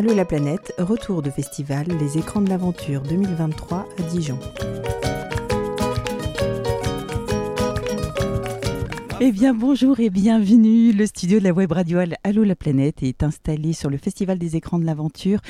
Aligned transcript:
Allô 0.00 0.14
la 0.14 0.24
planète, 0.24 0.72
retour 0.78 1.20
de 1.20 1.28
festival 1.28 1.86
Les 2.00 2.16
écrans 2.16 2.40
de 2.40 2.48
l'aventure 2.48 3.02
2023 3.02 3.86
à 3.98 4.02
Dijon. 4.04 4.38
Eh 9.20 9.30
bien, 9.30 9.52
bonjour 9.52 10.00
et 10.00 10.08
bienvenue. 10.08 10.92
Le 10.92 11.04
studio 11.04 11.38
de 11.38 11.44
la 11.44 11.52
web 11.52 11.70
radio 11.72 11.98
Allô 12.24 12.44
la 12.44 12.56
planète 12.56 13.02
est 13.02 13.22
installé 13.22 13.74
sur 13.74 13.90
le 13.90 13.98
Festival 13.98 14.38
des 14.38 14.56
écrans 14.56 14.78
de 14.78 14.86
l'aventure. 14.86 15.40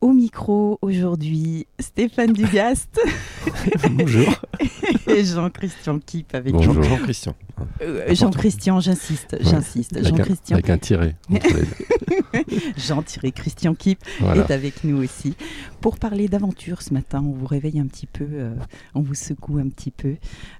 Au 0.00 0.12
micro 0.12 0.78
aujourd'hui, 0.82 1.66
Stéphane 1.80 2.32
Dugast. 2.32 3.00
bonjour. 3.90 4.40
et 5.08 5.24
Jean-Christian 5.24 5.98
Kipp 5.98 6.32
avec 6.32 6.52
Bonjour 6.52 6.80
Jean-Christian. 6.80 7.34
Euh, 7.82 8.14
Jean-Christian, 8.14 8.80
j'insiste, 8.80 9.36
j'insiste. 9.40 10.02
Jean-Christian. 10.02 10.56
Avec 10.56 10.70
un 10.70 10.78
tiré. 10.78 11.14
Jean-Christian 12.76 13.74
Kipp 13.74 14.00
est 14.20 14.50
avec 14.50 14.84
nous 14.84 15.02
aussi 15.02 15.34
pour 15.80 15.98
parler 15.98 16.28
d'aventure 16.28 16.82
ce 16.82 16.92
matin. 16.92 17.22
On 17.24 17.32
vous 17.32 17.46
réveille 17.46 17.80
un 17.80 17.86
petit 17.86 18.06
peu, 18.06 18.26
euh, 18.30 18.54
on 18.94 19.00
vous 19.00 19.14
secoue 19.14 19.58
un 19.58 19.68
petit 19.68 19.90
peu. 19.90 20.16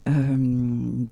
Euh, 0.08 0.36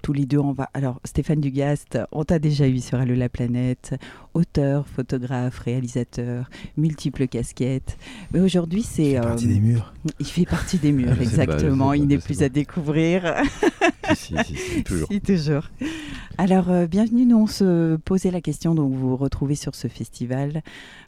tous 0.02 0.12
les 0.12 0.27
deux, 0.27 0.39
on 0.39 0.52
va. 0.52 0.70
Alors, 0.75 1.01
Stéphane 1.05 1.41
Dugast, 1.41 1.98
on 2.12 2.25
t'a 2.25 2.39
déjà 2.39 2.69
eu 2.69 2.78
sur 2.78 2.98
Allo 2.98 3.14
la 3.14 3.28
planète, 3.28 3.95
auteur, 4.34 4.87
photographe, 4.87 5.59
réalisateur, 5.61 6.51
multiples 6.77 7.27
casquettes. 7.27 7.97
Mais 8.33 8.41
aujourd'hui, 8.41 8.83
c'est. 8.83 9.12
Il 9.12 9.16
fait 9.16 9.20
partie 9.20 9.47
des 9.47 9.61
murs. 9.61 9.95
Il 10.19 10.27
fait 10.27 10.45
partie 10.45 10.79
des 10.79 10.92
murs, 10.92 11.20
exactement. 11.20 11.92
il 11.92 12.06
n'est 12.06 12.19
plus 12.19 12.42
à 12.42 12.48
découvrir. 12.48 13.34
si, 14.15 14.34
si, 14.45 14.56
si, 14.56 14.83
toujours. 14.84 15.09
Si, 15.11 15.20
toujours. 15.20 15.70
Alors, 16.37 16.70
euh, 16.70 16.87
bienvenue. 16.87 17.27
Nous, 17.27 17.39
on 17.39 17.47
se 17.47 17.97
posait 17.97 18.30
la 18.30 18.41
question, 18.41 18.75
donc 18.75 18.92
vous 18.92 19.11
vous 19.11 19.16
retrouvez 19.16 19.55
sur 19.55 19.75
ce 19.75 19.87
festival 19.87 20.62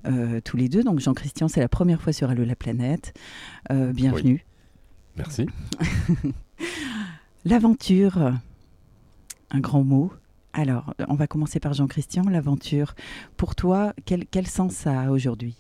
euh, 0.07 0.41
tous 0.45 0.57
les 0.57 0.69
deux. 0.69 0.85
Donc, 0.85 1.01
Jean-Christian, 1.01 1.49
c'est 1.49 1.61
la 1.61 1.69
première 1.69 2.01
fois 2.01 2.13
sur 2.13 2.31
Allo 2.31 2.45
la 2.45 2.55
planète. 2.55 3.13
Euh, 3.73 3.93
bienvenue. 3.93 4.45
Merci. 5.17 5.47
L'aventure, 7.45 8.35
un 9.51 9.61
grand 9.61 9.83
mot. 9.83 10.13
Alors, 10.59 10.95
on 11.09 11.15
va 11.15 11.27
commencer 11.27 11.61
par 11.61 11.75
Jean-Christian. 11.75 12.23
L'aventure, 12.31 12.95
pour 13.37 13.55
toi, 13.55 13.93
quel, 14.07 14.27
quel 14.27 14.47
sens 14.47 14.73
ça 14.73 15.03
a 15.03 15.11
aujourd'hui? 15.11 15.55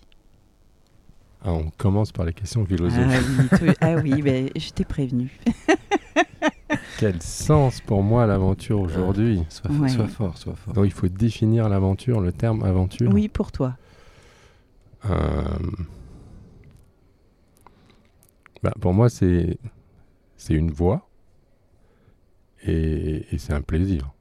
Ah, 1.45 1.53
On 1.53 1.71
commence 1.77 2.13
par 2.13 2.25
les 2.25 2.33
questions 2.33 2.65
philosophiques. 2.65 3.53
Ah 3.53 3.61
oui, 3.63 3.73
ah 3.81 3.95
oui 4.03 4.23
mais 4.23 4.51
je 4.57 4.71
t'ai 4.71 4.85
prévenu. 4.85 5.39
Quel 6.99 7.21
sens 7.23 7.83
pour 7.83 8.03
moi 8.03 8.27
l'aventure 8.27 8.81
aujourd'hui? 8.81 9.45
sois, 9.51 10.09
fort, 10.09 10.39
sois 10.39 10.55
fort. 10.55 10.73
Donc 10.73 10.87
il 10.87 10.93
faut 10.93 11.09
définir 11.09 11.69
l'aventure, 11.69 12.21
le 12.21 12.33
terme 12.33 12.65
aventure. 12.65 13.13
Oui, 13.13 13.29
pour 13.29 13.53
toi. 13.53 13.77
Euh, 15.05 15.45
bah, 18.63 18.73
pour 18.81 18.95
moi, 18.95 19.11
c'est 19.11 19.59
c'est 20.39 20.55
une 20.55 20.71
voie 20.71 21.09
et, 22.65 23.27
c'est 23.39 23.53
un 23.53 23.63
plaisir. 23.63 24.13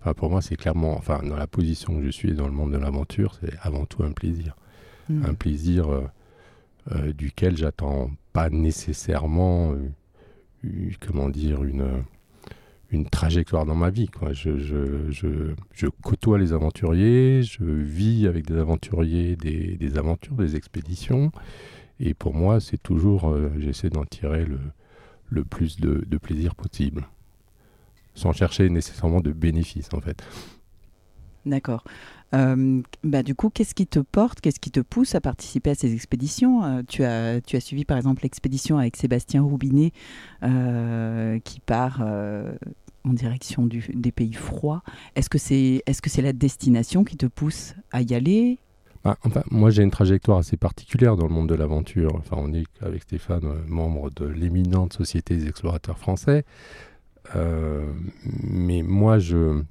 Enfin, 0.00 0.14
pour 0.14 0.30
moi, 0.30 0.42
c'est 0.42 0.56
clairement, 0.56 0.96
enfin, 0.96 1.20
dans 1.22 1.36
la 1.36 1.46
position 1.46 1.98
que 1.98 2.04
je 2.04 2.10
suis 2.10 2.32
dans 2.32 2.46
le 2.46 2.52
monde 2.52 2.72
de 2.72 2.78
l'aventure, 2.78 3.36
c'est 3.40 3.52
avant 3.62 3.84
tout 3.84 4.02
un 4.02 4.12
plaisir. 4.12 4.56
Hmm. 5.08 5.24
Un 5.24 5.34
plaisir 5.34 5.88
euh, 5.88 6.06
euh, 6.92 7.12
duquel 7.12 7.56
j'attends 7.56 8.10
pas 8.32 8.50
nécessairement 8.50 9.74
comment 11.00 11.28
dire, 11.28 11.64
une, 11.64 12.04
une 12.90 13.08
trajectoire 13.08 13.66
dans 13.66 13.74
ma 13.74 13.90
vie. 13.90 14.08
Quoi. 14.08 14.32
Je, 14.32 14.58
je, 14.58 15.10
je, 15.10 15.54
je, 15.72 15.86
côtoie 16.02 16.38
les 16.38 16.52
aventuriers, 16.52 17.42
je 17.42 17.64
vis 17.64 18.26
avec 18.26 18.46
des 18.46 18.58
aventuriers 18.58 19.36
des, 19.36 19.76
des 19.76 19.98
aventures, 19.98 20.34
des 20.34 20.56
expéditions. 20.56 21.32
Et 22.00 22.14
pour 22.14 22.34
moi, 22.34 22.60
c'est 22.60 22.82
toujours, 22.82 23.30
euh, 23.30 23.50
j'essaie 23.58 23.90
d'en 23.90 24.04
tirer 24.04 24.44
le, 24.44 24.60
le 25.28 25.44
plus 25.44 25.80
de, 25.80 26.04
de, 26.06 26.18
plaisir 26.18 26.54
possible, 26.54 27.08
sans 28.18 28.32
chercher 28.32 28.68
nécessairement 28.68 29.20
de 29.20 29.32
bénéfices 29.32 29.90
en 29.92 30.00
fait. 30.00 30.22
D'accord. 31.46 31.84
Euh, 32.34 32.82
bah, 33.04 33.22
du 33.22 33.34
coup, 33.34 33.48
qu'est-ce 33.48 33.74
qui 33.74 33.86
te 33.86 34.00
porte, 34.00 34.40
qu'est-ce 34.40 34.60
qui 34.60 34.70
te 34.70 34.80
pousse 34.80 35.14
à 35.14 35.20
participer 35.20 35.70
à 35.70 35.74
ces 35.74 35.94
expéditions? 35.94 36.62
Euh, 36.62 36.82
tu, 36.86 37.04
as, 37.04 37.40
tu 37.40 37.56
as 37.56 37.60
suivi 37.60 37.84
par 37.86 37.96
exemple 37.96 38.22
l'expédition 38.22 38.76
avec 38.76 38.96
Sébastien 38.96 39.42
Roubinet 39.42 39.92
euh, 40.42 41.38
qui 41.38 41.60
part 41.60 42.02
en 43.04 43.12
direction 43.12 43.66
du, 43.66 43.86
des 43.94 44.12
pays 44.12 44.34
froids. 44.34 44.82
Est-ce 45.14 45.30
que 45.30 45.38
c'est 45.38 45.82
est 45.86 45.92
-ce 45.92 46.08
c'est 46.08 46.22
la 46.22 46.34
destination 46.34 47.04
qui 47.04 47.16
te 47.16 47.26
pousse 47.26 47.74
à 47.92 48.02
y 48.02 48.14
aller? 48.14 48.58
Bah, 49.04 49.16
enfin, 49.24 49.42
moi, 49.50 49.70
j'ai 49.70 49.82
une 49.84 49.90
trajectoire 49.90 50.38
assez 50.38 50.56
particulière 50.56 51.16
dans 51.16 51.26
le 51.26 51.32
monde 51.32 51.48
de 51.48 51.54
l'aventure. 51.54 52.14
Enfin, 52.16 52.36
on 52.38 52.52
est 52.52 52.66
avec 52.82 53.04
Stéphane 53.04 53.64
membre 53.66 54.10
de 54.10 54.26
l'éminente 54.26 54.92
Société 54.92 55.36
des 55.36 55.48
explorateurs 55.48 55.98
français. 55.98 56.44
Mais 57.34 58.82
moi, 58.82 59.18
je, 59.18 59.62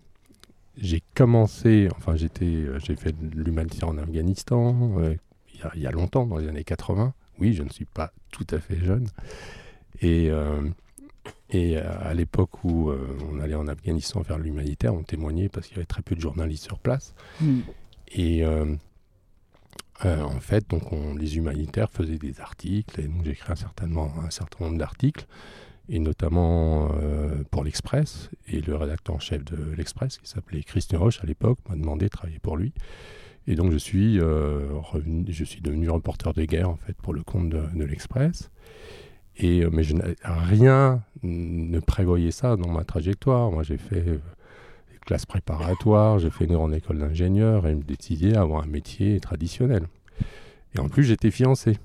j'ai 0.77 1.01
commencé, 1.15 1.89
enfin 1.95 2.15
j'étais, 2.15 2.45
euh, 2.45 2.79
j'ai 2.79 2.95
fait 2.95 3.11
de 3.11 3.41
l'humanitaire 3.41 3.89
en 3.89 3.97
Afghanistan 3.97 4.93
euh, 4.99 5.15
il, 5.73 5.81
y 5.81 5.87
a, 5.87 5.91
longtemps, 5.91 6.27
dans 6.27 6.37
les 6.37 6.47
années 6.47 6.63
80. 6.63 7.13
Oui, 7.39 7.53
je 7.53 7.63
ne 7.63 7.69
suis 7.69 7.85
pas 7.85 8.13
tout 8.31 8.45
à 8.51 8.59
fait 8.59 8.77
jeune. 8.77 9.07
Et, 10.01 10.29
euh, 10.29 10.61
et 11.49 11.77
à 11.77 12.13
l'époque 12.13 12.63
où 12.63 12.91
on 12.91 13.39
allait 13.39 13.55
en 13.55 13.67
Afghanistan 13.67 14.23
faire 14.23 14.37
l'humanitaire, 14.37 14.93
on 14.93 15.01
témoignait 15.01 15.49
parce 15.49 15.65
qu'il 15.65 15.77
y 15.77 15.79
avait 15.79 15.87
très 15.87 16.03
peu 16.03 16.13
de 16.13 16.21
journalistes 16.21 16.63
sur 16.63 16.77
place. 16.77 17.15
Hmm. 17.41 17.61
Et 18.11 18.45
en 20.05 20.39
fait, 20.39 20.69
donc 20.69 20.91
on, 20.91 21.15
les 21.15 21.37
humanitaires 21.37 21.89
faisaient 21.89 22.19
des 22.19 22.39
articles, 22.39 23.01
et 23.01 23.07
donc 23.07 23.23
j'ai 23.25 23.31
écrit 23.31 23.51
un 23.51 23.55
certain, 23.55 23.89
un 23.97 24.29
certain 24.29 24.65
nombre 24.65 24.77
d'articles 24.77 25.25
et 25.89 25.99
notamment 25.99 26.89
euh, 27.01 27.43
pour 27.51 27.63
l'Express. 27.63 28.29
Et 28.47 28.61
le 28.61 28.75
rédacteur 28.75 29.15
en 29.15 29.19
chef 29.19 29.43
de 29.45 29.57
l'Express, 29.75 30.17
qui 30.17 30.29
s'appelait 30.29 30.63
Christian 30.63 30.99
Roche 30.99 31.23
à 31.23 31.27
l'époque, 31.27 31.59
m'a 31.69 31.75
demandé 31.75 32.05
de 32.05 32.09
travailler 32.09 32.39
pour 32.39 32.57
lui. 32.57 32.73
Et 33.47 33.55
donc 33.55 33.71
je 33.71 33.77
suis, 33.77 34.19
euh, 34.19 34.67
je 35.27 35.61
devenu 35.61 35.89
reporter 35.89 36.33
de 36.33 36.43
guerre 36.43 36.69
en 36.69 36.75
fait 36.75 36.95
pour 36.97 37.13
le 37.13 37.23
compte 37.23 37.49
de, 37.49 37.83
l'Express. 37.83 38.49
Et, 39.37 39.63
euh, 39.63 39.69
mais 39.71 39.83
je 39.83 39.95
rien 40.23 41.03
ne 41.23 41.79
prévoyait 41.79 42.31
ça 42.31 42.57
dans 42.57 42.69
ma 42.69 42.83
trajectoire. 42.83 43.51
Moi 43.51 43.63
j'ai 43.63 43.77
fait 43.77 44.01
des 44.01 44.99
classes 45.05 45.25
préparatoires, 45.25 46.19
j'ai 46.19 46.29
fait 46.29 46.43
une 46.43 46.53
grande 46.53 46.73
école 46.73 46.99
d'ingénieur 46.99 47.67
et 47.67 47.75
me 47.75 47.83
décidé 47.83 48.33
à 48.33 48.41
avoir 48.41 48.63
un 48.63 48.67
métier 48.67 49.17
traditionnel. 49.21 49.87
Et 50.75 50.79
en 50.79 50.89
plus 50.89 51.05
j'étais 51.05 51.31
fiancé. 51.31 51.77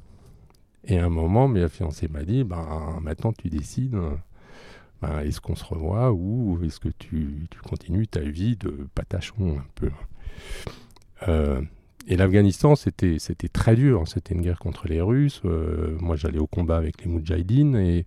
Et 0.85 0.99
à 0.99 1.07
un 1.07 1.11
moment, 1.11 1.49
ma 1.49 1.69
fiancée 1.69 2.09
m'a 2.09 2.25
dit 2.25 2.45
ben, 2.45 2.99
maintenant 3.03 3.33
tu 3.33 3.49
décides, 3.49 3.97
ben, 5.03 5.21
est-ce 5.21 5.41
qu'on 5.41 5.57
se 5.57 5.65
revoit 5.65 6.13
ou 6.13 6.61
est-ce 6.65 6.79
que 6.79 6.89
tu, 6.89 7.49
continues 7.65 8.07
ta 8.07 8.21
vie 8.21 8.57
de 8.57 8.89
patachon 8.95 9.59
un 9.59 9.67
peu? 9.75 9.91
Euh, 11.29 11.61
Et 12.07 12.17
l'Afghanistan, 12.17 12.77
c'était, 12.77 13.19
très 13.53 13.75
dur. 13.75 14.03
Hein. 14.03 14.07
C'était 14.07 14.35
une 14.35 14.43
guerre 14.43 14.61
contre 14.61 14.87
les 14.87 15.01
Russes. 15.01 15.43
Euh, 15.45 15.97
moi, 16.01 16.17
j'allais 16.17 16.39
au 16.39 16.47
combat 16.47 16.77
avec 16.77 17.05
les 17.05 17.11
Moudjahidines 17.11 17.77
et 17.77 18.07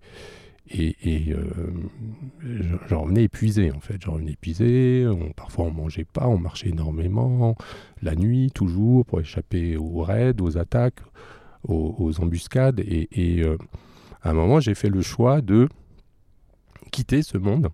euh, 0.74 1.44
j'en 2.88 3.02
revenais 3.02 3.24
épuisé 3.24 3.70
en 3.72 3.80
fait. 3.80 4.00
J'en 4.00 4.12
revenais 4.12 4.32
épuisé. 4.32 5.06
On, 5.06 5.32
parfois, 5.32 5.66
on 5.66 5.70
mangeait 5.70 6.06
pas, 6.06 6.26
on 6.28 6.38
marchait 6.38 6.70
énormément, 6.70 7.56
la 8.02 8.14
nuit 8.14 8.50
toujours 8.54 9.04
pour 9.04 9.20
échapper 9.20 9.76
aux 9.76 10.02
raids, 10.02 10.40
aux 10.40 10.56
attaques 10.56 11.00
aux, 11.66 12.20
embuscades. 12.20 12.80
Et, 12.80 13.42
euh, 13.42 13.56
à 14.22 14.30
un 14.30 14.34
moment, 14.34 14.60
j'ai 14.60 14.74
fait 14.74 14.88
le 14.88 15.02
choix 15.02 15.40
de 15.40 15.68
quitter 16.90 17.22
ce 17.22 17.38
monde 17.38 17.68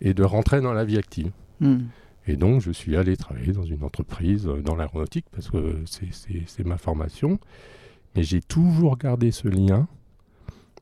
et 0.00 0.14
de 0.14 0.22
rentrer 0.22 0.60
dans 0.60 0.72
la 0.72 0.84
vie 0.84 0.98
active. 0.98 1.30
Hmm. 1.60 1.78
Et 2.26 2.36
donc, 2.36 2.60
je 2.60 2.70
suis 2.70 2.96
allé 2.96 3.16
travailler 3.16 3.52
dans 3.52 3.64
une 3.64 3.82
entreprise 3.82 4.46
euh, 4.46 4.60
dans 4.60 4.76
l'aéronautique 4.76 5.26
parce 5.32 5.50
que 5.50 5.82
c'est 5.86 6.66
ma 6.66 6.78
formation. 6.78 7.38
Mais 8.14 8.22
j'ai 8.22 8.40
toujours 8.40 8.96
gardé 8.96 9.30
ce 9.30 9.48
lien 9.48 9.86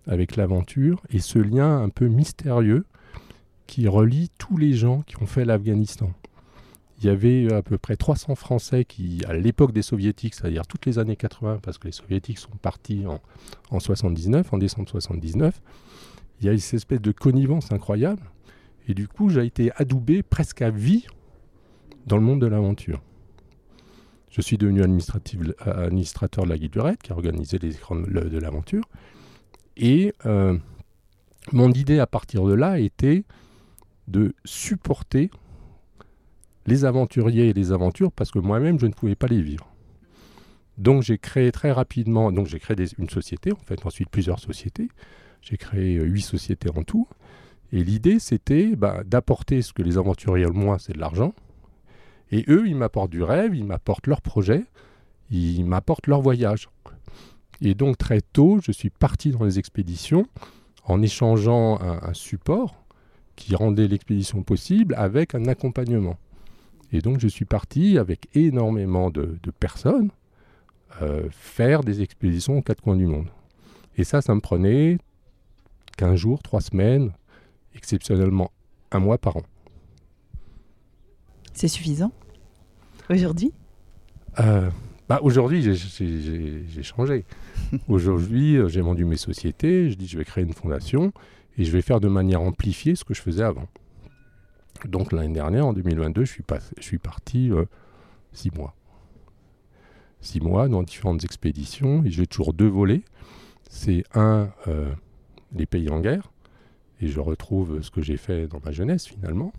avec 0.07 0.37
l'aventure 0.37 1.03
et 1.11 1.19
ce 1.19 1.39
lien 1.39 1.83
un 1.83 1.89
peu 1.89 2.07
mystérieux 2.09 2.85
qui 3.67 3.89
relie 3.89 4.31
tous 4.39 4.57
les 4.57 4.75
gens 4.75 5.03
qui 5.03 5.21
ont 5.21 5.27
fait 5.27 5.45
l'Afghanistan 5.45 6.13
il 6.99 7.05
y 7.05 7.09
avait 7.09 7.53
à 7.53 7.63
peu 7.63 7.79
près 7.79 7.97
300 7.97 8.35
Français 8.35 8.85
qui, 8.85 9.21
à 9.29 9.35
l'époque 9.35 9.73
des 9.73 9.83
Soviétiques, 9.83 10.35
c'est-à-dire 10.35 10.67
toutes 10.67 10.87
les 10.87 10.99
années 10.99 11.17
80, 11.17 11.61
parce 11.63 11.79
que 11.79 11.89
les 11.89 11.93
Soviétiques 11.93 12.39
sont 12.39 12.57
partis 12.63 13.05
en, 13.07 13.21
en 13.71 13.81
79, 13.81 14.53
en 14.53 14.59
décembre 14.59 14.89
79, 14.89 15.61
il 16.41 16.47
y 16.47 16.49
a 16.49 16.53
une 16.53 16.59
espèce 16.59 17.01
de 17.01 17.13
connivence 17.13 17.73
incroyable. 17.73 18.23
Et 18.89 18.95
du 18.95 19.09
coup, 19.09 19.29
j'ai 19.29 19.45
été 19.45 19.73
adoubé 19.77 20.23
presque 20.23 20.63
à 20.63 20.71
vie 20.71 21.07
dans 22.07 22.17
le 22.17 22.23
monde 22.23 22.41
de 22.41 22.47
l'aventure. 22.47 23.03
Je 24.31 24.41
suis 24.41 24.59
devenu 24.59 24.83
administrateur 24.83 26.45
de 26.45 26.49
la 26.49 26.59
Guide 26.59 26.97
qui 27.03 27.13
a 27.13 27.15
organisé 27.15 27.59
les 27.59 27.75
écrans 27.75 27.97
de 27.97 28.39
l'aventure. 28.39 28.85
Et 29.77 30.15
euh, 30.25 30.59
mon 31.53 31.71
idée 31.73 31.99
à 31.99 32.07
partir 32.07 32.45
de 32.45 32.53
là 32.53 32.79
était 32.79 33.25
de 34.09 34.35
supporter 34.45 35.31
les 36.67 36.85
aventuriers 36.85 37.49
et 37.49 37.53
les 37.53 37.73
aventures 37.73 38.13
parce 38.13 38.31
que 38.31 38.39
moi-même, 38.39 38.79
je 38.79 38.87
ne 38.87 38.93
pouvais 38.93 39.15
pas 39.15 39.27
les 39.27 39.43
vivre. 39.43 39.67
Donc 40.79 41.03
j'ai 41.03 41.19
créé 41.19 41.53
très 41.53 41.73
rapidement, 41.73 42.33
donc 42.33 42.47
j'ai 42.47 42.59
créé 42.59 42.77
une 42.99 43.09
société, 43.09 43.53
en 43.53 43.65
fait 43.65 43.85
ensuite 43.87 44.11
plusieurs 44.11 44.39
sociétés. 44.39 44.89
J'ai 45.41 45.57
créé 45.57 45.95
huit 45.95 46.23
sociétés 46.23 46.71
en 46.77 46.83
tout. 46.83 47.09
Et 47.73 47.83
l'idée 47.83 48.19
c'était 48.19 48.77
bah, 48.77 49.03
d'apporter 49.05 49.63
ce 49.63 49.73
que 49.73 49.83
les 49.83 49.97
aventuriers 49.99 50.47
ont 50.47 50.53
moins, 50.53 50.79
c'est 50.79 50.93
de 50.93 50.99
l'argent. 50.99 51.35
Et 52.31 52.45
eux, 52.49 52.67
ils 52.67 52.77
m'apportent 52.77 53.11
du 53.11 53.23
rêve, 53.23 53.55
ils 53.55 53.65
m'apportent 53.65 54.09
leur 54.09 54.21
projet, 54.21 54.65
ils 55.31 55.65
m'apportent 55.65 56.09
leur 56.09 56.21
voyage. 56.21 56.69
Et 57.61 57.75
donc 57.75 57.97
très 57.99 58.21
tôt, 58.21 58.59
je 58.63 58.73
suis 58.73 58.91
parti 58.91 59.31
dans 59.31 59.45
les 59.45 59.59
expéditions 59.59 60.27
en 60.85 61.03
échangeant 61.03 61.81
un, 61.81 62.15
support 62.15 62.85
qui 63.35 63.55
rendait 63.55 63.89
l'expédition 63.89 64.43
possible 64.43 64.95
avec 64.97 65.35
un 65.35 65.47
accompagnement. 65.47 66.17
Et 66.93 67.01
donc 67.01 67.21
je 67.21 67.29
suis 67.29 67.45
parti 67.45 67.99
avec 67.99 68.29
énormément 68.35 69.11
de, 69.11 69.39
personnes 69.59 70.11
euh, 71.03 71.29
faire 71.31 71.83
des 71.83 72.03
expéditions 72.03 72.59
aux 72.59 72.63
quatre 72.63 72.81
coins 72.81 72.97
du 72.97 73.07
monde. 73.07 73.29
Et 73.97 74.05
ça, 74.05 74.21
ça 74.23 74.35
me 74.35 74.41
prenait 74.41 74.99
15 75.97 76.17
jours, 76.17 76.43
3 76.43 76.61
semaines, 76.61 77.13
exceptionnellement 77.75 78.51
un 78.93 79.01
mois 79.01 79.19
par 79.19 79.37
an. 79.39 79.43
C'est 81.53 81.69
suffisant 81.69 82.13
aujourd'hui? 83.09 83.53
Euh, 84.41 84.71
bah, 85.09 85.21
Aujourd'hui, 85.23 85.63
j'ai 85.63 86.83
changé. 86.83 87.25
aujourd'hui, 87.89 88.57
euh, 88.57 88.69
j'ai 88.69 88.81
vendu 88.81 89.05
mes 89.05 89.17
sociétés, 89.17 89.91
je 89.91 89.97
dis 89.97 90.07
je 90.07 90.19
vais 90.19 90.25
créer 90.25 90.45
une 90.45 90.53
fondation 90.53 91.13
et 91.57 91.65
je 91.65 91.71
vais 91.71 91.83
faire 91.83 92.01
de 92.01 92.09
manière 92.09 92.43
amplifiée 92.43 92.95
ce 92.95 93.05
que 93.05 93.15
je 93.15 93.23
faisais 93.23 93.43
avant. 93.43 93.67
Donc 94.85 95.13
l'année 95.13 95.35
dernière, 95.35 95.67
en 95.67 95.73
2022, 95.73 96.25
je 96.25 96.31
suis, 96.31 96.45
je 96.77 96.83
suis 96.83 96.99
parti 96.99 97.51
euh, 97.51 97.65
six 98.33 98.53
mois. 98.55 98.75
Six 100.21 100.41
mois 100.41 100.69
dans 100.69 100.83
différentes 100.83 101.25
expéditions 101.25 102.05
et 102.05 102.11
j'ai 102.11 102.27
toujours 102.27 102.53
deux 102.53 102.69
volets. 102.69 103.03
C'est 103.69 104.05
un, 104.15 104.49
les 105.55 105.67
pays 105.67 105.91
en 105.91 106.01
guerre, 106.01 106.31
et 107.01 107.09
je 107.09 107.19
retrouve 107.19 107.83
ce 107.83 107.91
que 107.91 108.01
j'ai 108.01 108.17
fait 108.17 108.47
dans 108.47 108.61
ma 108.65 108.71
jeunesse 108.71 109.07
finalement, 109.07 109.53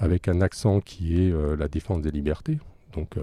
avec 0.00 0.28
un 0.28 0.42
accent 0.42 0.80
qui 0.80 1.20
est 1.20 1.32
la 1.56 1.66
défense 1.66 2.02
des 2.02 2.10
libertés, 2.10 2.58
donc 2.92 3.16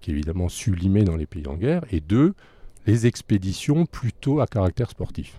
qui 0.00 0.10
est 0.10 0.14
évidemment 0.14 0.48
sublimé 0.48 1.04
dans 1.04 1.16
les 1.16 1.26
pays 1.26 1.46
en 1.46 1.54
guerre, 1.54 1.84
et 1.90 2.00
deux, 2.00 2.34
les 2.86 3.06
expéditions 3.06 3.86
plutôt 3.86 4.40
à 4.40 4.46
caractère 4.46 4.90
sportif. 4.90 5.38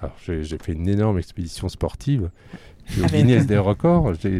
Alors, 0.00 0.14
j'ai 0.18 0.58
fait 0.58 0.72
une 0.72 0.88
énorme 0.88 1.18
expédition 1.18 1.68
sportive 1.68 2.30
au 2.96 3.06
Guinness 3.06 3.46
des 3.46 3.58
records. 3.58 4.14
J'ai, 4.14 4.38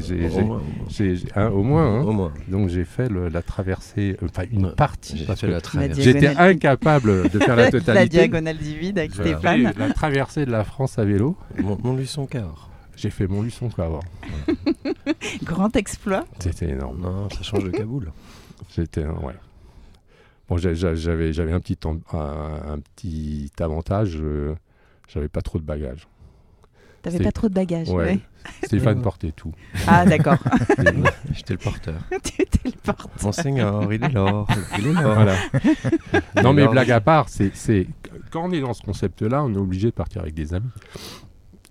au, 1.36 1.62
moins, 1.62 2.00
hein, 2.00 2.02
au 2.02 2.12
moins. 2.12 2.32
Hein. 2.36 2.40
Donc 2.48 2.68
j'ai 2.68 2.84
fait 2.84 3.08
la 3.08 3.42
traversée, 3.42 4.16
enfin 4.24 4.44
une 4.50 4.72
partie. 4.72 5.26
J'étais 5.96 6.28
incapable 6.28 7.28
de 7.30 7.38
faire 7.38 7.56
la 7.56 7.66
totalité. 7.70 7.92
la 7.94 8.06
diagonale 8.06 8.58
du 8.58 8.78
vide 8.78 8.98
avec 8.98 9.14
Stéphane. 9.14 9.72
La 9.76 9.92
traversée 9.92 10.46
de 10.46 10.50
la 10.50 10.64
France 10.64 10.98
à 10.98 11.04
vélo. 11.04 11.36
Mon, 11.58 11.96
Luçon 11.96 12.26
Car. 12.26 12.70
J'ai 12.96 13.10
fait 13.10 13.26
mon 13.26 13.42
Luçon 13.42 13.68
Car. 13.68 14.00
Grand 15.44 15.74
exploit. 15.76 16.24
C'était 16.40 16.70
énorme. 16.70 17.00
Non, 17.00 17.30
ça 17.30 17.42
change 17.42 17.64
de 17.64 17.70
Kaboul. 17.70 18.12
C'était 18.68 19.04
ouais. 19.04 19.34
Bon, 20.48 20.56
j'avais 20.56 20.96
j'avais 20.96 21.52
un 21.52 21.60
petit 21.60 21.78
un, 21.86 22.78
petit 22.96 23.52
avantage. 23.60 24.18
Euh, 24.20 24.54
j'avais 25.06 25.28
pas 25.28 25.42
trop 25.42 25.58
de 25.58 25.64
bagages. 25.64 26.08
T'avais 27.02 27.20
pas 27.20 27.32
trop 27.32 27.48
de 27.48 27.54
bagages. 27.54 27.90
Ouais. 27.90 28.18
Stéphane 28.64 29.02
portait 29.02 29.32
tout. 29.32 29.52
Ah 29.86 30.04
d'accord. 30.04 30.38
J'étais 31.32 31.54
le 31.54 31.58
porteur. 31.58 32.00
tu 32.24 32.42
étais 32.42 32.68
le 32.68 32.72
porteur. 32.72 33.10
Monseigneur, 33.22 33.92
il 33.92 34.02
est 34.02 34.08
là. 34.08 34.44
Il 34.78 34.86
est 34.88 34.92
là. 34.92 35.14
Voilà. 35.14 35.36
non 36.42 36.52
mais 36.52 36.66
blague 36.66 36.90
à 36.90 37.00
part, 37.00 37.28
c'est 37.28 37.52
quand 38.30 38.48
on 38.48 38.50
est 38.50 38.60
dans 38.60 38.74
ce 38.74 38.82
concept-là, 38.82 39.42
on 39.44 39.54
est 39.54 39.58
obligé 39.58 39.88
de 39.88 39.94
partir 39.94 40.22
avec 40.22 40.34
des 40.34 40.54
amis 40.54 40.70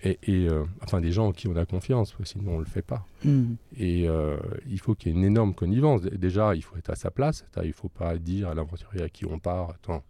et, 0.03 0.47
euh, 0.47 0.63
enfin 0.83 1.01
des 1.01 1.11
gens 1.11 1.27
en 1.27 1.31
qui 1.31 1.47
on 1.47 1.55
a 1.55 1.65
confiance, 1.65 2.15
sinon 2.23 2.55
on 2.55 2.59
le 2.59 2.65
fait 2.65 2.81
pas. 2.81 3.05
Hmm. 3.23 3.55
Et 3.77 4.07
euh, 4.07 4.37
il 4.67 4.79
faut 4.79 4.95
qu'il 4.95 5.11
y 5.11 5.15
ait 5.15 5.17
une 5.17 5.25
énorme 5.25 5.53
connivence. 5.53 6.01
Déjà, 6.01 6.55
il 6.55 6.63
faut 6.63 6.77
être 6.77 6.89
à 6.89 6.95
sa 6.95 7.11
place. 7.11 7.45
Il 7.63 7.73
faut 7.73 7.89
pas 7.89 8.17
dire 8.17 8.49
à 8.49 8.55
l'aventurier 8.55 9.03
à 9.03 9.09
qui 9.09 9.25
on 9.25 9.39
part, 9.39 9.71
attends, 9.71 10.03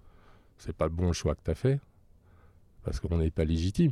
c'est 0.58 0.76
pas 0.76 0.86
le 0.86 0.92
bon 0.92 1.14
choix 1.14 1.36
que 1.36 1.42
tu 1.44 1.52
as 1.52 1.56
fait, 1.56 1.80
parce 2.84 3.00
qu'on 3.00 3.18
n'est 3.18 3.32
pas 3.32 3.46
légitime. 3.46 3.92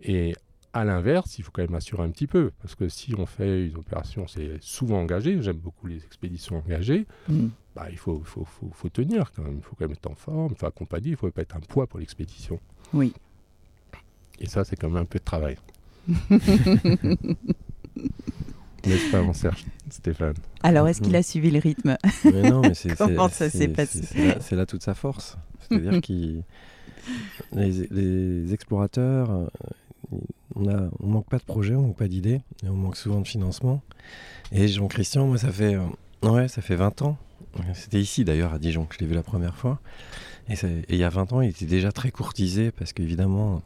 Et 0.00 0.34
à 0.74 0.84
l'inverse, 0.84 1.38
il 1.38 1.44
faut 1.44 1.52
quand 1.52 1.62
même 1.62 1.74
assurer 1.74 2.02
un 2.02 2.10
petit 2.10 2.26
peu, 2.26 2.50
parce 2.60 2.74
que 2.74 2.88
si 2.88 3.14
on 3.16 3.26
fait 3.26 3.68
une 3.68 3.76
opération, 3.76 4.26
c'est 4.26 4.58
souvent 4.60 5.00
engagé, 5.00 5.40
j'aime 5.40 5.56
beaucoup 5.56 5.86
les 5.86 6.04
expéditions 6.04 6.58
engagées, 6.58 7.06
hmm. 7.28 7.46
bah, 7.76 7.86
il 7.90 7.96
faut, 7.96 8.20
faut, 8.24 8.44
faut, 8.44 8.68
faut, 8.72 8.88
tenir 8.88 9.30
quand 9.32 9.44
même, 9.44 9.58
il 9.58 9.62
faut 9.62 9.76
quand 9.76 9.84
même 9.84 9.92
être 9.92 10.10
en 10.10 10.16
forme, 10.16 10.52
il 10.52 10.58
faut 10.58 10.66
accompagner, 10.66 11.08
il 11.08 11.12
ne 11.12 11.16
faut 11.16 11.30
pas 11.30 11.42
être 11.42 11.56
un 11.56 11.60
poids 11.60 11.86
pour 11.86 12.00
l'expédition. 12.00 12.58
Oui. 12.92 13.14
Et 14.40 14.46
ça, 14.46 14.64
c'est 14.64 14.74
quand 14.74 14.88
même 14.88 15.02
un 15.02 15.04
peu 15.04 15.20
de 15.20 15.24
travail. 15.24 15.56
N'est-ce 18.86 19.10
pas, 19.10 19.22
mon 19.22 19.32
Serge 19.32 19.64
Stéphane? 19.88 20.34
Alors, 20.62 20.88
est-ce 20.88 21.00
qu'il 21.00 21.16
a 21.16 21.22
suivi 21.22 21.50
le 21.50 21.60
rythme? 21.60 21.96
Non, 22.24 22.60
mais 22.60 22.74
c'est 22.74 22.94
Comment 22.98 23.28
ça 23.28 23.48
s'est 23.48 23.68
passé? 23.68 24.02
C'est 24.40 24.56
là, 24.56 24.66
toute 24.66 24.82
sa 24.82 24.94
force. 24.94 25.38
C'est-à-dire 25.60 26.00
que 26.02 26.42
les, 27.52 28.52
explorateurs, 28.52 29.50
on 30.54 30.60
ne 30.60 30.88
on 31.00 31.06
manque 31.06 31.28
pas 31.28 31.38
de 31.38 31.44
projets, 31.44 31.74
on 31.74 31.82
manque 31.82 31.96
pas 31.96 32.08
d'idées, 32.08 32.40
on 32.64 32.72
manque 32.72 32.96
souvent 32.96 33.20
de 33.20 33.26
financement. 33.26 33.82
Et 34.52 34.68
Jean-Christian, 34.68 35.26
moi, 35.26 35.38
ça 35.38 35.50
fait, 35.50 35.74
euh, 35.74 35.86
ouais, 36.22 36.48
ça 36.48 36.62
fait 36.62 36.76
20 36.76 37.02
ans. 37.02 37.16
C'était 37.74 38.00
ici, 38.00 38.24
d'ailleurs, 38.24 38.52
à 38.52 38.58
Dijon, 38.58 38.84
que 38.84 38.94
je 38.94 39.00
l'ai 39.00 39.06
vu 39.06 39.14
la 39.14 39.22
première 39.22 39.56
fois. 39.56 39.80
Et, 40.48 40.54
il 40.88 40.96
y 40.96 41.04
a 41.04 41.08
20 41.08 41.32
ans, 41.32 41.40
il 41.40 41.50
était 41.50 41.66
déjà 41.66 41.92
très 41.92 42.10
courtisé, 42.10 42.70
parce 42.70 42.92
qu'évidemment, 42.92 43.62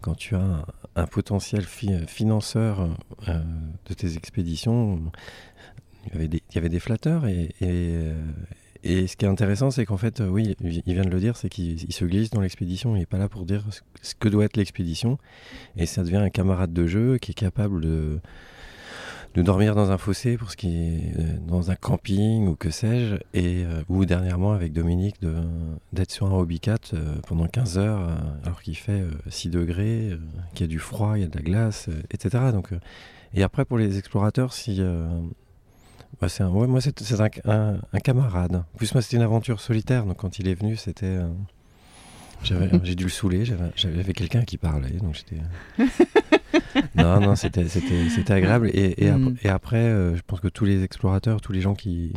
quand 0.00 0.14
tu 0.14 0.34
as 0.34 0.64
un, 0.96 1.06
potentiel 1.06 1.64
financeur 1.64 2.88
euh, 3.28 3.42
de 3.86 3.94
tes 3.94 4.16
expéditions, 4.16 5.00
il 6.06 6.12
y 6.12 6.16
avait 6.16 6.28
des, 6.28 6.42
il 6.50 6.54
y 6.54 6.58
avait 6.58 6.68
des 6.68 6.80
flatteurs 6.80 7.26
et, 7.26 7.50
euh, 7.62 8.20
et, 8.86 9.06
ce 9.06 9.16
qui 9.16 9.24
est 9.24 9.28
intéressant, 9.28 9.70
c'est 9.70 9.84
qu'en 9.84 9.96
fait, 9.96 10.20
oui, 10.20 10.56
il 10.60 10.94
vient 10.94 11.04
de 11.04 11.10
le 11.10 11.20
dire, 11.20 11.36
c'est 11.36 11.48
qu'il 11.48 11.92
se 11.92 12.04
glisse 12.04 12.30
dans 12.30 12.40
l'expédition, 12.40 12.96
il 12.96 13.00
n'est 13.00 13.06
pas 13.06 13.18
là 13.18 13.28
pour 13.28 13.44
dire 13.44 13.64
ce 14.02 14.14
que 14.14 14.28
doit 14.28 14.44
être 14.44 14.56
l'expédition, 14.56 15.18
et 15.76 15.86
ça 15.86 16.02
devient 16.02 16.16
un 16.16 16.30
camarade 16.30 16.72
de 16.72 16.86
jeu 16.86 17.18
qui 17.18 17.32
est 17.32 17.34
capable 17.34 17.80
de, 17.80 18.20
de 19.36 19.42
dormir 19.42 19.74
dans 19.74 19.90
un 19.90 19.98
fossé 19.98 20.38
pour 20.38 20.50
ce 20.50 20.56
qui 20.56 20.68
est 20.68 21.18
euh, 21.18 21.36
dans 21.46 21.70
un 21.70 21.74
camping 21.74 22.48
ou 22.48 22.56
que 22.56 22.70
sais-je, 22.70 23.16
et 23.34 23.64
euh, 23.64 23.82
ou 23.88 24.06
dernièrement 24.06 24.52
avec 24.52 24.72
Dominique 24.72 25.16
d'être 25.92 26.10
sur 26.10 26.26
un 26.26 26.32
hobbycat 26.32 26.78
euh, 26.94 27.16
pendant 27.26 27.46
15 27.46 27.78
heures 27.78 28.16
alors 28.44 28.62
qu'il 28.62 28.76
fait 28.76 29.04
6 29.28 29.50
degrés, 29.50 30.18
qu'il 30.54 30.62
y 30.62 30.68
a 30.68 30.68
du 30.68 30.78
froid, 30.78 31.12
il 31.16 31.20
y 31.20 31.24
a 31.24 31.28
de 31.28 31.36
la 31.36 31.42
glace, 31.42 31.88
etc. 32.10 32.44
Donc, 32.52 32.70
et 33.34 33.42
après 33.42 33.66
pour 33.66 33.76
les 33.76 33.98
explorateurs, 33.98 34.54
si 34.54 34.80
bah, 36.20 36.28
c'est 36.28 36.42
un, 36.42 36.50
ouais, 36.50 36.66
moi 36.66 36.80
c'est 36.80 37.00
un, 37.46 37.80
un, 37.92 37.98
camarade. 38.00 38.56
En 38.56 38.76
plus 38.76 38.92
moi 38.94 39.02
c'était 39.02 39.16
une 39.16 39.22
aventure 39.22 39.60
solitaire, 39.60 40.04
donc 40.04 40.16
quand 40.16 40.38
il 40.38 40.48
est 40.48 40.54
venu 40.54 40.76
c'était 40.76 41.18
j'ai 42.82 42.94
dû 42.94 43.04
le 43.04 43.10
saouler, 43.10 43.44
j'avais 43.74 44.12
quelqu'un 44.12 44.42
qui 44.42 44.56
parlait, 44.56 44.90
donc 44.90 45.14
j'étais. 45.14 45.40
non, 46.94 47.20
non, 47.20 47.36
c'était 47.36 48.32
agréable. 48.32 48.70
Et, 48.72 49.04
et, 49.04 49.10
mm. 49.10 49.36
après, 49.46 49.76
euh, 49.76 50.16
je 50.16 50.22
pense 50.26 50.40
que 50.40 50.48
tous 50.48 50.64
les 50.64 50.82
explorateurs, 50.82 51.40
tous 51.40 51.52
les 51.52 51.60
gens 51.60 51.74
qui, 51.74 52.12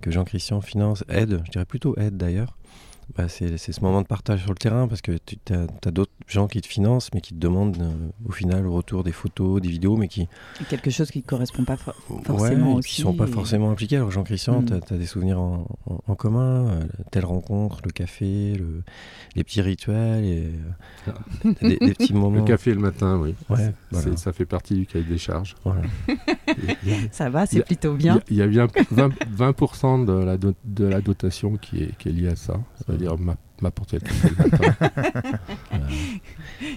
que 0.00 0.10
Jean-Christian 0.10 0.60
finance, 0.60 1.04
aident, 1.08 1.42
je 1.46 1.50
dirais 1.52 1.64
plutôt 1.64 1.96
aident 1.98 2.16
d'ailleurs, 2.16 2.56
bah, 3.16 3.28
c'est 3.28 3.58
ce 3.58 3.80
moment 3.80 4.02
de 4.02 4.06
partage 4.06 4.42
sur 4.42 4.50
le 4.50 4.56
terrain 4.56 4.86
parce 4.86 5.00
que 5.00 5.12
tu 5.24 5.36
as, 5.52 5.90
d'autres 5.90 6.12
gens 6.26 6.46
qui 6.46 6.60
te 6.60 6.66
financent 6.66 7.10
mais 7.12 7.20
qui 7.20 7.34
te 7.34 7.38
demandent 7.38 7.80
euh, 7.80 8.28
au 8.28 8.32
final 8.32 8.66
au 8.66 8.72
retour 8.72 9.02
des 9.02 9.12
photos, 9.12 9.60
des 9.60 9.68
vidéos 9.68 9.96
mais 9.96 10.06
qui... 10.06 10.28
Quelque 10.68 10.90
chose 10.90 11.10
qui 11.10 11.18
ne 11.18 11.24
correspond 11.24 11.64
pas 11.64 11.76
forcément 11.76 12.76
ouais, 12.76 12.82
qui 12.82 13.00
ne 13.00 13.06
sont 13.06 13.14
pas 13.14 13.26
forcément 13.26 13.70
impliqués. 13.70 13.96
Alors 13.96 14.10
Jean-Christian, 14.10 14.62
mm. 14.62 14.80
tu 14.86 14.94
as, 14.94 14.98
des 14.98 15.06
souvenirs 15.06 15.40
en, 15.40 15.66
commun, 16.14 16.68
euh, 16.68 16.84
telle 17.10 17.24
rencontre, 17.24 17.80
le 17.84 17.90
café, 17.90 18.54
le, 18.54 18.82
les 19.34 19.44
petits 19.44 19.62
rituels, 19.62 20.24
et, 20.24 20.50
euh, 21.08 21.52
des, 21.62 21.94
petits 21.94 22.12
moments... 22.12 22.40
Le 22.40 22.44
café 22.44 22.74
le 22.74 22.80
matin, 22.80 23.18
oui. 23.18 23.34
Ouais, 23.48 23.72
Ça 24.16 24.32
fait 24.32 24.44
partie 24.44 24.74
du 24.74 24.86
cahier 24.86 25.04
des 25.04 25.18
charges. 25.18 25.56
ça 27.10 27.30
va, 27.30 27.46
c'est 27.46 27.64
plutôt 27.64 27.94
bien. 27.94 28.20
Il 28.28 28.36
y, 28.36 28.42
a 28.42 28.46
bien 28.46 28.66
20%, 28.66 30.04
de, 30.04 30.12
la 30.12 30.36
de 30.36 30.84
la 30.84 31.00
dotation 31.00 31.56
qui 31.56 31.84
est, 31.84 31.96
qui 31.96 32.08
est 32.10 32.12
liée 32.12 32.28
à 32.28 32.36
ça 32.36 32.60
dire 32.99 32.99
ma, 33.18 33.36
ma 33.60 33.70
portière. 33.70 34.00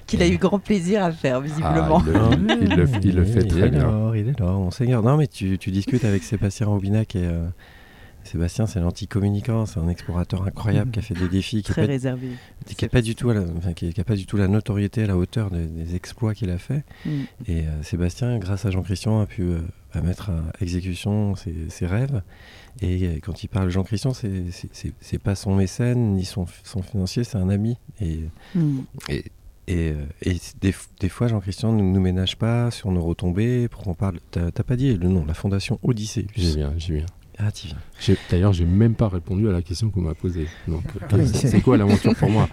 Qu'il 0.08 0.22
a 0.22 0.28
eu 0.28 0.38
grand 0.38 0.60
plaisir 0.60 1.04
à 1.04 1.12
faire, 1.12 1.42
visiblement. 1.42 2.02
Ah, 2.08 2.30
il, 2.34 2.76
le, 2.76 2.88
il, 3.04 3.16
le, 3.16 3.26
fait 3.26 3.44
très 3.44 3.70
bien. 3.70 4.12
il 4.16 4.30
est 4.30 4.40
là, 4.40 4.46
mon 4.46 4.72
Seigneur. 4.72 5.04
Non, 5.04 5.18
mais 5.18 5.28
tu, 5.28 5.58
tu 5.58 5.72
discutes 5.72 6.06
avec 6.06 6.24
Sébastien 6.24 6.68
Robinac 6.68 7.16
et, 7.16 7.26
euh, 7.26 7.48
Sébastien, 8.24 8.66
c'est 8.68 8.80
l'anti-communicant, 8.80 9.66
c'est 9.66 9.80
un 9.80 9.90
explorateur 9.90 10.44
incroyable 10.48 10.92
qui 10.92 11.00
a 11.00 11.02
fait 11.02 11.14
des 11.14 11.28
défis, 11.28 11.62
qui 11.64 11.72
Très 11.72 11.82
n'a 11.82 11.88
réservé. 11.88 12.30
pas, 12.92 13.02
du 13.02 13.16
tout 13.16 13.30
la, 13.32 13.42
enfin, 13.58 13.74
qui, 13.74 13.94
qui 13.94 14.00
a 14.02 14.04
pas 14.04 14.16
du 14.16 14.26
tout 14.26 14.38
la 14.38 14.48
notoriété 14.48 15.04
à 15.04 15.08
la 15.08 15.18
hauteur 15.18 15.50
des, 15.52 15.66
des 15.66 15.96
exploits 15.96 16.34
qu'il 16.34 16.50
a 16.50 16.58
fait. 16.58 16.84
Mm. 17.06 17.10
Et 17.48 17.68
euh, 17.68 17.84
Sébastien, 17.84 18.38
grâce 18.40 18.66
à 18.66 18.72
Jean-Christian, 18.72 19.20
a 19.22 19.26
pu 19.26 19.44
euh, 19.44 19.60
à 19.94 20.02
mettre 20.02 20.30
à 20.30 20.42
exécution 20.62 21.36
ses, 21.36 21.54
ses 21.70 21.86
rêves. 21.86 22.22
Et 22.82 23.06
euh, 23.08 23.20
quand 23.22 23.44
il 23.44 23.48
parle 23.50 23.66
de 23.66 23.72
Jean-Christian, 23.72 24.14
c'est- 24.14 25.20
pas 25.20 25.36
son 25.36 25.56
mécène 25.56 26.14
ni 26.16 26.26
son, 26.26 26.46
son 26.64 26.82
financier, 26.82 27.24
c'est 27.24 27.38
un 27.38 27.50
ami. 27.50 27.78
Et, 28.02 28.22
Mm. 28.56 28.80
et, 29.10 29.26
et, 29.68 29.94
et 30.24 30.38
des, 31.00 31.10
fois, 31.10 31.28
Jean-Christian 31.28 31.72
ne 31.74 31.82
nous 31.84 32.00
ménage 32.02 32.38
pas 32.38 32.72
sur 32.72 32.92
nos 32.92 33.02
retombées 33.04 33.68
pour 33.68 33.84
qu'on 33.84 33.94
parle. 33.94 34.20
T'as 34.32 34.52
pas 34.52 34.76
dit 34.76 34.96
le 34.98 35.08
nom, 35.10 35.26
la 35.26 35.34
fondation 35.34 35.80
Odyssée. 35.84 36.28
J'y 36.36 36.56
viens, 36.58 36.74
j'y 36.78 36.94
viens. 36.94 37.06
Ah, 37.40 37.52
tu 37.52 37.68
viens. 37.68 38.16
D'ailleurs, 38.30 38.54
j'ai 38.54 38.66
même 38.66 38.96
pas 38.96 39.08
répondu 39.10 39.50
à 39.50 39.52
la 39.52 39.62
question 39.62 39.90
qu'on 39.90 40.02
m'a 40.02 40.14
posée. 40.14 40.48
Donc, 40.68 40.84
euh, 41.14 41.18
Oui, 41.18 41.28
c'est 41.28 41.62
quoi 41.62 41.78
l'aventure 41.78 42.16
pour 42.16 42.30
moi? 42.30 42.48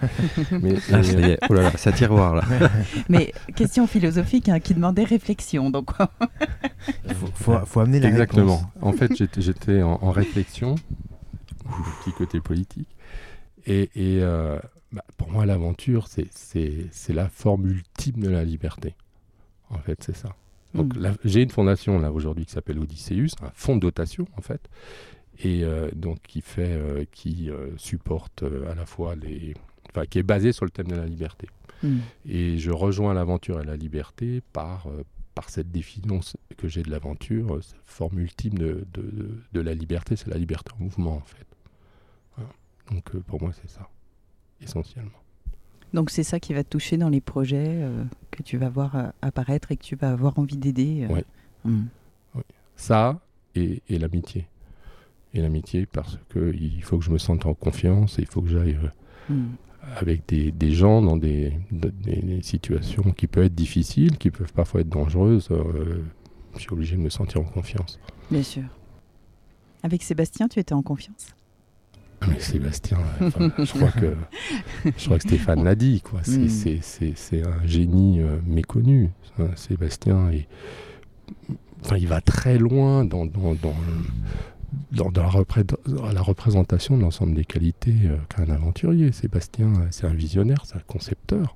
Mais, 0.61 0.73
Ah, 0.91 1.03
ça 1.03 1.19
y 1.19 1.23
est. 1.31 1.39
Oh 1.49 1.53
là 1.53 1.63
là, 1.63 1.77
ça 1.77 1.91
tiroir 1.91 2.35
là. 2.35 2.43
Mais 3.09 3.31
question 3.55 3.85
philosophique 3.87 4.49
hein, 4.49 4.59
qui 4.59 4.73
demandait 4.73 5.03
réflexion. 5.03 5.69
Donc, 5.69 5.91
Il 7.07 7.13
faut, 7.15 7.27
faut- 7.33 7.65
faut 7.65 7.79
amener 7.79 7.99
la 7.99 8.09
Exactement. 8.09 8.57
réponse. 8.57 8.71
En 8.81 8.91
fait, 8.93 9.13
j'étais- 9.39 9.81
en, 9.83 9.99
en 10.01 10.11
réflexion, 10.11 10.75
petit 12.03 12.11
côté 12.13 12.39
politique. 12.39 12.89
Et, 13.67 13.83
et, 13.95 14.19
euh, 14.21 14.57
bah, 14.91 15.03
pour 15.17 15.29
moi, 15.31 15.45
l'aventure, 15.45 16.07
c'est 16.07 17.13
la 17.13 17.29
forme 17.29 17.67
ultime 17.67 18.21
de 18.21 18.29
la 18.29 18.43
liberté. 18.43 18.95
En 19.69 19.77
fait, 19.77 20.01
c'est 20.03 20.15
ça. 20.17 20.29
Donc, 20.73 20.95
Mm. 20.95 21.01
là, 21.01 21.13
j'ai 21.25 21.41
une 21.41 21.49
fondation 21.49 21.99
là 21.99 22.11
aujourd'hui 22.11 22.45
qui 22.45 22.51
s'appelle 22.53 22.79
Odysseus, 22.79 23.29
un 23.41 23.51
fonds 23.53 23.75
de 23.75 23.81
dotation 23.81 24.25
en 24.37 24.41
fait, 24.41 24.69
et 25.43 25.63
euh, 25.63 25.89
donc 25.95 26.21
qui 26.21 26.41
fait, 26.41 26.67
euh, 26.77 27.03
qui 27.11 27.49
euh, 27.49 27.71
supporte 27.77 28.43
à 28.69 28.75
la 28.75 28.85
fois 28.85 29.15
les, 29.15 29.53
enfin, 29.89 30.05
qui 30.05 30.19
est 30.19 30.23
basé 30.23 30.51
sur 30.51 30.65
le 30.65 30.71
thème 30.71 30.87
de 30.87 30.95
la 30.95 31.05
liberté. 31.05 31.47
Mm. 31.83 31.97
Et 32.27 32.57
je 32.57 32.71
rejoins 32.71 33.13
l'aventure 33.13 33.59
et 33.59 33.65
la 33.65 33.75
liberté 33.75 34.41
par, 34.53 34.87
par 35.35 35.49
cette 35.49 35.71
définition 35.71 36.19
que 36.57 36.67
j'ai 36.67 36.83
de 36.83 36.91
l'aventure, 36.91 37.61
cette 37.63 37.75
forme 37.83 38.19
ultime 38.19 38.53
de, 38.57 38.85
de, 38.93 39.01
de- 39.01 39.41
de 39.53 39.61
la 39.61 39.73
liberté, 39.73 40.15
c'est 40.15 40.27
la 40.29 40.37
liberté 40.37 40.71
en 40.79 40.83
mouvement 40.83 41.15
en 41.17 41.21
fait. 41.25 41.47
Voilà. 42.37 42.51
Donc 42.91 43.11
pour 43.27 43.41
moi 43.41 43.51
c'est 43.59 43.69
ça, 43.69 43.89
essentiellement. 44.61 45.11
Donc 45.93 46.09
c'est 46.09 46.23
ça 46.23 46.39
qui 46.39 46.53
va 46.53 46.63
te 46.63 46.69
toucher 46.69 46.97
dans 46.97 47.09
les 47.09 47.21
projets 47.21 47.65
euh, 47.67 48.03
que 48.31 48.43
tu 48.43 48.57
vas 48.57 48.69
voir 48.69 48.95
euh, 48.95 49.07
apparaître 49.21 49.71
et 49.71 49.77
que 49.77 49.83
tu 49.83 49.95
vas 49.95 50.11
avoir 50.11 50.37
envie 50.39 50.57
d'aider. 50.57 51.07
euh. 51.09 51.13
Ouais. 51.13 51.25
Mm. 51.65 51.83
Ça 52.75 53.19
et, 53.55 53.81
et 53.89 53.99
l'amitié. 53.99 54.47
Et 55.33 55.41
l'amitié 55.41 55.85
parce 55.85 56.17
que 56.29 56.53
il 56.53 56.81
faut 56.83 56.97
que 56.97 57.05
je 57.05 57.11
me 57.11 57.17
sente 57.17 57.45
en 57.45 57.53
confiance 57.53 58.17
et 58.19 58.23
il 58.23 58.27
faut 58.27 58.41
que 58.41 58.49
j'aille 58.49 58.77
euh, 58.83 58.89
Mm. 59.33 59.49
avec 59.97 60.27
des, 60.27 60.51
des 60.51 60.71
gens 60.71 61.01
dans 61.01 61.15
des, 61.17 61.53
de- 61.71 61.89
des- 61.89 62.21
des 62.21 62.41
situations 62.41 63.03
qui 63.11 63.27
peuvent 63.27 63.45
être 63.45 63.55
difficiles, 63.55 64.17
qui 64.17 64.31
peuvent 64.31 64.51
parfois 64.53 64.81
être 64.81 64.89
dangereuses. 64.89 65.49
je 66.55 66.59
suis 66.59 66.71
obligé 66.73 66.95
de 66.97 67.01
me 67.01 67.09
sentir 67.09 67.39
en 67.41 67.45
confiance. 67.45 67.99
Bien 68.29 68.43
sûr. 68.43 68.63
Avec 69.83 70.03
Sébastien, 70.03 70.47
tu 70.47 70.59
étais 70.59 70.73
en 70.73 70.81
confiance? 70.81 71.27
Mais 72.27 72.39
Sébastien, 72.39 72.99
enfin, 73.19 73.51
je 73.57 73.71
crois 73.73 73.91
que 73.91 74.15
je 74.97 75.05
crois 75.05 75.17
que 75.17 75.23
Stéphane 75.23 75.63
l'a 75.63 75.75
dit, 75.75 76.01
quoi. 76.01 76.19
C'est 76.23 76.37
Mm. 76.39 77.43
un 77.45 77.65
génie 77.67 78.19
euh, 78.21 78.37
méconnu. 78.45 79.09
ça, 79.37 79.43
Sébastien, 79.55 80.29
et, 80.31 80.47
enfin, 81.83 81.97
il 81.97 82.07
va 82.07 82.21
très 82.21 82.57
loin 82.57 83.05
dans, 83.05 83.25
dans, 83.25 83.53
dans, 83.55 83.73
le- 83.87 84.95
dans- 84.97 85.09
dans 85.09 85.23
la, 85.23 85.29
repré- 85.29 85.63
dans 85.87 86.11
la 86.11 86.21
représentation 86.21 86.95
de 86.97 87.01
l'ensemble 87.01 87.33
des 87.33 87.45
qualités 87.45 87.95
euh, 88.05 88.17
qu'a 88.29 88.43
un 88.43 88.49
aventurier. 88.49 89.11
Sébastien, 89.11 89.71
c'est 89.91 90.05
un 90.05 90.13
visionnaire, 90.13 90.63
c'est 90.65 90.75
un 90.75 90.81
concepteur. 90.85 91.55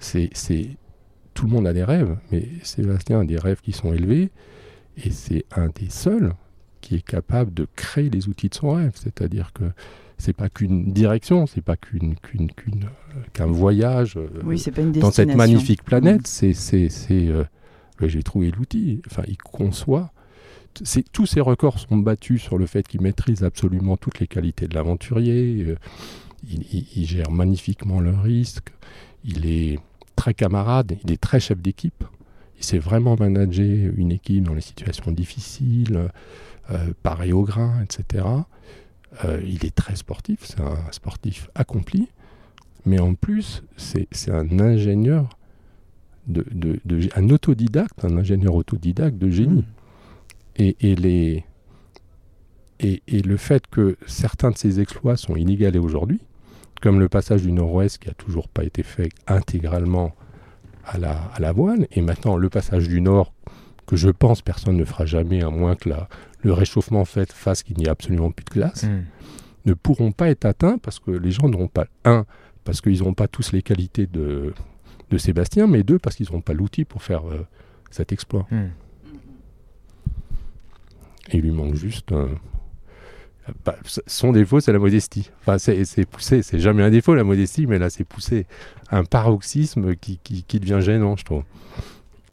C'est- 0.00 0.30
tout 1.34 1.46
le 1.46 1.52
monde 1.52 1.66
a 1.66 1.72
des 1.72 1.84
rêves, 1.84 2.16
mais 2.32 2.48
Sébastien 2.62 3.20
a 3.20 3.24
des 3.24 3.38
rêves 3.38 3.60
qui 3.62 3.72
sont 3.72 3.92
élevés, 3.92 4.30
et 5.04 5.10
c'est 5.10 5.44
un 5.54 5.68
des 5.68 5.90
seuls 5.90 6.32
qui 6.86 6.94
est 6.94 7.02
capable 7.06 7.52
de 7.52 7.66
créer 7.74 8.10
les 8.10 8.28
outils 8.28 8.48
de 8.48 8.54
son 8.54 8.70
rêve. 8.70 8.92
C'est-à-dire 8.94 9.52
que 9.52 9.64
c'est 10.18 10.32
pas 10.32 10.48
qu'une 10.48 10.92
direction, 10.92 11.46
c'est 11.48 11.60
pas 11.60 11.76
qu'une 11.76 12.14
qu'une 12.14 12.52
qu'une 12.52 12.84
euh, 12.84 13.20
qu'un 13.32 13.46
voyage 13.46 14.16
euh, 14.16 14.28
Oui, 14.44 14.62
pas 14.72 14.82
une 14.82 14.92
dans 14.92 15.10
cette 15.10 15.34
magnifique 15.34 15.82
planète. 15.82 16.20
Mm. 16.20 16.26
C'est 16.26 16.52
c'est 16.52 16.88
c'est 16.88 17.26
euh, 17.26 17.42
j'ai 18.02 18.22
trouvé 18.22 18.52
l'outil. 18.52 19.02
Enfin, 19.10 19.22
il 19.26 19.36
conçoit. 19.36 20.12
Tous 21.12 21.26
ces 21.26 21.40
records 21.40 21.78
sont 21.80 21.96
battus 21.96 22.40
sur 22.42 22.56
le 22.56 22.66
fait 22.66 22.86
qu'il 22.86 23.00
maîtrise 23.00 23.42
absolument 23.42 23.96
toutes 23.96 24.20
les 24.20 24.26
qualités 24.28 24.68
de 24.68 24.74
l'aventurier. 24.74 25.76
il, 26.48 26.62
il- 26.72 26.86
il 26.94 27.04
gère 27.06 27.30
magnifiquement 27.32 27.98
le 27.98 28.14
risque. 28.14 28.68
Il 29.24 29.46
est 29.46 29.80
très 30.14 30.34
camarade. 30.34 30.96
Il 31.04 31.10
est 31.10 31.20
très 31.20 31.40
chef 31.40 31.58
d'équipe. 31.60 32.04
Il 32.58 32.64
sait 32.64 32.78
vraiment 32.78 33.16
manager 33.18 33.92
une 33.96 34.12
équipe 34.12 34.44
dans 34.44 34.54
les 34.54 34.60
situations 34.60 35.10
difficiles, 35.12 36.08
euh, 36.70 36.92
pareil 37.02 37.32
au 37.32 37.42
grain, 37.42 37.82
etc. 37.82 38.24
Euh, 39.24 39.40
il 39.46 39.64
est 39.64 39.74
très 39.74 39.96
sportif, 39.96 40.40
c'est 40.42 40.60
un 40.60 40.78
sportif 40.90 41.48
accompli, 41.54 42.08
mais 42.84 42.98
en 42.98 43.14
plus, 43.14 43.62
c'est 43.76 44.06
un 44.30 44.58
ingénieur, 44.58 45.28
de, 46.26 46.44
de- 46.50 46.80
de- 46.84 47.08
un 47.14 47.28
autodidacte, 47.30 48.04
un 48.04 48.16
ingénieur 48.16 48.54
autodidacte 48.54 49.16
de 49.18 49.30
génie. 49.30 49.64
Et, 50.56 50.76
et 50.80 50.96
les, 50.96 51.44
et, 52.80 53.02
et 53.06 53.22
le 53.22 53.36
fait 53.36 53.66
que 53.68 53.96
certains 54.06 54.50
de 54.50 54.56
ces 54.56 54.80
exploits 54.80 55.16
sont 55.16 55.36
inégalés 55.36 55.78
aujourd'hui, 55.78 56.20
comme 56.80 56.98
le 56.98 57.08
passage 57.08 57.42
du 57.42 57.52
Nord-Ouest 57.52 57.98
qui 57.98 58.08
a 58.10 58.14
toujours 58.14 58.48
pas 58.48 58.64
été 58.64 58.82
fait 58.82 59.10
intégralement 59.26 60.14
à 60.86 60.98
la, 60.98 61.12
à 61.34 61.40
la 61.40 61.52
voile, 61.52 61.86
et 61.90 62.00
maintenant 62.00 62.36
le 62.36 62.48
passage 62.48 62.88
du 62.88 63.00
Nord, 63.00 63.32
que 63.86 63.96
je 63.96 64.08
pense 64.10 64.42
personne 64.42 64.76
ne 64.76 64.84
fera 64.84 65.04
jamais, 65.06 65.42
à 65.42 65.50
moins 65.50 65.76
que 65.76 65.88
la, 65.88 66.08
le 66.42 66.52
réchauffement 66.52 67.04
fait 67.04 67.32
fasse 67.32 67.62
qu'il 67.62 67.76
n'y 67.78 67.84
ait 67.84 67.88
absolument 67.88 68.30
plus 68.30 68.44
de 68.44 68.50
glace, 68.50 68.84
Mm. 68.84 69.04
ne 69.66 69.74
pourront 69.74 70.12
pas 70.12 70.28
être 70.28 70.44
atteints 70.44 70.78
parce 70.78 70.98
que 70.98 71.10
les 71.10 71.30
gens 71.30 71.48
n'auront 71.48 71.68
pas, 71.68 71.86
un, 72.04 72.24
parce 72.64 72.80
qu'ils 72.80 72.98
n'auront 72.98 73.14
pas 73.14 73.28
tous 73.28 73.52
les 73.52 73.62
qualités 73.62 74.06
de, 74.06 74.54
de 75.10 75.18
Sébastien, 75.18 75.66
mais 75.66 75.82
deux, 75.82 75.98
parce 75.98 76.16
qu'ils 76.16 76.26
n'auront 76.26 76.40
pas 76.40 76.52
l'outil 76.52 76.84
pour 76.84 77.02
faire 77.02 77.28
euh, 77.28 77.46
cet 77.90 78.12
exploit. 78.12 78.46
Mm. 78.50 78.64
Et 81.30 81.38
il 81.38 81.42
lui 81.42 81.50
manque 81.50 81.74
juste 81.74 82.12
un- 82.12 82.28
bah, 83.64 83.76
s- 83.84 84.00
son 84.06 84.32
défaut, 84.32 84.60
c'est 84.60 84.72
la 84.72 84.78
modestie. 84.78 85.30
Enfin, 85.40 85.58
c'est 85.58 85.84
c'est 85.84 86.04
poussé, 86.06 86.42
c'est 86.42 86.58
jamais 86.58 86.82
un 86.82 86.90
défaut 86.90 87.14
la 87.14 87.24
modestie, 87.24 87.66
mais 87.66 87.78
là 87.78 87.90
c'est 87.90 88.04
poussé. 88.04 88.46
Un 88.90 89.04
paroxysme 89.04 89.94
qui, 89.96 90.18
qui, 90.22 90.42
qui 90.44 90.60
devient 90.60 90.78
gênant, 90.80 91.16
je 91.16 91.24
trouve. 91.24 91.42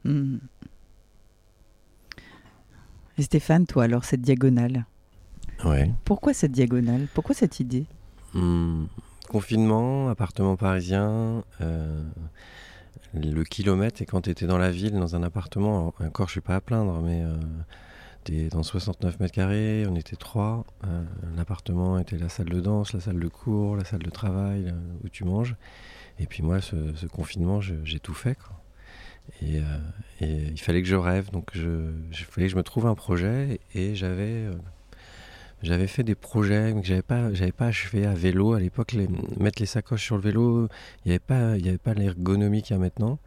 Mm. 0.06 0.38
Et 3.18 3.22
Stéphane, 3.24 3.66
toi, 3.68 3.84
alors, 3.84 4.06
cette 4.06 4.22
diagonale? 4.22 4.86
Ouais. 5.66 5.92
Pourquoi 6.04 6.34
cette 6.34 6.52
diagonale? 6.52 7.08
Pourquoi 7.14 7.36
cette 7.36 7.60
idée? 7.60 7.86
Hmm, 8.34 8.86
Confinement, 9.30 10.10
appartement 10.10 10.56
parisien, 10.56 11.44
euh, 11.62 12.04
le 13.14 13.44
kilomètre, 13.44 14.02
et 14.02 14.06
quand 14.06 14.22
tu 14.22 14.30
étais 14.32 14.48
dans 14.48 14.58
la 14.58 14.72
ville, 14.72 14.94
dans 14.94 15.16
un 15.16 15.22
appartement, 15.24 15.94
encore 16.04 16.28
je 16.28 16.34
suis 16.34 16.42
pas 16.42 16.56
à 16.56 16.62
plaindre, 16.62 17.02
mais 17.02 17.22
tu 17.22 17.38
es 18.32 18.50
dans 18.50 18.64
69 18.64 19.20
mètres 19.20 19.34
carrés, 19.34 19.86
on 19.90 19.96
était 19.96 20.16
trois, 20.16 20.66
euh, 20.86 21.04
l'appartement 21.36 21.98
était 22.00 22.18
la 22.18 22.30
salle 22.30 22.50
de 22.50 22.60
danse, 22.60 22.94
la 22.94 23.00
salle 23.00 23.20
de 23.20 23.28
cours, 23.28 23.76
la 23.76 23.86
salle 23.86 24.04
de 24.04 24.10
travail, 24.10 24.64
là, 24.66 24.72
où 25.04 25.10
tu 25.10 25.24
manges, 25.26 25.56
et 26.20 26.26
puis 26.28 26.44
moi, 26.44 26.62
ce, 26.62 26.76
confinement, 27.08 27.62
je- 27.62 27.76
j'ai 27.84 28.00
tout 28.00 28.14
fait, 28.14 28.38
euh, 29.44 29.78
et 30.22 30.48
il 30.52 30.60
fallait 30.60 30.82
que 30.82 30.88
je 30.88 30.96
rêve, 30.96 31.32
donc 31.32 31.50
je, 31.54 31.92
il 32.12 32.16
fallait 32.18 32.48
que 32.48 32.52
je 32.52 32.58
me 32.58 32.64
trouve 32.64 32.86
un 32.88 32.96
projet, 32.96 33.60
et 33.74 33.96
j'avais... 33.96 34.48
euh, 34.48 34.54
fait 35.88 36.04
des 36.04 36.16
projets 36.16 36.74
mais 36.74 36.82
que 36.82 36.88
j'avais 36.88 37.02
pas, 37.02 37.30
pas 37.58 37.68
achevé 37.68 38.06
à 38.06 38.14
vélo 38.14 38.54
à 38.54 38.60
l'époque. 38.60 38.94
Mettre 39.40 39.62
les 39.62 39.66
sacoches 39.66 40.04
sur 40.04 40.18
le 40.18 40.22
vélo, 40.22 40.68
il 41.06 41.08
n'y 41.10 41.12
avait 41.14 41.20
pas, 41.20 41.52
avait 41.52 41.78
pas 41.78 41.94
l'ergonomie 41.94 42.62
qu'il 42.62 42.76
y 42.76 42.78
a 42.78 42.80
maintenant. 42.80 43.18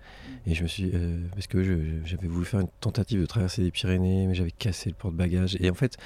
Et 0.47 0.55
je 0.55 0.63
me 0.63 0.69
suis, 0.69 0.91
euh, 0.95 1.19
parce 1.35 1.49
que 1.49 1.63
j'avais 2.05 2.29
voulu 2.29 2.45
faire 2.45 2.61
une 2.61 2.69
tentative 2.81 3.21
de 3.21 3.27
traverser 3.27 3.63
les 3.63 3.71
Pyrénées, 3.73 4.27
mais 4.29 4.35
j'avais 4.35 4.53
cassé 4.53 4.91
le 4.91 4.95
porte-bagages. 4.95 5.57
Et 5.61 5.69
en 5.71 5.75
fait, 5.75 5.97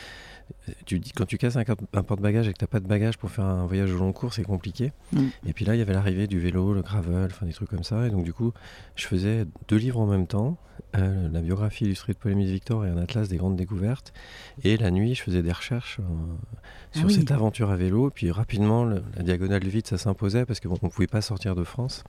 tu 0.87 0.99
dis 0.99 1.13
quand 1.13 1.27
tu 1.27 1.37
casses 1.37 1.57
un, 1.57 1.65
un 1.93 2.03
porte-bagages 2.03 2.49
et 2.49 2.53
que 2.55 2.59
t'as 2.59 2.67
pas 2.67 2.81
de 2.81 2.87
bagages 2.87 3.19
pour 3.19 3.31
faire 3.31 3.45
un 3.45 3.67
voyage 3.67 3.93
au 3.93 3.99
long 3.99 4.13
cours, 4.13 4.33
c'est 4.33 4.43
compliqué. 4.43 4.93
Mm. 5.13 5.27
Et 5.47 5.53
puis 5.53 5.65
là, 5.67 5.75
il 5.75 5.79
y 5.79 5.83
avait 5.83 5.93
l'arrivée 5.93 6.27
du 6.27 6.41
vélo, 6.41 6.73
le 6.73 6.81
gravel, 6.83 7.27
enfin 7.31 7.45
des 7.45 7.53
trucs 7.53 7.69
comme 7.69 7.85
ça. 7.85 8.07
Et 8.07 8.11
donc 8.11 8.25
du 8.25 8.33
coup, 8.33 8.53
je 8.97 9.07
faisais 9.07 9.45
deux 9.69 9.77
livres 9.77 10.01
en 10.01 10.07
même 10.07 10.27
temps, 10.27 10.57
euh, 10.97 11.29
la 11.31 11.43
biographie 11.43 11.85
illustrée 11.85 12.15
de 12.15 12.19
Polémis 12.19 12.47
Victor 12.47 12.87
et 12.87 12.89
un 12.89 12.97
atlas 12.97 13.29
des 13.29 13.37
grandes 13.37 13.57
découvertes. 13.57 14.15
Et 14.65 14.79
la 14.79 14.91
nuit, 14.91 15.15
je 15.15 15.23
faisais 15.23 15.43
des 15.43 15.53
recherches 15.53 15.99
euh, 16.01 16.03
sur 16.93 17.03
Ah 17.05 17.07
oui. 17.09 17.15
cette 17.15 17.31
aventure 17.31 17.71
à 17.71 17.77
vélo. 17.77 18.09
Et 18.09 18.11
puis 18.13 18.31
rapidement, 18.31 18.85
le- 18.85 19.03
la 19.17 19.23
diagonale 19.23 19.61
du 19.61 19.69
vide, 19.69 19.87
ça 19.87 19.99
s'imposait 19.99 20.47
parce 20.47 20.61
qu'on 20.61 20.79
ne 20.83 20.89
pouvait 20.89 21.07
pas 21.07 21.21
sortir 21.21 21.55
de 21.55 21.63
France. 21.63 22.05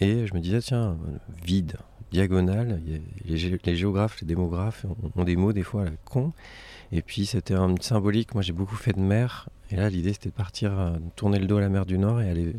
Et 0.00 0.26
je 0.26 0.34
me 0.34 0.40
disais, 0.40 0.60
tiens, 0.60 0.96
vide, 1.44 1.76
diagonale, 2.10 2.80
les, 3.24 3.76
géographes, 3.76 4.20
les 4.20 4.26
démographes 4.26 4.86
ont, 5.16 5.24
des 5.24 5.36
mots 5.36 5.52
des 5.52 5.62
fois 5.62 5.82
à 5.82 5.84
la 5.86 5.90
con. 6.04 6.32
Et 6.92 7.02
puis 7.02 7.26
c'était 7.26 7.54
un 7.54 7.74
symbolique, 7.80 8.34
moi 8.34 8.42
j'ai 8.42 8.54
beaucoup 8.54 8.76
fait 8.76 8.94
de 8.94 9.00
mer, 9.00 9.50
et 9.70 9.76
là 9.76 9.90
l'idée 9.90 10.14
c'était 10.14 10.30
de 10.30 10.34
partir, 10.34 10.98
tourner 11.16 11.38
le 11.38 11.46
dos 11.46 11.58
à 11.58 11.60
la 11.60 11.68
mer 11.68 11.84
du 11.84 11.98
Nord 11.98 12.22
et 12.22 12.30
aller 12.30 12.56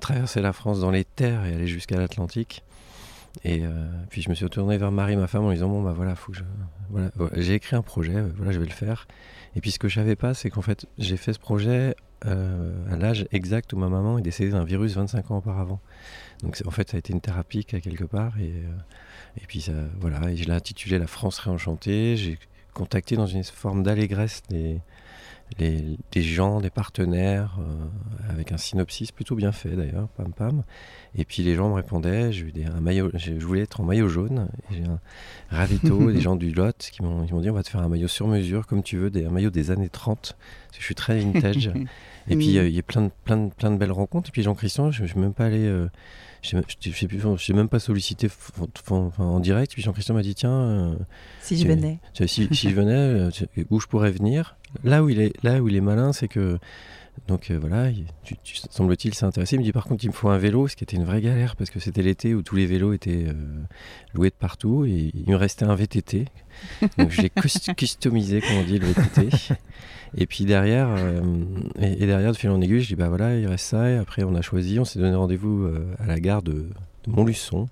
traverser 0.00 0.42
la 0.42 0.52
France 0.52 0.80
dans 0.80 0.90
les 0.90 1.04
terres 1.04 1.46
et 1.46 1.54
aller 1.54 1.66
jusqu'à 1.66 1.96
l'Atlantique. 1.96 2.62
Et 3.42 3.62
puis 4.10 4.20
je 4.20 4.28
me 4.28 4.34
suis 4.34 4.44
retourné 4.44 4.76
vers 4.76 4.92
Marie, 4.92 5.16
ma 5.16 5.26
femme, 5.26 5.44
en 5.44 5.52
disant 5.52 5.68
bon 5.68 5.82
bah 5.82 5.94
voilà, 5.96 6.14
faut 6.14 6.32
que 6.32 6.38
j'ai 7.36 7.54
écrit 7.54 7.74
un 7.74 7.82
projet, 7.82 8.22
voilà, 8.36 8.52
je 8.52 8.58
vais 8.58 8.66
le 8.66 8.72
faire. 8.72 9.06
Et 9.56 9.60
puis 9.60 9.70
ce 9.70 9.78
que 9.78 9.88
je 9.88 9.94
savais 9.94 10.16
pas, 10.16 10.34
c'est 10.34 10.50
qu'en 10.50 10.62
fait, 10.62 10.86
j'ai 10.98 11.16
fait 11.16 11.32
ce 11.32 11.38
projet 11.38 11.94
euh, 12.26 12.72
à 12.90 12.96
l'âge 12.96 13.26
exact 13.32 13.72
où 13.72 13.76
ma 13.76 13.88
maman 13.88 14.18
est 14.18 14.22
décédée 14.22 14.50
d'un 14.50 14.64
virus 14.64 14.94
25 14.94 15.30
ans 15.30 15.38
auparavant. 15.38 15.80
Donc 16.44 16.62
en 16.66 16.70
fait, 16.70 16.90
ça 16.90 16.96
a 16.96 16.98
été 16.98 17.12
une 17.12 17.20
thérapie 17.20 17.64
quelque 17.64 18.04
part. 18.04 18.38
Et, 18.38 18.50
euh, 18.50 19.40
et 19.42 19.46
puis 19.46 19.60
ça, 19.60 19.72
voilà, 20.00 20.30
et 20.30 20.36
je 20.36 20.44
l'ai 20.44 20.52
intitulé 20.52 20.98
La 20.98 21.06
France 21.06 21.38
réenchantée. 21.38 22.16
J'ai 22.16 22.38
contacté 22.74 23.16
dans 23.16 23.26
une 23.26 23.44
forme 23.44 23.82
d'allégresse 23.82 24.42
des, 24.50 24.80
des 25.58 26.22
gens, 26.22 26.60
des 26.60 26.70
partenaires, 26.70 27.58
euh, 27.60 28.32
avec 28.32 28.50
un 28.52 28.56
synopsis 28.56 29.12
plutôt 29.12 29.36
bien 29.36 29.52
fait 29.52 29.76
d'ailleurs, 29.76 30.08
pam 30.08 30.32
pam. 30.32 30.64
Et 31.16 31.24
puis 31.24 31.42
les 31.42 31.54
gens 31.54 31.68
me 31.68 31.74
répondaient, 31.74 32.32
je, 32.32 32.46
un 32.66 32.80
maillot, 32.80 33.10
je 33.14 33.32
voulais 33.34 33.62
être 33.62 33.80
en 33.80 33.84
maillot 33.84 34.08
jaune. 34.08 34.48
J'ai 34.72 34.84
un 34.84 34.98
ravito, 35.50 36.10
des 36.12 36.20
gens 36.20 36.36
du 36.36 36.52
Lot 36.52 36.76
qui 36.92 37.02
m'ont 37.02 37.22
dit 37.40 37.50
on 37.50 37.54
va 37.54 37.62
te 37.62 37.70
faire 37.70 37.82
un 37.82 37.88
maillot 37.88 38.08
sur 38.08 38.26
mesure 38.26 38.66
comme 38.66 38.82
tu 38.82 38.96
veux, 38.96 39.10
des, 39.10 39.24
un 39.24 39.30
maillot 39.30 39.50
des 39.50 39.70
années 39.70 39.88
30. 39.88 40.36
je 40.76 40.84
suis 40.84 40.94
très 40.94 41.18
vintage. 41.18 41.70
et 42.28 42.36
puis 42.36 42.58
euh, 42.58 42.66
il 42.66 42.74
y 42.74 42.78
a 42.78 42.82
plein 42.82 43.02
de, 43.02 43.10
plein, 43.24 43.36
de, 43.36 43.52
plein 43.52 43.70
de 43.70 43.76
belles 43.76 43.92
rencontres. 43.92 44.30
Et 44.30 44.32
puis 44.32 44.42
Jean-Christian, 44.42 44.90
je 44.90 45.02
ne 45.02 45.08
suis 45.08 45.20
même 45.20 45.34
pas 45.34 45.46
allé. 45.46 45.64
Euh, 45.64 45.88
je 46.44 47.52
n'ai 47.52 47.56
même 47.56 47.68
pas 47.68 47.78
sollicité 47.78 48.28
en 49.18 49.40
direct. 49.40 49.72
Puis 49.72 49.82
Jean-Christian 49.82 50.14
m'a 50.14 50.22
dit 50.22 50.34
tiens. 50.34 50.96
si 51.40 51.58
je 51.58 51.66
venais. 51.66 51.98
Si, 52.14 52.48
si, 52.52 52.70
je 52.70 52.74
venais, 52.74 53.28
où 53.70 53.80
je 53.80 53.86
pourrais 53.86 54.10
venir? 54.10 54.56
Là 54.82 55.02
où 55.02 55.08
il 55.08 55.20
est, 55.20 55.32
là 55.42 55.62
où 55.62 55.68
il 55.68 55.76
est 55.76 55.80
malin, 55.80 56.12
c'est 56.12 56.28
que 56.28 56.58
donc 57.26 57.50
euh, 57.50 57.58
voilà, 57.58 57.90
tu, 58.22 58.36
semble-t-il 58.70 59.14
s'est 59.14 59.24
intéressé. 59.24 59.56
Il 59.56 59.60
me 59.60 59.64
dit 59.64 59.72
par 59.72 59.84
contre 59.84 60.04
il 60.04 60.08
me 60.08 60.12
faut 60.12 60.28
un 60.28 60.38
vélo, 60.38 60.68
ce 60.68 60.76
qui 60.76 60.84
était 60.84 60.96
une 60.96 61.04
vraie 61.04 61.22
galère 61.22 61.56
parce 61.56 61.70
que 61.70 61.80
c'était 61.80 62.02
l'été 62.02 62.34
où 62.34 62.42
tous 62.42 62.56
les 62.56 62.66
vélos 62.66 62.92
étaient 62.92 63.26
euh, 63.28 63.32
loués 64.12 64.30
de 64.30 64.34
partout 64.34 64.84
et 64.84 65.10
il 65.14 65.30
me 65.30 65.36
restait 65.36 65.64
un 65.64 65.74
VTT. 65.74 66.26
Donc 66.98 67.10
je 67.10 67.22
l'ai 67.22 67.30
customisé, 67.76 68.40
comme 68.40 68.56
on 68.58 68.64
dit, 68.64 68.78
le 68.78 68.88
VTT. 68.88 69.28
Et 70.16 70.26
puis 70.26 70.44
derrière, 70.44 70.88
euh, 70.90 71.22
et, 71.80 72.06
derrière 72.06 72.32
de 72.32 72.36
fil 72.36 72.50
en 72.50 72.60
aiguille, 72.60 72.82
je 72.82 72.88
dis 72.88 72.94
bah 72.94 73.08
voilà, 73.08 73.36
il 73.36 73.46
reste 73.46 73.66
ça. 73.66 73.90
Et 73.90 73.96
après 73.96 74.22
on 74.24 74.34
a 74.34 74.42
choisi, 74.42 74.78
on 74.78 74.84
s'est 74.84 74.98
donné 74.98 75.16
rendez-vous 75.16 75.68
à 75.98 76.06
la 76.06 76.20
gare 76.20 76.42
de 76.42 76.68
Montluçon. 77.06 77.68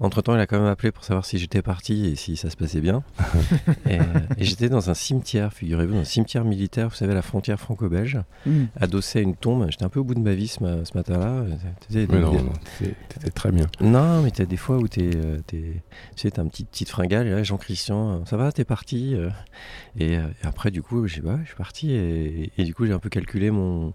Entre-temps, 0.00 0.34
il 0.34 0.40
a 0.40 0.46
quand 0.46 0.58
même 0.58 0.68
appelé 0.68 0.90
pour 0.90 1.04
savoir 1.04 1.24
si 1.24 1.38
j'étais 1.38 1.62
parti 1.62 2.06
et 2.06 2.16
si 2.16 2.36
ça 2.36 2.50
se 2.50 2.56
passait 2.56 2.80
bien. 2.80 3.02
et, 3.88 3.98
j'étais 4.38 4.68
dans 4.68 4.90
un 4.90 4.94
cimetière, 4.94 5.52
figurez-vous, 5.52 5.94
dans 5.94 6.00
un 6.00 6.04
cimetière 6.04 6.44
militaire, 6.44 6.88
vous 6.88 6.94
savez, 6.94 7.14
la 7.14 7.22
frontière 7.22 7.58
franco-belge, 7.60 8.18
mm. 8.46 8.64
adossé 8.80 9.20
à 9.20 9.22
une 9.22 9.36
tombe. 9.36 9.66
J'étais 9.70 9.84
un 9.84 9.88
peu 9.88 10.00
au 10.00 10.04
bout 10.04 10.14
de 10.14 10.20
ma 10.20 10.34
vie 10.34 10.48
ce, 10.48 10.62
matin-là. 10.62 11.44
non, 12.08 12.52
t'étais 13.08 13.30
très 13.30 13.52
bien. 13.52 13.66
Non, 13.80 14.22
mais 14.22 14.30
t'as 14.30 14.44
des 14.44 14.56
fois 14.56 14.78
où 14.78 14.88
t'es, 14.88 15.10
euh, 15.14 15.38
tu 15.46 15.82
sais, 16.16 16.30
t'as 16.30 16.42
un 16.42 16.48
petit 16.48 16.64
petite 16.64 16.88
fringale, 16.88 17.26
et 17.26 17.30
là, 17.30 17.42
Jean-Christian, 17.42 18.24
ça 18.26 18.36
va, 18.36 18.52
t'es 18.52 18.64
parti 18.64 19.14
euh 19.14 19.30
et, 19.98 20.16
après, 20.42 20.70
du 20.70 20.82
coup, 20.82 21.06
j'ai 21.06 21.20
bah, 21.20 21.38
je 21.42 21.48
suis 21.48 21.56
parti 21.56 21.92
et, 21.92 22.64
du 22.64 22.74
coup, 22.74 22.86
j'ai 22.86 22.92
un 22.92 22.98
peu 22.98 23.10
calculé 23.10 23.50
mon, 23.50 23.92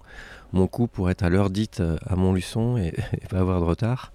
mon 0.53 0.67
coup 0.67 0.87
pour 0.87 1.09
être 1.09 1.23
à 1.23 1.29
l'heure 1.29 1.49
dite 1.49 1.81
à 2.05 2.15
Montluçon 2.15 2.77
et, 2.77 2.93
et 3.13 3.27
pas 3.29 3.39
avoir 3.39 3.59
de 3.59 3.65
retard. 3.65 4.13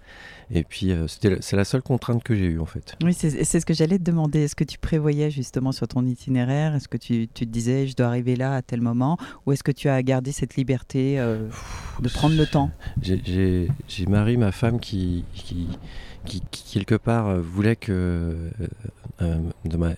Et 0.55 0.65
puis, 0.65 0.93
euh, 0.93 1.07
c'est 1.09 1.57
la 1.57 1.65
seule 1.65 1.83
contrainte 1.83 2.23
que 2.23 2.35
j'ai 2.35 2.45
eue, 2.45 2.61
en 2.61 2.67
fait. 2.67 2.95
Oui, 3.03 3.15
c'est 3.15 3.45
ce 3.45 3.65
que 3.65 3.73
j'allais 3.73 3.99
te 3.99 4.03
demander. 4.03 4.41
Est-ce 4.41 4.55
que 4.55 4.65
tu 4.65 4.79
prévoyais 4.79 5.31
justement 5.31 5.73
sur 5.73 5.89
ton 5.89 6.05
itinéraire 6.05 6.75
Est-ce 6.75 6.89
que 6.89 6.99
tu, 6.99 7.27
tu, 7.33 7.47
te 7.47 7.51
disais, 7.51 7.87
je 7.87 7.97
dois 7.97 8.07
arriver 8.07 8.37
là 8.37 8.57
à 8.57 8.63
tel 8.63 8.83
moment 8.83 9.17
Ou 9.47 9.53
est-ce 9.53 9.65
que 9.65 9.73
tu 9.73 9.89
as 9.89 10.03
gardé 10.03 10.31
cette 10.31 10.57
liberté 10.57 11.19
euh, 11.19 11.49
de 12.01 12.09
prendre 12.11 12.37
le 12.37 12.47
temps? 12.47 12.71
J'ai 13.01 13.69
Marie, 14.07 14.37
ma 14.37 14.53
femme, 14.53 14.79
qui, 14.79 15.25
qui, 15.33 15.69
qui, 16.27 16.43
quelque 16.71 16.97
part, 16.97 17.29
euh, 17.29 17.41
voulait 17.41 17.77
que. 17.77 18.51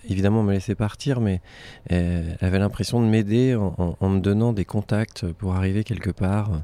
évidemment, 0.09 0.45
me 0.45 0.53
laisser 0.53 0.77
partir, 0.77 1.21
mais 1.21 1.41
elle 1.89 2.37
avait 2.41 2.61
l'impression 2.61 3.01
de 3.01 3.07
m'aider 3.07 3.57
en, 3.57 3.97
en, 3.99 4.09
me 4.09 4.21
donnant 4.21 4.53
des 4.53 4.65
contacts 4.65 5.27
pour 5.33 5.57
arriver 5.57 5.83
quelque 5.83 6.11
part. 6.11 6.62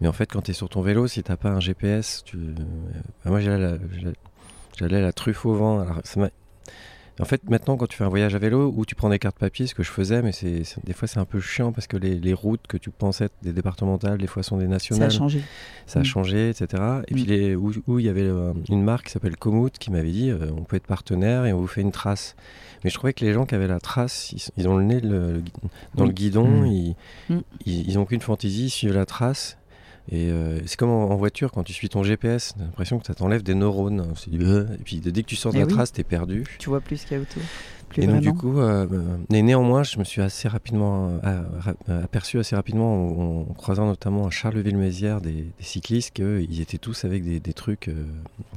Mais 0.00 0.08
en 0.08 0.12
fait, 0.12 0.26
quand 0.26 0.42
tu 0.42 0.50
es 0.50 0.54
sur 0.54 0.68
ton 0.68 0.82
vélo, 0.82 1.06
si 1.06 1.22
t'as 1.22 1.36
pas 1.36 1.50
un 1.50 1.60
GPS, 1.60 2.22
tu... 2.24 2.36
Bah, 3.24 3.30
moi 3.30 3.40
j'allais 3.40 3.78
la, 4.80 5.00
la 5.00 5.12
truffe 5.12 5.46
au 5.46 5.54
vent. 5.54 5.80
Alors, 5.80 6.00
en 7.20 7.24
fait, 7.24 7.48
maintenant, 7.48 7.76
quand 7.76 7.86
tu 7.86 7.96
fais 7.96 8.04
un 8.04 8.08
voyage 8.08 8.34
à 8.34 8.38
vélo, 8.38 8.72
ou 8.76 8.84
tu 8.84 8.96
prends 8.96 9.08
des 9.08 9.20
cartes 9.20 9.38
papier, 9.38 9.68
ce 9.68 9.74
que 9.74 9.84
je 9.84 9.90
faisais, 9.90 10.20
mais 10.20 10.32
c'est 10.32 10.64
des 10.84 10.92
fois 10.92 11.06
c'est 11.06 11.20
un 11.20 11.24
peu 11.24 11.40
chiant 11.40 11.70
parce 11.70 11.86
que 11.86 11.96
les, 11.96 12.18
les, 12.18 12.34
routes 12.34 12.66
que 12.66 12.76
tu 12.76 12.90
pensais 12.90 13.26
être 13.26 13.34
des 13.42 13.52
départementales, 13.52 14.18
des 14.18 14.26
fois 14.26 14.42
sont 14.42 14.56
des 14.56 14.66
nationales. 14.66 15.12
Ça 15.12 15.16
a 15.16 15.18
changé. 15.18 15.42
Ça 15.86 16.00
a 16.00 16.02
mm. 16.02 16.06
changé, 16.06 16.50
etc. 16.50 16.82
Et 17.06 17.14
puis 17.14 17.22
mm. 17.22 17.26
les, 17.26 17.54
où, 17.54 17.98
il 18.00 18.04
y 18.04 18.08
avait 18.08 18.22
euh, 18.22 18.52
une 18.68 18.82
marque 18.82 19.06
qui 19.06 19.12
s'appelle 19.12 19.36
Komoot 19.36 19.78
qui 19.78 19.92
m'avait 19.92 20.10
dit 20.10 20.30
euh, 20.30 20.50
on 20.56 20.64
peut 20.64 20.76
être 20.76 20.86
partenaire 20.86 21.46
et 21.46 21.52
on 21.52 21.60
vous 21.60 21.68
fait 21.68 21.82
une 21.82 21.92
trace. 21.92 22.34
Mais 22.82 22.90
je 22.90 22.96
trouvais 22.96 23.12
que 23.12 23.24
les 23.24 23.32
gens 23.32 23.46
qui 23.46 23.54
avaient 23.54 23.68
la 23.68 23.80
trace, 23.80 24.34
ils, 24.56 24.68
ont 24.68 24.76
le 24.76 24.84
nez 24.84 25.00
dans 25.00 26.04
le 26.04 26.12
guidon, 26.12 26.64
ils, 26.64 26.96
ils, 27.64 27.98
ont 27.98 28.04
qu'une 28.04 28.20
fantaisie, 28.20 28.66
ils 28.66 28.70
suivent 28.70 28.92
la 28.92 29.06
trace. 29.06 29.56
Et 30.10 30.30
euh, 30.30 30.60
c'est 30.66 30.76
comme 30.76 30.90
en, 30.90 31.16
voiture, 31.16 31.50
quand 31.50 31.62
tu 31.62 31.72
suis 31.72 31.88
ton 31.88 32.02
GPS, 32.02 32.54
t'as 32.56 32.64
l'impression 32.64 32.98
que 32.98 33.06
ça 33.06 33.14
t'enlève 33.14 33.42
des 33.42 33.54
neurones. 33.54 34.12
Et 34.32 34.82
puis 34.84 34.96
dès 34.98 35.22
que 35.22 35.28
tu 35.28 35.36
sors 35.36 35.52
de 35.52 35.58
la 35.58 35.64
eh 35.64 35.68
trace, 35.68 35.92
t'es 35.92 36.04
perdu. 36.04 36.44
Tu 36.58 36.68
vois 36.68 36.80
plus 36.80 36.98
ce 36.98 37.06
qu'il 37.06 37.16
y 37.16 37.20
a 37.20 37.22
autour. 37.22 37.42
Et 37.96 38.06
donc 38.06 38.20
du 38.20 38.32
coup, 38.32 38.60
euh, 38.60 38.86
néanmoins, 39.30 39.82
je 39.82 39.98
me 39.98 40.04
suis 40.04 40.20
assez 40.20 40.48
rapidement 40.48 41.18
euh, 41.24 42.02
aperçu 42.02 42.38
assez 42.38 42.56
rapidement 42.56 43.40
en, 43.40 43.44
croisant 43.54 43.86
notamment 43.86 44.26
à 44.26 44.30
Charleville-Mézières 44.30 45.20
des, 45.20 45.46
cyclistes 45.60 46.14
qu'ils 46.14 46.60
étaient 46.60 46.78
tous 46.78 47.04
avec 47.04 47.24
des, 47.24 47.52
trucs 47.54 47.90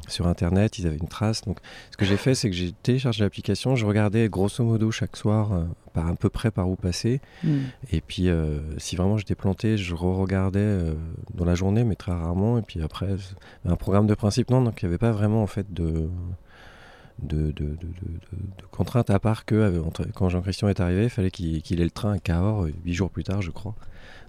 sur 0.07 0.27
Internet, 0.27 0.79
ils 0.79 0.87
avaient 0.87 0.97
une 0.97 1.07
trace. 1.07 1.41
Donc 1.41 1.59
ce 1.91 1.97
que 1.97 2.05
j'ai 2.05 2.17
fait, 2.17 2.35
c'est 2.35 2.49
que 2.49 2.55
j'ai 2.55 2.71
téléchargé 2.83 3.23
l'application, 3.23 3.75
je 3.75 3.85
regardais 3.85 4.27
grosso 4.29 4.63
modo 4.63 4.91
chaque 4.91 5.15
soir 5.15 5.51
par 5.97 6.07
à 6.07 6.15
peu 6.15 6.29
près 6.29 6.51
par 6.51 6.69
où 6.69 6.75
passer. 6.75 7.21
Hmm. 7.43 7.57
Et 7.91 8.01
puis, 8.01 8.29
euh, 8.29 8.59
si 8.77 8.95
vraiment 8.95 9.17
j'étais 9.17 9.35
planté, 9.35 9.77
je 9.77 9.95
re-regardais 9.95 10.59
euh, 10.59 10.93
dans 11.33 11.45
la 11.45 11.55
journée, 11.55 11.83
mais 11.83 11.95
très 11.95 12.11
rarement. 12.11 12.57
Et 12.57 12.61
puis 12.61 12.81
après, 12.81 13.15
un 13.65 13.75
programme 13.75 14.07
de 14.07 14.13
principe, 14.13 14.49
non, 14.51 14.61
donc 14.61 14.81
il 14.81 14.85
n'y 14.85 14.89
avait 14.89 14.99
pas 14.99 15.11
vraiment 15.11 15.41
en 15.41 15.47
fait 15.47 15.73
de, 15.73 16.09
de, 17.19 17.51
de, 17.51 17.65
de, 17.65 18.65
contraintes 18.71 19.09
à 19.09 19.19
part 19.19 19.45
que 19.45 19.55
euh, 19.55 19.81
quand 20.13 20.29
Jean-Christian 20.29 20.69
est 20.69 20.79
arrivé, 20.79 21.05
il 21.05 21.09
fallait 21.09 21.31
qu'il 21.31 21.81
ait 21.81 21.83
le 21.83 21.91
train 21.91 22.13
à 22.13 22.19
Cahors, 22.19 22.67
huit 22.85 22.93
jours 22.93 23.09
plus 23.09 23.23
tard, 23.23 23.41
je 23.41 23.51
crois. 23.51 23.75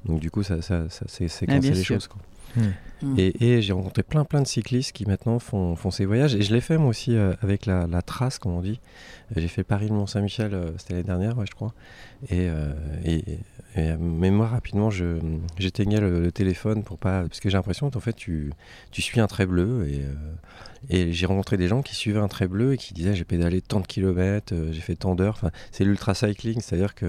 Donc 0.05 0.21
du 0.21 0.31
coup, 0.31 0.43
ça, 0.43 0.63
ça, 0.63 0.89
ça 0.89 1.05
c'est 1.09 1.29
ah, 1.49 1.59
les 1.59 1.85
choses. 1.85 2.07
Quoi. 2.07 2.21
Hmm. 3.01 3.15
Et, 3.17 3.63
j'ai 3.63 3.73
rencontré 3.73 4.03
plein 4.03 4.25
plein 4.25 4.43
de 4.43 4.47
cyclistes 4.47 4.93
qui 4.93 5.07
maintenant 5.07 5.39
font, 5.39 5.77
font 5.77 5.91
ces 5.91 6.05
voyages. 6.05 6.35
Et 6.35 6.43
je 6.43 6.53
l'ai 6.53 6.61
fait 6.61 6.79
moi 6.79 6.89
aussi 6.89 7.17
avec 7.17 7.67
la, 7.67 7.87
la, 7.87 8.03
trace, 8.03 8.39
comme 8.39 8.53
on 8.53 8.61
dit. 8.61 8.81
J'ai 9.37 9.49
fait 9.49 9.63
Paris-Mont-Saint-Michel, 9.63 10.55
euh, 10.55 10.71
c'était 10.79 10.95
l'année 10.95 11.07
dernière, 11.07 11.45
je 11.45 11.53
crois. 11.53 11.75
Et, 12.31 12.49
euh, 12.49 12.73
et, 13.05 13.23
mais 14.01 14.31
moi, 14.31 14.49
rapidement, 14.49 14.91
j'éteignais 14.91 16.01
le, 16.01 16.21
le, 16.21 16.33
téléphone 16.33 16.83
pour 16.83 16.99
pas. 16.99 17.23
Parce 17.23 17.41
que 17.41 17.51
j'ai 17.51 17.57
l'impression 17.57 17.91
qu'en 17.91 18.01
fait, 18.01 18.15
tu, 18.15 18.53
tu 18.91 19.03
suis 19.03 19.21
un 19.21 19.27
trait 19.27 19.47
bleu. 19.47 19.87
Et, 19.89 20.01
euh, 20.01 20.15
et 20.89 21.13
j'ai 21.13 21.27
rencontré 21.27 21.57
des 21.57 21.69
gens 21.69 21.83
qui 21.83 21.95
suivaient 21.95 22.21
un 22.21 22.29
trait 22.29 22.49
bleu 22.49 22.73
et 22.73 22.77
qui 22.79 22.95
disaient 22.95 23.15
j'ai 23.15 23.25
pédalé 23.25 23.61
tant 23.61 23.81
de 23.81 23.87
kilomètres, 23.87 24.55
j'ai 24.71 24.81
fait 24.81 24.97
tant 24.97 25.15
d'heures. 25.15 25.35
Enfin, 25.35 25.51
c'est 25.71 25.85
l'ultra 25.85 26.15
cycling, 26.15 26.61
c'est-à-dire 26.61 26.95
que 26.95 27.07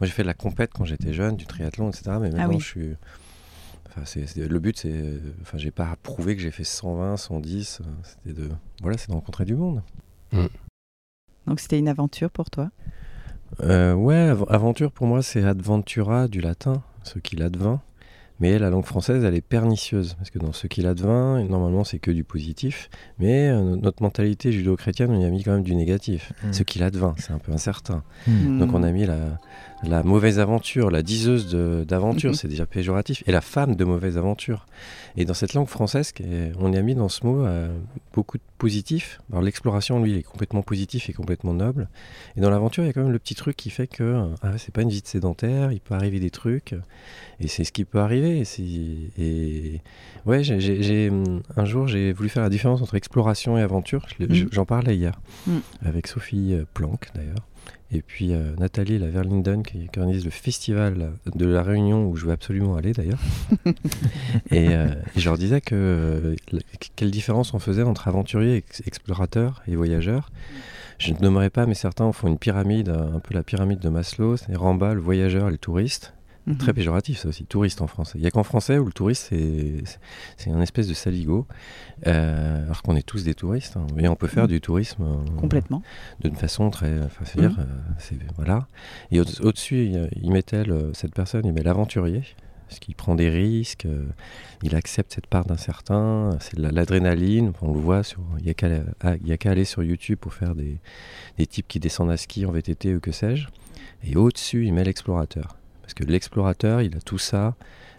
moi, 0.00 0.06
j'ai 0.06 0.12
fait 0.12 0.22
de 0.22 0.28
la 0.28 0.34
compète 0.34 0.70
quand 0.72 0.84
j'étais 0.84 1.12
jeune, 1.12 1.36
du 1.36 1.46
triathlon, 1.46 1.90
etc. 1.90 2.16
Mais 2.20 2.30
ah 2.32 2.38
maintenant, 2.38 2.58
je 2.58 2.66
suis. 2.66 2.90
Enfin, 3.96 4.20
le 4.36 4.58
but, 4.58 4.78
c'est. 4.78 5.20
Enfin, 5.42 5.58
j'ai 5.58 5.70
pas 5.70 5.96
prouvé 6.02 6.34
que 6.34 6.42
j'ai 6.42 6.50
fait 6.50 6.64
120, 6.64 7.16
110. 7.16 7.82
C'était 8.02 8.40
de. 8.40 8.48
Voilà, 8.80 8.96
c'est 8.96 9.08
de 9.08 9.14
rencontrer 9.14 9.44
du 9.44 9.54
monde. 9.54 9.82
Mmh. 10.32 10.46
Donc 11.46 11.60
c'était 11.60 11.78
une 11.78 11.88
aventure 11.88 12.30
pour 12.30 12.50
toi? 12.50 12.70
Euh, 13.60 13.92
Ouais, 13.94 14.32
aventure 14.48 14.92
pour 14.92 15.06
moi 15.06 15.22
c'est 15.22 15.44
adventura 15.44 16.28
du 16.28 16.40
latin, 16.40 16.82
ce 17.02 17.18
qu'il 17.18 17.42
advint. 17.42 17.82
Mais 18.42 18.58
la 18.58 18.70
langue 18.70 18.84
française, 18.84 19.22
elle 19.22 19.36
est 19.36 19.40
pernicieuse, 19.40 20.14
parce 20.14 20.30
que 20.30 20.40
dans 20.40 20.52
ce 20.52 20.66
qu'il 20.66 20.88
advint, 20.88 21.44
normalement, 21.44 21.84
c'est 21.84 22.00
que 22.00 22.10
du 22.10 22.24
positif. 22.24 22.90
Mais 23.20 23.48
euh, 23.48 23.76
notre 23.76 24.02
mentalité 24.02 24.50
judéo-chrétienne, 24.50 25.12
on 25.12 25.20
y 25.20 25.24
a 25.24 25.30
mis 25.30 25.44
quand 25.44 25.52
même 25.52 25.62
du 25.62 25.76
négatif. 25.76 26.32
Hmm. 26.42 26.52
Ce 26.52 26.64
qu'il 26.64 26.82
advint, 26.82 27.14
c'est 27.18 27.32
un 27.32 27.38
peu 27.38 27.52
incertain. 27.52 28.02
Hmm. 28.26 28.58
Donc 28.58 28.74
on 28.74 28.82
a 28.82 28.90
mis 28.90 29.06
la, 29.06 29.38
la 29.84 30.02
mauvaise 30.02 30.40
aventure, 30.40 30.90
la 30.90 31.02
diseuse 31.02 31.54
d'aventure, 31.86 32.34
c'est 32.34 32.48
déjà 32.48 32.66
péjoratif, 32.66 33.22
et 33.28 33.32
la 33.32 33.40
femme 33.40 33.76
de 33.76 33.84
mauvaise 33.84 34.18
aventure. 34.18 34.66
Et 35.16 35.24
dans 35.24 35.34
cette 35.34 35.54
langue 35.54 35.68
française, 35.68 36.12
on 36.58 36.72
y 36.72 36.76
a 36.76 36.82
mis 36.82 36.96
dans 36.96 37.08
ce 37.08 37.24
mot 37.24 37.44
euh, 37.44 37.68
beaucoup 38.12 38.38
de 38.38 38.42
positif. 38.62 39.20
Alors 39.30 39.42
l'exploration, 39.42 40.00
lui, 40.02 40.12
il 40.12 40.16
est 40.18 40.22
complètement 40.22 40.62
positif 40.62 41.10
et 41.10 41.12
complètement 41.12 41.52
noble. 41.52 41.88
Et 42.36 42.40
dans 42.40 42.48
l'aventure, 42.48 42.84
il 42.84 42.86
y 42.86 42.90
a 42.90 42.92
quand 42.92 43.02
même 43.02 43.10
le 43.12 43.18
petit 43.18 43.34
truc 43.34 43.56
qui 43.56 43.70
fait 43.70 43.88
que 43.88 44.30
ah, 44.42 44.56
c'est 44.56 44.72
pas 44.72 44.82
une 44.82 44.88
vie 44.88 45.02
de 45.02 45.06
sédentaire, 45.08 45.72
il 45.72 45.80
peut 45.80 45.94
arriver 45.94 46.20
des 46.20 46.30
trucs. 46.30 46.74
Et 47.40 47.48
c'est 47.48 47.64
ce 47.64 47.72
qui 47.72 47.84
peut 47.84 47.98
arriver. 47.98 48.44
Et, 49.18 49.80
ouais, 50.26 50.44
j'ai- 50.44 51.10
un 51.56 51.64
jour, 51.64 51.88
j'ai 51.88 52.12
voulu 52.12 52.28
faire 52.28 52.44
la 52.44 52.50
différence 52.50 52.80
entre 52.82 52.94
exploration 52.94 53.58
et 53.58 53.62
aventure. 53.62 54.06
Je 54.18 54.24
Mm. 54.26 54.48
J'en 54.52 54.64
parlais 54.64 54.96
hier 54.96 55.20
Mm. 55.48 55.58
avec 55.84 56.06
Sophie 56.06 56.54
euh, 56.54 56.64
Planck 56.72 57.10
d'ailleurs. 57.16 57.44
Et 57.94 58.00
puis 58.00 58.32
euh, 58.32 58.54
Nathalie 58.58 58.98
Laverlinden 58.98 59.62
qui, 59.62 59.88
qui 59.92 59.98
organise 59.98 60.24
le 60.24 60.30
festival 60.30 61.12
de 61.34 61.46
la 61.46 61.62
Réunion 61.62 62.06
où 62.08 62.16
je 62.16 62.24
veux 62.24 62.32
absolument 62.32 62.74
aller 62.76 62.92
d'ailleurs. 62.92 63.20
et, 64.50 64.68
euh, 64.74 64.86
et 65.14 65.20
je 65.20 65.28
leur 65.28 65.36
disais 65.38 65.60
que 65.60 65.74
euh, 65.74 66.36
la- 66.52 66.60
quelle 66.96 67.10
différence 67.10 67.52
on 67.54 67.58
faisait 67.58 67.82
entre 67.82 68.08
aventurier, 68.08 68.56
ex- 68.56 68.82
explorateur 68.86 69.62
et 69.68 69.76
voyageur. 69.76 70.30
Je 70.98 71.12
ne 71.12 71.18
nommerai 71.18 71.50
pas, 71.50 71.66
mais 71.66 71.74
certains 71.74 72.10
font 72.12 72.28
une 72.28 72.38
pyramide, 72.38 72.88
un 72.88 73.18
peu 73.20 73.34
la 73.34 73.42
pyramide 73.42 73.80
de 73.80 73.88
Maslow. 73.88 74.36
C'est 74.36 74.52
bas 74.74 74.94
le 74.94 75.00
voyageur 75.00 75.48
et 75.48 75.50
le 75.50 75.58
touriste. 75.58 76.14
Mhm. 76.46 76.56
Très 76.58 76.72
péjoratif 76.72 77.18
ça 77.18 77.28
aussi, 77.28 77.44
touriste 77.44 77.80
en 77.82 77.86
français. 77.86 78.14
Il 78.18 78.22
n'y 78.22 78.26
a 78.26 78.32
qu'en 78.32 78.42
français 78.42 78.76
où 78.78 78.84
le 78.86 78.92
touriste 78.92 79.32
c'est 80.36 80.50
un 80.50 80.60
espèce 80.60 80.88
de 80.88 80.94
saligo, 80.94 81.46
euh, 82.06 82.64
alors 82.64 82.82
qu'on 82.82 82.96
est 82.96 83.06
tous 83.06 83.22
des 83.24 83.34
touristes. 83.34 83.76
hein. 83.76 83.86
Mais 83.94 84.08
on 84.08 84.16
peut 84.16 84.26
faire 84.26 84.44
Mhm. 84.44 84.48
du 84.50 84.60
tourisme 84.60 85.02
euh, 85.04 85.40
Complètement. 85.40 85.82
d'une 86.20 86.34
façon 86.34 86.70
très. 86.70 86.98
Enfin, 87.04 87.24
c'est-à-dire, 87.24 87.52
Mhm. 87.58 87.60
euh, 87.60 87.92
c'est- 87.98 88.18
voilà. 88.36 88.66
Et 89.12 89.20
au- 89.20 89.24
au-dessus, 89.42 89.84
il, 89.86 90.10
il 90.20 90.32
mettait 90.32 90.64
le- 90.64 90.90
cette 90.94 91.14
personne, 91.14 91.46
il 91.46 91.52
met 91.52 91.62
l'aventurier, 91.62 92.22
parce 92.68 92.80
qu'il 92.80 92.94
prend 92.96 93.14
des 93.14 93.28
risques, 93.28 93.86
euh, 93.86 94.06
il 94.64 94.74
accepte 94.74 95.12
cette 95.12 95.26
part 95.28 95.44
d'incertain, 95.44 96.30
c'est 96.40 96.56
de 96.56 96.62
la- 96.62 96.70
l'adrénaline. 96.72 97.52
On 97.62 97.72
le 97.72 97.78
voit 97.78 98.02
sur. 98.02 98.20
Il 98.38 98.44
n'y 98.44 98.50
a 99.32 99.36
qu'à 99.36 99.50
aller 99.50 99.64
sur 99.64 99.82
YouTube 99.84 100.18
pour 100.20 100.34
faire 100.34 100.54
des, 100.56 100.78
des 101.38 101.46
types 101.46 101.68
qui 101.68 101.78
descendent 101.78 102.10
à 102.10 102.16
ski 102.16 102.46
en 102.46 102.50
VTT 102.50 102.96
ou 102.96 103.00
que 103.00 103.12
sais-je. 103.12 103.46
Et 104.04 104.16
au-dessus, 104.16 104.66
il 104.66 104.72
met 104.74 104.82
l'explorateur. 104.82 105.56
Parce 105.82 105.94
que 105.94 106.04
l'explorateur, 106.04 106.80
il 106.82 106.96
a 106.96 107.00
tout 107.00 107.18
ça, 107.18 107.54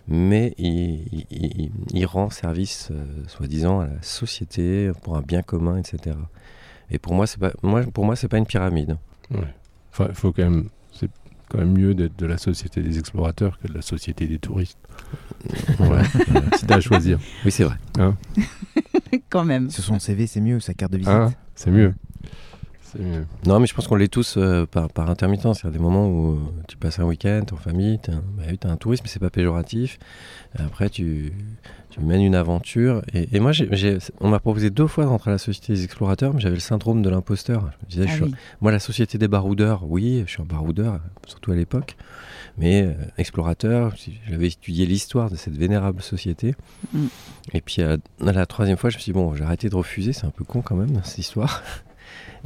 mais 0.07 0.53
il, 0.57 1.05
il- 1.11 1.25
il- 1.31 1.71
il 1.91 2.05
rend 2.05 2.29
service, 2.29 2.89
euh, 2.91 3.05
soi-disant, 3.27 3.81
à 3.81 3.87
la 3.87 4.01
société, 4.01 4.91
pour 5.03 5.15
un 5.17 5.21
bien 5.21 5.41
commun, 5.41 5.77
etc. 5.77 6.15
Et 6.91 6.99
pour 6.99 7.13
moi, 7.13 7.27
c'est 7.27 7.39
pas, 7.39 7.51
moi, 7.61 7.83
pour 7.83 8.05
moi, 8.05 8.15
c'est 8.15 8.27
pas 8.27 8.37
une 8.37 8.45
pyramide. 8.45 8.97
Ouais. 9.31 9.39
Enfin, 9.91 10.07
il 10.09 10.15
faut 10.15 10.31
quand 10.31 10.43
même. 10.43 10.69
C'est 10.91 11.09
quand 11.49 11.57
même 11.59 11.71
mieux 11.77 11.93
d'être 11.93 12.17
de 12.17 12.25
la 12.25 12.37
société 12.37 12.81
des 12.81 12.97
explorateurs 12.99 13.59
que 13.59 13.67
de 13.67 13.73
la 13.73 13.81
société 13.81 14.27
des 14.27 14.39
touristes. 14.39 14.77
Ouais. 15.79 16.01
si 16.57 16.65
t'as 16.65 16.77
à 16.77 16.79
choisir. 16.79 17.19
Oui, 17.45 17.51
c'est 17.51 17.63
vrai. 17.65 17.75
Quand 19.29 19.43
même. 19.43 19.69
Sur 19.69 19.83
son 19.83 19.99
CV, 19.99 20.25
c'est 20.27 20.39
mieux, 20.41 20.59
sa 20.59 20.73
carte 20.73 20.91
de 20.93 20.97
visite. 20.97 21.11
Hein 21.11 21.33
c'est 21.55 21.69
mieux. 21.71 21.93
C'est 22.93 23.01
mieux. 23.01 23.25
Non, 23.45 23.59
mais 23.59 23.67
je 23.67 23.73
pense 23.73 23.87
qu'on 23.87 23.95
l'est 23.95 24.07
tous 24.07 24.35
euh, 24.37 24.65
par, 24.65 24.87
par 24.89 25.09
intermittence. 25.09 25.61
Il 25.61 25.65
y 25.65 25.69
a 25.69 25.71
des 25.71 25.79
moments 25.79 26.07
où 26.07 26.39
tu 26.67 26.77
passes 26.77 26.99
un 26.99 27.05
week-end 27.05 27.43
en 27.51 27.55
famille, 27.57 27.99
tu 28.03 28.11
un, 28.11 28.21
bah 28.37 28.43
t'as 28.59 28.69
un 28.69 28.77
tourisme, 28.77 29.03
mais 29.05 29.09
c'est 29.09 29.19
pas 29.19 29.29
péjoratif. 29.31 29.97
Et 30.57 30.61
après, 30.61 30.89
tu, 30.89 31.33
tu 31.89 31.99
mènes 32.01 32.21
une 32.21 32.35
aventure. 32.35 33.01
Et, 33.13 33.35
et 33.35 33.39
moi, 33.39 33.51
j'ai- 33.51 33.67
j'ai- 33.71 33.97
on 34.19 34.29
m'a 34.29 34.39
proposé 34.39 34.69
deux 34.69 34.85
fois 34.87 35.05
de 35.05 35.09
rentrer 35.09 35.31
à 35.31 35.33
la 35.33 35.37
Société 35.39 35.73
des 35.73 35.83
explorateurs, 35.85 36.33
mais 36.33 36.39
j'avais 36.39 36.55
le 36.55 36.61
syndrome 36.61 37.01
de 37.01 37.09
l'imposteur. 37.09 37.61
Je 37.61 37.85
me 37.85 37.89
disais, 37.89 38.03
Ah 38.07 38.11
je 38.11 38.13
suis- 38.15 38.23
oui. 38.25 38.35
moi, 38.61 38.71
la 38.71 38.79
Société 38.79 39.17
des 39.17 39.27
baroudeurs, 39.27 39.83
oui, 39.87 40.23
je 40.27 40.31
suis 40.31 40.41
un 40.41 40.45
baroudeur, 40.45 40.99
surtout 41.25 41.51
à 41.51 41.55
l'époque. 41.55 41.95
Mais 42.59 42.83
euh, 42.83 42.93
explorateur, 43.17 43.95
j'avais 44.29 44.47
étudié 44.47 44.85
l'histoire 44.85 45.31
de 45.31 45.35
cette 45.35 45.57
vénérable 45.57 46.03
société. 46.03 46.53
Mm. 46.93 47.05
Et 47.53 47.61
puis, 47.61 47.81
à, 47.81 47.93
à 48.21 48.31
la 48.31 48.45
troisième 48.45 48.77
fois, 48.77 48.91
je 48.91 48.97
me 48.97 49.01
suis 49.01 49.11
dit, 49.11 49.17
bon, 49.17 49.33
j'ai 49.33 49.43
arrêté 49.43 49.69
de 49.69 49.75
refuser, 49.75 50.13
c'est 50.13 50.27
un 50.27 50.31
peu 50.31 50.43
con 50.43 50.61
quand 50.61 50.75
même, 50.75 51.01
cette 51.03 51.17
histoire. 51.17 51.63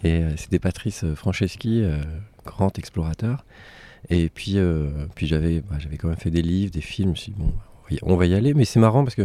Et 0.03 0.21
euh, 0.23 0.31
c'était 0.37 0.59
Patrice 0.59 1.05
Franceschi, 1.15 1.81
euh, 1.83 1.97
grand 2.45 2.77
explorateur. 2.77 3.45
Et 4.09 4.29
puis, 4.29 4.53
euh, 4.57 4.89
puis 5.15 5.27
j'avais, 5.27 5.61
bah, 5.61 5.77
quand 5.99 6.07
même 6.07 6.17
fait 6.17 6.31
des 6.31 6.41
livres, 6.41 6.71
des 6.71 6.81
films. 6.81 7.09
Je 7.09 7.11
me 7.11 7.15
suis 7.15 7.31
dit, 7.33 7.39
bon, 7.39 7.53
on 8.03 8.15
va 8.15 8.25
y- 8.25 8.33
aller. 8.33 8.53
Mais 8.53 8.63
c'est 8.65 8.79
marrant 8.79 9.03
parce 9.03 9.15
que 9.15 9.23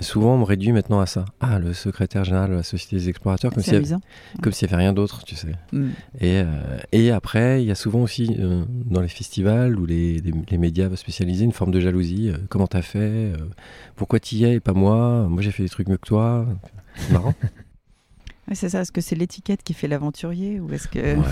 souvent 0.00 0.34
on 0.34 0.38
me 0.38 0.44
réduit 0.44 0.72
maintenant 0.72 1.00
à 1.00 1.06
ça. 1.06 1.24
Ah, 1.40 1.58
le 1.58 1.72
secrétaire 1.74 2.24
général 2.24 2.50
de 2.50 2.54
la 2.56 2.62
Société 2.62 2.96
des 2.96 3.08
explorateurs, 3.08 3.52
comme 3.52 3.62
s'il 3.62 3.74
avait- 3.74 3.84
n'y 3.86 4.72
avait 4.72 4.76
rien 4.76 4.92
d'autre, 4.92 5.24
tu 5.24 5.34
sais. 5.36 5.52
Mm. 5.72 5.88
Et, 6.20 6.38
euh, 6.40 6.46
et 6.92 7.10
après, 7.10 7.62
il 7.62 7.66
y 7.66 7.70
a 7.70 7.74
souvent 7.74 8.00
aussi 8.00 8.34
euh, 8.38 8.64
dans 8.86 9.00
les 9.02 9.08
festivals 9.08 9.78
ou 9.78 9.84
les, 9.86 10.18
les, 10.20 10.32
les 10.50 10.58
médias 10.58 10.88
spécialisés 10.96 11.44
une 11.44 11.52
forme 11.52 11.70
de 11.72 11.80
jalousie. 11.80 12.30
Euh, 12.30 12.38
comment 12.48 12.66
t'as 12.66 12.82
fait? 12.82 12.98
Euh, 12.98 13.36
Pourquoi 13.96 14.20
t'y 14.20 14.44
es 14.44 14.54
et 14.54 14.60
pas 14.60 14.72
moi? 14.72 15.26
Moi 15.28 15.42
j'ai 15.42 15.50
fait 15.50 15.62
des 15.64 15.68
trucs 15.68 15.88
mieux 15.88 15.96
que 15.98 16.06
toi. 16.06 16.46
C'est 16.96 17.12
marrant. 17.12 17.34
Ouais, 18.48 18.54
c'est 18.54 18.68
ça. 18.68 18.80
Est-ce 18.80 18.92
que 18.92 19.00
c'est 19.00 19.14
l'étiquette 19.16 19.62
qui 19.62 19.72
fait 19.74 19.88
l'aventurier 19.88 20.60
ou 20.60 20.72
est-ce 20.72 20.88
que 20.88 20.98
Ouais. 21.16 21.24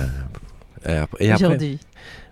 Et 0.88 0.92
après, 0.92 1.24
et 1.26 1.30
après- 1.30 1.44
aujourd'hui? 1.44 1.78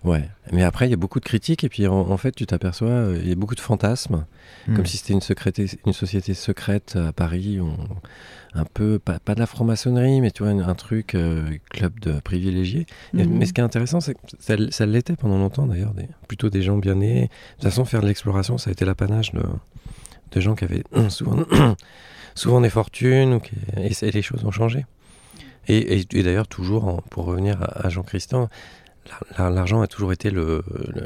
ouais. 0.04 0.26
Mais 0.52 0.62
après, 0.62 0.86
il 0.86 0.90
y 0.90 0.94
a 0.94 0.96
beaucoup 0.96 1.20
de 1.20 1.24
critiques 1.26 1.64
et 1.64 1.68
puis 1.68 1.86
en, 1.86 1.92
en 2.10 2.16
fait, 2.16 2.32
tu 2.32 2.46
t'aperçois, 2.46 2.88
euh, 2.88 3.18
il 3.20 3.28
y 3.28 3.32
a 3.32 3.34
beaucoup 3.34 3.54
de 3.54 3.60
fantasmes, 3.60 4.24
Hmm. 4.66 4.76
comme 4.76 4.86
si 4.86 4.96
c'était 4.96 5.12
une, 5.12 5.20
secrété- 5.20 5.78
une 5.84 5.92
société 5.92 6.32
secrète 6.32 6.96
à 6.96 7.12
Paris, 7.12 7.58
on- 7.60 7.76
un 8.54 8.64
peu, 8.64 8.98
pas, 8.98 9.18
pas 9.18 9.34
de 9.34 9.40
la 9.40 9.46
franc-maçonnerie, 9.46 10.22
mais 10.22 10.30
tu 10.30 10.42
vois, 10.44 10.52
un, 10.52 10.60
un 10.66 10.74
truc, 10.74 11.14
euh, 11.14 11.50
club 11.70 12.00
de 12.00 12.20
privilégiés. 12.20 12.86
Et- 13.14 13.24
Mhm. 13.26 13.36
Mais 13.36 13.44
ce 13.44 13.52
qui 13.52 13.60
est 13.60 13.64
intéressant, 13.64 14.00
c'est 14.00 14.14
que 14.14 14.20
ça, 14.38 14.54
ça 14.70 14.86
l'était 14.86 15.16
pendant 15.16 15.36
longtemps 15.38 15.66
d'ailleurs, 15.66 15.92
des- 15.92 16.08
plutôt 16.26 16.48
des 16.48 16.62
gens 16.62 16.78
bien 16.78 16.94
nés. 16.94 17.22
De 17.24 17.28
toute 17.56 17.64
façon, 17.64 17.84
faire 17.84 18.00
de 18.00 18.06
l'exploration, 18.06 18.56
ça 18.56 18.70
a 18.70 18.72
été 18.72 18.86
l'apanage 18.86 19.32
de, 19.32 19.42
de 20.32 20.40
gens 20.40 20.54
qui 20.54 20.64
avaient 20.64 20.84
souvent, 21.10 21.44
souvent 22.38 22.60
des 22.60 22.70
fortunes, 22.70 23.34
ou 23.34 23.40
qui, 23.40 23.52
et, 23.76 24.10
les 24.10 24.22
choses 24.22 24.44
ont 24.44 24.50
changé. 24.50 24.86
Et, 25.66 25.76
et- 25.98 26.06
et 26.18 26.22
d'ailleurs, 26.22 26.48
toujours, 26.48 26.86
en- 26.88 27.02
pour 27.10 27.24
revenir 27.26 27.60
à, 27.62 27.86
à 27.86 27.88
Jean 27.90 28.02
Christian, 28.02 28.48
la- 29.36 29.44
la- 29.44 29.50
l'argent 29.50 29.80
a 29.82 29.86
toujours 29.86 30.12
été 30.12 30.30
le, 30.30 30.62
le, 30.94 31.02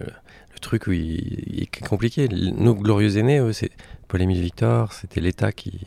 le 0.53 0.59
truc 0.61 0.87
où 0.87 0.93
il, 0.93 1.49
il 1.55 1.63
est 1.63 1.81
compliqué. 1.89 2.29
Nos 2.29 2.75
glorieux 2.75 3.17
aînés, 3.17 3.39
eux, 3.41 3.53
c'est 3.53 3.71
Paul-Émile 4.09 4.41
Victor, 4.41 4.93
c'était 4.93 5.21
l'État 5.21 5.51
qui, 5.53 5.81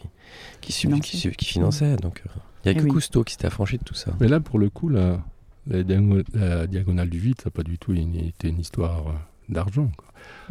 qui, 0.62 0.72
sub- 0.74 0.90
Finançait. 0.90 1.10
qui, 1.10 1.18
sub- 1.18 1.36
qui 1.36 1.46
finançait. 1.46 1.96
Donc, 1.98 2.22
euh, 2.26 2.30
il 2.66 2.72
n'y 2.72 2.78
a 2.78 2.80
Eh 2.80 2.82
que 2.82 2.86
oui. 2.88 2.92
Cousteau 2.92 3.24
qui 3.24 3.34
s'était 3.34 3.48
affranchi 3.48 3.78
de 3.78 3.84
tout 3.84 3.94
ça. 3.94 4.12
Mais 4.20 4.28
là, 4.28 4.40
pour 4.40 4.60
le 4.60 4.70
coup, 4.70 4.90
la, 4.90 5.24
la, 5.68 5.84
diago- 5.84 6.24
la 6.34 6.68
diagonale 6.68 7.10
du 7.10 7.20
vide, 7.20 7.36
ça 7.42 7.48
n'a 7.48 7.52
pas 7.52 7.64
du 7.64 7.78
tout 7.78 7.94
une- 7.94 8.16
été 8.16 8.50
une 8.50 8.60
histoire 8.60 9.08
euh, 9.08 9.12
d'argent. 9.48 9.90
quoi. 9.96 10.08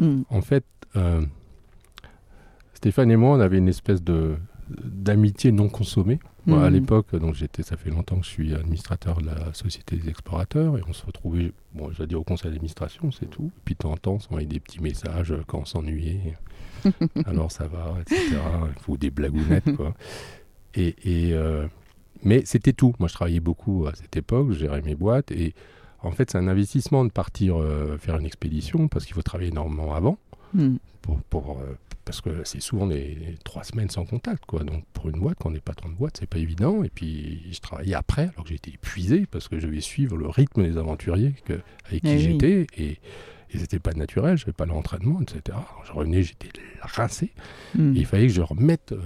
Mm. 0.07 0.23
En 0.31 0.41
fait, 0.41 0.65
euh, 0.97 1.27
Stéphane 2.75 3.11
et 3.11 3.17
moi, 3.17 3.37
on 3.37 3.41
avait 3.41 3.59
une 3.59 3.69
espèce 3.69 4.03
de 4.03 4.37
d'amitié 4.71 5.53
non 5.53 5.69
consommée. 5.69 6.19
Moi, 6.47 6.63
à 6.63 6.69
Mhm. 6.69 6.75
l'époque, 6.75 7.17
donc 7.17 7.35
j'étais, 7.35 7.63
ça 7.63 7.77
fait 7.77 7.91
longtemps 7.91 8.17
que 8.19 8.25
je 8.25 8.31
suis 8.31 8.55
administrateur 8.55 9.21
de 9.21 9.27
la 9.27 9.55
Société 9.55 9.97
des 9.97 10.09
explorateurs 10.11 10.77
et 10.79 10.83
on 10.87 10.93
se 10.93 11.05
retrouvait, 11.07 11.53
bon, 11.75 11.91
je 11.93 12.03
dire 12.05 12.21
au 12.21 12.25
conseil 12.25 12.51
d'administration, 12.51 13.11
c'est 13.13 13.31
tout. 13.31 13.51
Et 13.57 13.61
puis 13.65 13.75
de 13.75 13.79
temps 13.79 13.93
en 13.93 13.97
temps, 13.97 14.13
on 14.15 14.21
s'envoyait 14.21 14.47
des 14.47 14.61
petits 14.61 14.81
messages 14.83 15.35
quand 15.47 15.61
on 15.61 15.65
s'ennuyait. 15.65 16.35
Alors 17.27 17.51
ça 17.51 17.67
va, 17.67 17.95
etc. 18.03 18.37
Il 18.77 18.83
faut 18.83 18.97
des 18.99 19.11
blagounettes, 19.11 19.75
quoi. 19.77 19.95
Et, 20.75 20.95
et, 21.05 21.33
euh, 21.35 21.67
mais 22.23 22.43
c'était 22.45 22.73
tout. 22.75 22.95
Moi, 22.99 23.09
je 23.09 23.15
travaillais 23.15 23.41
beaucoup 23.41 23.87
à 23.87 23.95
cette 23.95 24.17
époque, 24.17 24.49
je 24.53 24.59
gérais 24.59 24.83
mes 24.83 24.95
boîtes 24.95 25.31
et 25.31 25.55
en 26.03 26.11
fait, 26.11 26.31
c'est 26.31 26.37
un 26.39 26.49
investissement 26.49 27.05
de 27.07 27.11
partir 27.11 27.59
euh, 27.59 27.97
faire 27.97 28.19
une 28.19 28.27
expédition 28.27 28.89
parce 28.89 29.07
qu'il 29.07 29.15
faut 29.15 29.23
travailler 29.23 29.51
énormément 29.51 29.95
avant 29.95 30.19
Mm. 30.53 30.77
pour, 31.03 31.17
pour, 31.31 31.59
euh, 31.61 31.75
parce 32.05 32.21
que 32.21 32.43
c'est 32.45 32.61
souvent 32.61 32.87
des, 32.87 33.37
trois 33.45 33.65
semaines 33.65 33.91
sans 33.91 34.05
contact, 34.05 34.45
quoi. 34.47 34.63
Donc 34.65 34.85
pour 34.93 35.09
une 35.09 35.19
boîte, 35.21 35.37
quand 35.41 35.49
on 35.49 35.53
n'est 35.53 35.61
patron 35.61 35.89
de 35.89 35.95
boîte, 35.95 36.17
c'est 36.19 36.29
pas 36.29 36.39
évident. 36.39 36.83
Et 36.85 36.91
puis 36.91 37.43
je 37.53 37.61
travaillais 37.61 37.95
après, 37.95 38.31
alors 38.35 38.45
que 38.45 38.51
j'étais 38.51 38.71
épuisé 38.73 39.27
parce 39.31 39.49
que 39.49 39.59
je 39.59 39.67
devais 39.67 39.81
suivre 39.81 40.17
le 40.17 40.29
rythme 40.29 40.63
des 40.63 40.77
aventuriers 40.77 41.35
que- 41.45 41.61
avec 41.87 42.03
qui 42.03 42.11
Eh 42.11 42.17
oui. 42.17 42.19
j'étais 42.21 42.67
et, 42.77 42.99
et 43.53 43.59
c'était 43.59 43.79
pas 43.79 43.93
naturel. 43.93 44.37
J'avais 44.37 44.53
pas 44.53 44.67
l'entraînement, 44.67 45.21
etc. 45.23 45.41
Alors, 45.49 45.83
je 45.87 45.93
revenais, 45.93 46.23
j'étais 46.23 46.49
rincé. 46.81 47.33
Mm. 47.75 47.97
Et 47.97 48.01
il 48.01 48.07
fallait 48.07 48.27
que 48.27 48.33
je 48.33 48.43
remette 48.43 48.93
euh, 48.93 48.99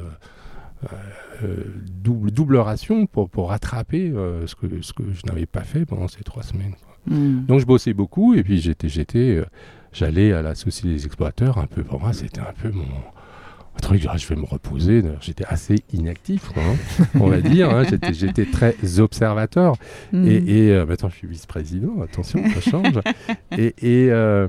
euh, 0.84 0.96
euh, 1.42 1.64
double, 1.90 2.30
double 2.30 2.56
ration 2.56 3.06
pour, 3.06 3.28
pour 3.28 3.48
rattraper 3.50 4.10
euh, 4.10 4.46
ce, 4.46 4.54
que, 4.54 4.80
ce 4.82 4.92
que 4.92 5.12
je 5.12 5.26
n'avais 5.26 5.46
pas 5.46 5.62
fait 5.64 5.84
pendant 5.86 6.08
ces 6.08 6.22
trois 6.22 6.42
semaines. 6.42 6.74
quoi. 6.84 7.14
Mm. 7.16 7.46
Donc 7.46 7.60
je 7.60 7.66
bossais 7.66 7.92
beaucoup 7.94 8.34
et 8.34 8.42
puis 8.42 8.60
j'étais, 8.60 8.88
j'étais, 8.88 9.42
j'allais 9.92 10.32
à 10.32 10.42
la 10.42 10.54
Société 10.54 10.88
des 10.94 11.06
exploiteurs. 11.06 11.58
Un 11.58 11.66
peu 11.66 11.82
pour 11.82 12.00
moi, 12.00 12.12
c'était 12.12 12.40
un 12.40 12.52
peu 12.62 12.70
mon 12.70 12.84
truc. 13.80 14.02
je 14.16 14.26
vais 14.28 14.36
me 14.36 14.44
reposer. 14.44 15.02
J'étais 15.20 15.44
assez 15.46 15.76
inactif, 15.92 16.48
quoi, 16.48 16.62
hein, 16.62 17.04
on 17.20 17.28
va 17.28 17.40
dire. 17.40 17.70
hein. 17.70 17.84
J'étais, 17.88 18.12
j'étais 18.12 18.44
très 18.46 18.74
observateur. 18.98 19.76
Mm. 20.12 20.26
Et, 20.28 20.34
et, 20.66 20.72
euh, 20.72 20.84
maintenant, 20.86 21.08
je 21.08 21.16
suis 21.16 21.28
vice-président. 21.28 22.02
Attention, 22.02 22.42
ça 22.54 22.60
change. 22.70 22.98
et 23.56 23.74
et, 23.82 24.10
euh, 24.10 24.48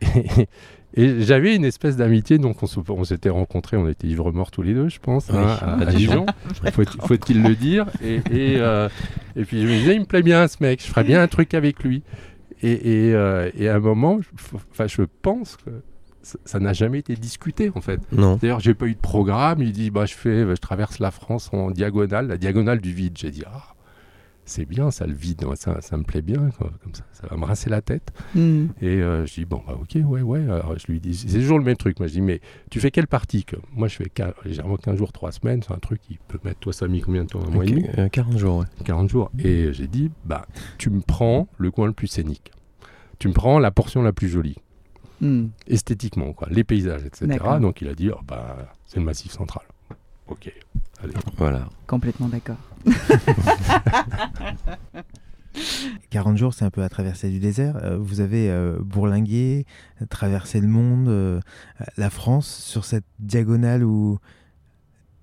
et- 0.02 0.48
et 0.96 1.22
j'avais 1.22 1.56
une 1.56 1.64
espèce 1.64 1.96
d'amitié. 1.96 2.38
Donc 2.38 2.58
on, 2.62 3.04
s'était 3.04 3.28
rencontrés. 3.30 3.76
On 3.76 3.88
était 3.88 4.06
ivres 4.06 4.30
morts 4.32 4.52
tous 4.52 4.62
les 4.62 4.74
deux, 4.74 4.88
je 4.88 5.00
pense, 5.00 5.26
Oui, 5.30 5.38
hein, 5.38 5.78
à, 5.80 5.86
Dijon. 5.86 6.24
Faut, 6.72 6.84
faut-il 7.08 7.42
le 7.42 7.56
dire 7.56 7.86
et, 8.04 8.16
et, 8.30 8.56
euh, 8.58 8.88
et 9.34 9.44
puis 9.44 9.60
je 9.62 9.66
me 9.66 9.72
disais, 9.72 9.94
il 9.96 10.00
me 10.00 10.04
plaît 10.06 10.22
bien 10.22 10.46
ce 10.46 10.58
mec, 10.60 10.80
je 10.80 10.86
ferais 10.86 11.02
bien 11.02 11.20
un 11.20 11.26
truc 11.26 11.52
avec 11.54 11.82
lui. 11.82 12.04
Et, 12.66 13.08
et, 13.08 13.14
euh, 13.14 13.50
et 13.56 13.68
à 13.68 13.76
un 13.76 13.80
moment, 13.80 14.20
je, 14.20 14.28
enfin, 14.72 14.86
je 14.86 15.02
pense 15.22 15.56
que 15.56 15.70
ça- 16.22 16.58
n'a 16.58 16.72
jamais 16.72 17.00
été 17.00 17.14
discuté 17.14 17.70
en 17.74 17.80
fait. 17.82 18.00
Non. 18.12 18.36
D'ailleurs, 18.40 18.60
j'ai 18.60 18.72
pas 18.74 18.86
eu 18.86 18.94
de 18.94 19.00
programme. 19.00 19.60
Il 19.62 19.72
dit, 19.72 19.90
bah, 19.90 20.06
je 20.06 20.14
fais, 20.14 20.40
je 20.46 20.54
traverse 20.60 20.98
la 20.98 21.10
France 21.10 21.50
en 21.52 21.70
diagonale, 21.70 22.28
la 22.28 22.38
diagonale 22.38 22.80
du 22.80 22.92
vide. 22.92 23.18
J'ai 23.18 23.30
dit, 23.30 23.42
ah, 23.46 23.74
c'est 24.46 24.66
bien 24.66 24.90
ça, 24.90 25.06
le 25.06 25.14
vide, 25.14 25.42
ça, 25.54 25.80
ça 25.80 25.96
me 25.96 26.02
plaît 26.02 26.20
bien, 26.20 26.50
quoi, 26.58 26.70
comme 26.82 26.94
ça, 26.94 27.02
ça 27.12 27.26
va 27.30 27.36
me 27.38 27.44
rincer 27.46 27.70
la 27.70 27.80
tête. 27.80 28.12
Hmm. 28.34 28.66
Et 28.82 29.00
euh, 29.02 29.24
je 29.24 29.34
dis, 29.34 29.44
bon, 29.46 29.62
bah, 29.66 29.74
ok, 29.80 29.96
ouais, 30.06 30.20
ouais. 30.22 30.42
Alors, 30.44 30.74
je 30.78 30.86
lui 30.92 31.00
dis, 31.00 31.14
c'est 31.14 31.38
toujours 31.38 31.58
le 31.58 31.64
même 31.64 31.76
truc. 31.78 31.98
Moi, 31.98 32.08
je 32.08 32.14
dis, 32.14 32.20
mais 32.20 32.40
tu 32.70 32.78
fais 32.80 32.90
quelle 32.90 33.06
partie 33.06 33.44
que 33.44 33.56
Moi, 33.74 33.88
je 33.88 33.96
fais 33.96 34.04
quin- 34.14 34.32
légèrement 34.44 34.76
15 34.76 34.96
jours, 34.98 35.12
3 35.12 35.32
semaines. 35.32 35.62
C'est 35.66 35.72
un 35.74 35.78
truc 35.78 36.00
qui 36.02 36.18
peut 36.28 36.38
mettre, 36.44 36.60
toi, 36.60 36.72
ça 36.74 36.84
a 36.86 36.88
mis 36.88 37.00
combien 37.02 37.24
de 37.24 37.28
temps? 37.28 37.40
Un 37.46 37.50
mois 37.50 37.64
et 37.64 37.70
demi? 37.70 37.86
Euh, 37.98 38.08
40 38.08 38.38
jours, 38.38 38.58
ouais. 38.58 38.66
40 38.84 39.08
jours. 39.10 39.30
Et 39.38 39.72
j'ai 39.72 39.86
dit, 39.86 40.10
bah, 40.26 40.46
tu 40.78 40.90
me 40.90 41.00
prends 41.00 41.48
le 41.58 41.70
coin 41.70 41.86
le 41.86 41.92
plus 41.94 42.06
scénique. 42.08 42.50
Tu 43.24 43.28
me 43.28 43.32
prends 43.32 43.58
la 43.58 43.70
portion 43.70 44.02
la 44.02 44.12
plus 44.12 44.28
jolie, 44.28 44.58
Hmm. 45.22 45.46
esthétiquement, 45.66 46.34
quoi, 46.34 46.46
les 46.50 46.62
paysages, 46.62 47.06
etc. 47.06 47.38
Donc 47.58 47.80
il 47.80 47.88
a 47.88 47.94
dit, 47.94 48.10
oh, 48.10 48.20
bah, 48.22 48.70
c'est 48.84 48.98
le 48.98 49.06
massif 49.06 49.32
central. 49.32 49.64
Ok, 50.28 50.52
allez. 51.02 51.14
Voilà. 51.38 51.70
Complètement 51.86 52.28
d'accord. 52.28 52.58
40 56.10 56.36
jours, 56.36 56.52
c'est 56.52 56.66
un 56.66 56.70
peu 56.70 56.82
la 56.82 56.90
traversée 56.90 57.30
du 57.30 57.38
désert. 57.38 57.78
Euh, 57.82 57.96
vous 57.96 58.20
avez 58.20 58.50
euh, 58.50 58.76
bourlingué, 58.82 59.64
traversé 60.10 60.60
le 60.60 60.68
monde, 60.68 61.08
euh, 61.08 61.40
la 61.96 62.10
France, 62.10 62.46
sur 62.46 62.84
cette 62.84 63.06
diagonale 63.20 63.84
où 63.84 64.18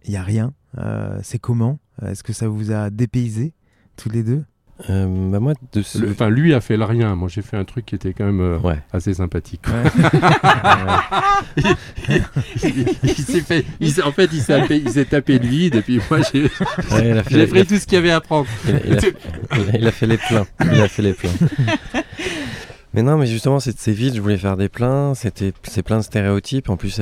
il 0.06 0.10
n'y 0.10 0.18
a 0.18 0.24
rien. 0.24 0.56
Euh, 0.80 1.20
c'est 1.22 1.38
comment? 1.38 1.78
Est-ce 2.02 2.24
que 2.24 2.34
ça 2.34 2.48
vous 2.48 2.72
a 2.72 2.90
dépaysé, 2.90 3.54
tous 3.96 4.10
les 4.10 4.24
deux? 4.24 4.44
Euh, 4.90 5.06
bah, 5.32 5.40
moi, 5.40 5.54
de 5.74 5.82
ce... 5.82 5.98
Le- 6.00 6.10
Enfin, 6.12 6.30
lui 6.30 6.54
a 6.54 6.62
fait 6.62 6.76
le 6.78 6.86
rien. 6.86 7.16
Moi, 7.16 7.30
j'ai 7.30 7.42
fait 7.42 7.56
un 7.58 7.66
truc 7.66 7.86
qui 7.86 7.96
était 7.96 8.14
quand 8.14 8.26
même 8.26 8.42
euh, 8.42 8.58
Ouais. 8.60 8.80
assez 8.92 9.14
sympathique. 9.14 9.62
Ouais. 9.68 9.84
il, 12.64 12.86
il 13.04 13.14
s'est 13.16 13.42
fait, 13.42 13.66
il 13.80 14.02
en 14.04 14.12
fait, 14.12 14.30
il 14.34 14.42
s'est 14.42 14.60
tapé, 14.60 14.78
il 14.84 14.90
s'est 14.92 15.06
tapé 15.06 15.40
le 15.40 15.48
vide. 15.48 15.76
Et 15.76 15.82
puis 15.82 16.00
moi, 16.10 16.20
j'ai 16.34 16.44
Ouais, 16.44 16.50
il 17.10 17.18
a 17.18 17.24
fait, 17.24 17.30
j'ai 17.36 17.44
il 17.44 17.48
pris 17.50 17.60
a- 17.60 17.66
tout 17.66 17.78
ce 17.78 17.86
qu'il 17.86 17.94
y 17.94 17.98
avait 17.98 18.12
à 18.12 18.22
prendre. 18.22 18.48
il 18.68 18.76
a- 18.76 18.80
il 18.86 18.94
a- 18.94 18.98
il 19.56 19.70
a- 19.76 19.78
il 19.80 19.88
a 19.88 19.92
fait 19.92 20.08
les 20.08 20.18
pleins. 20.18 20.46
Il 20.74 20.82
a 20.82 20.88
fait 20.88 21.02
les 21.02 21.14
pleins. 21.14 21.30
Mais 22.94 23.04
non, 23.04 23.18
mais 23.18 23.26
justement, 23.26 23.62
c'est 23.62 23.92
vite, 23.94 24.16
je 24.16 24.22
voulais 24.22 24.38
faire 24.38 24.58
des 24.58 24.68
pleins, 24.68 25.14
c'était 25.14 25.54
c'est 25.64 25.82
plein 25.82 26.00
de 26.00 26.04
stéréotypes. 26.04 26.70
En 26.70 26.76
plus, 26.76 27.00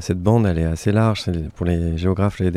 cette 0.00 0.22
bande, 0.22 0.46
elle 0.46 0.58
est 0.58 0.64
assez 0.64 0.92
large. 0.92 1.24
Pour 1.56 1.64
les 1.64 1.96
géographes 1.96 2.40
les- 2.40 2.52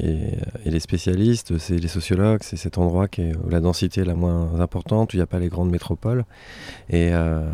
et, 0.00 0.38
les 0.64 0.80
spécialistes, 0.80 1.58
c'est 1.58 1.76
les 1.76 1.88
sociologues, 1.88 2.40
c'est 2.42 2.56
cet 2.56 2.78
endroit 2.78 3.06
qui 3.06 3.20
est, 3.20 3.36
où 3.36 3.50
la 3.50 3.60
densité 3.60 4.00
est 4.00 4.04
la 4.06 4.14
moins 4.14 4.58
importante, 4.60 5.12
où 5.12 5.16
il 5.16 5.18
n'y 5.18 5.22
a 5.22 5.26
pas 5.26 5.38
les 5.38 5.50
grandes 5.50 5.70
métropoles. 5.70 6.24
Et, 6.88 7.10
euh, 7.12 7.52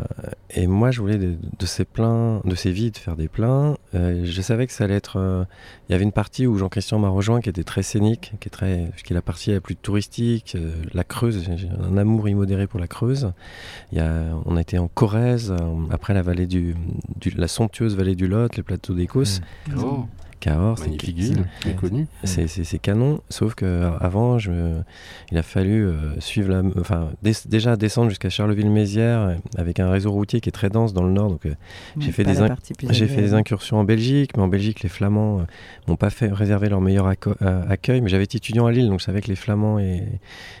et 0.51 0.67
moi, 0.67 0.91
je 0.91 1.01
voulais 1.01 1.17
de, 1.17 1.65
ces 1.65 1.83
pleins, 1.83 2.41
de 2.45 2.55
ces 2.55 2.71
vides, 2.71 2.95
faire 2.97 3.17
des 3.17 3.27
pleins. 3.27 3.75
Euh, 3.95 4.21
je 4.23 4.41
savais 4.41 4.65
que 4.67 4.71
ça 4.73 4.85
allait 4.85 4.95
être... 4.95 5.17
euh, 5.17 5.43
il 5.89 5.91
y 5.91 5.95
avait 5.95 6.05
une 6.05 6.13
partie 6.13 6.47
où 6.47 6.57
Jean-Christian 6.57 6.99
m'a 6.99 7.09
rejoint 7.09 7.41
qui 7.41 7.49
était 7.49 7.65
très 7.65 7.83
scénique, 7.83 8.31
qui 8.39 8.47
est, 8.47 8.51
très, 8.51 8.91
qui 9.03 9.11
est 9.11 9.15
la 9.15 9.21
partie 9.21 9.51
la 9.51 9.59
plus 9.59 9.75
touristique, 9.75 10.55
la 10.93 11.03
Creuse. 11.03 11.43
J'ai 11.57 11.67
un 11.81 11.97
amour 11.97 12.29
immodéré 12.29 12.65
pour 12.67 12.79
la 12.79 12.87
Creuse. 12.87 13.33
On 13.95 14.55
a 14.57 14.61
été 14.61 14.77
en 14.77 14.87
Corrèze, 14.87 15.51
euh, 15.51 15.73
après 15.91 16.13
la 16.13 16.21
vallée 16.21 16.47
du, 16.47 16.75
la 17.35 17.47
somptueuse 17.47 17.95
vallée 17.95 18.15
du 18.15 18.27
Lot, 18.27 18.55
les 18.55 18.63
plateaux 18.63 18.93
d'Écosse, 18.93 19.41
Oh, 19.77 20.05
Cahors. 20.39 20.77
c'est- 20.77 20.85
magnifique 20.85 21.17
c'est- 21.63 21.75
connue. 21.75 22.07
c'est- 22.23 22.77
canon, 22.79 23.21
sauf 23.29 23.55
que 23.55 23.65
euh, 23.65 23.91
avant, 23.99 24.37
je, 24.39 24.51
il 25.31 25.37
a 25.37 25.43
fallu 25.43 25.85
euh, 25.85 26.19
suivre 26.19 26.49
la, 26.51 26.61
enfin, 26.79 27.09
dé- 27.23 27.33
déjà 27.47 27.75
descendre 27.75 28.09
jusqu'à 28.09 28.29
Charleville-Mézières 28.29 29.19
euh, 29.19 29.35
avec 29.57 29.79
un 29.79 29.89
réseau 29.89 30.11
routier 30.11 30.39
qui 30.41 30.49
est 30.49 30.53
très 30.53 30.69
dense 30.69 30.93
dans 30.93 31.03
le 31.03 31.11
nord. 31.11 31.29
Donc, 31.29 31.45
euh, 31.45 31.53
J'ai 31.99 32.11
fait 32.11 32.23
des 32.23 32.35
j'ai 32.89 33.07
fait 33.07 33.21
des 33.21 33.33
incursions 33.33 33.77
en 33.77 33.83
Belgique, 33.83 34.31
mais 34.37 34.43
en 34.43 34.47
Belgique, 34.47 34.81
les 34.81 34.89
Flamands 34.89 35.39
euh, 35.39 35.43
m'ont 35.87 35.95
pas 35.97 36.09
fait 36.09 36.31
réserver 36.31 36.69
leur 36.69 36.81
meilleur 36.81 37.07
euh, 37.07 37.63
accueil. 37.69 38.01
Mais 38.01 38.09
j'avais 38.09 38.23
été 38.23 38.37
étudiant 38.37 38.65
à 38.65 38.71
Lille, 38.71 38.87
donc 38.87 38.99
je 38.99 39.05
savais 39.05 39.21
que 39.21 39.27
les 39.27 39.35
Flamands 39.35 39.79
et, 39.79 40.03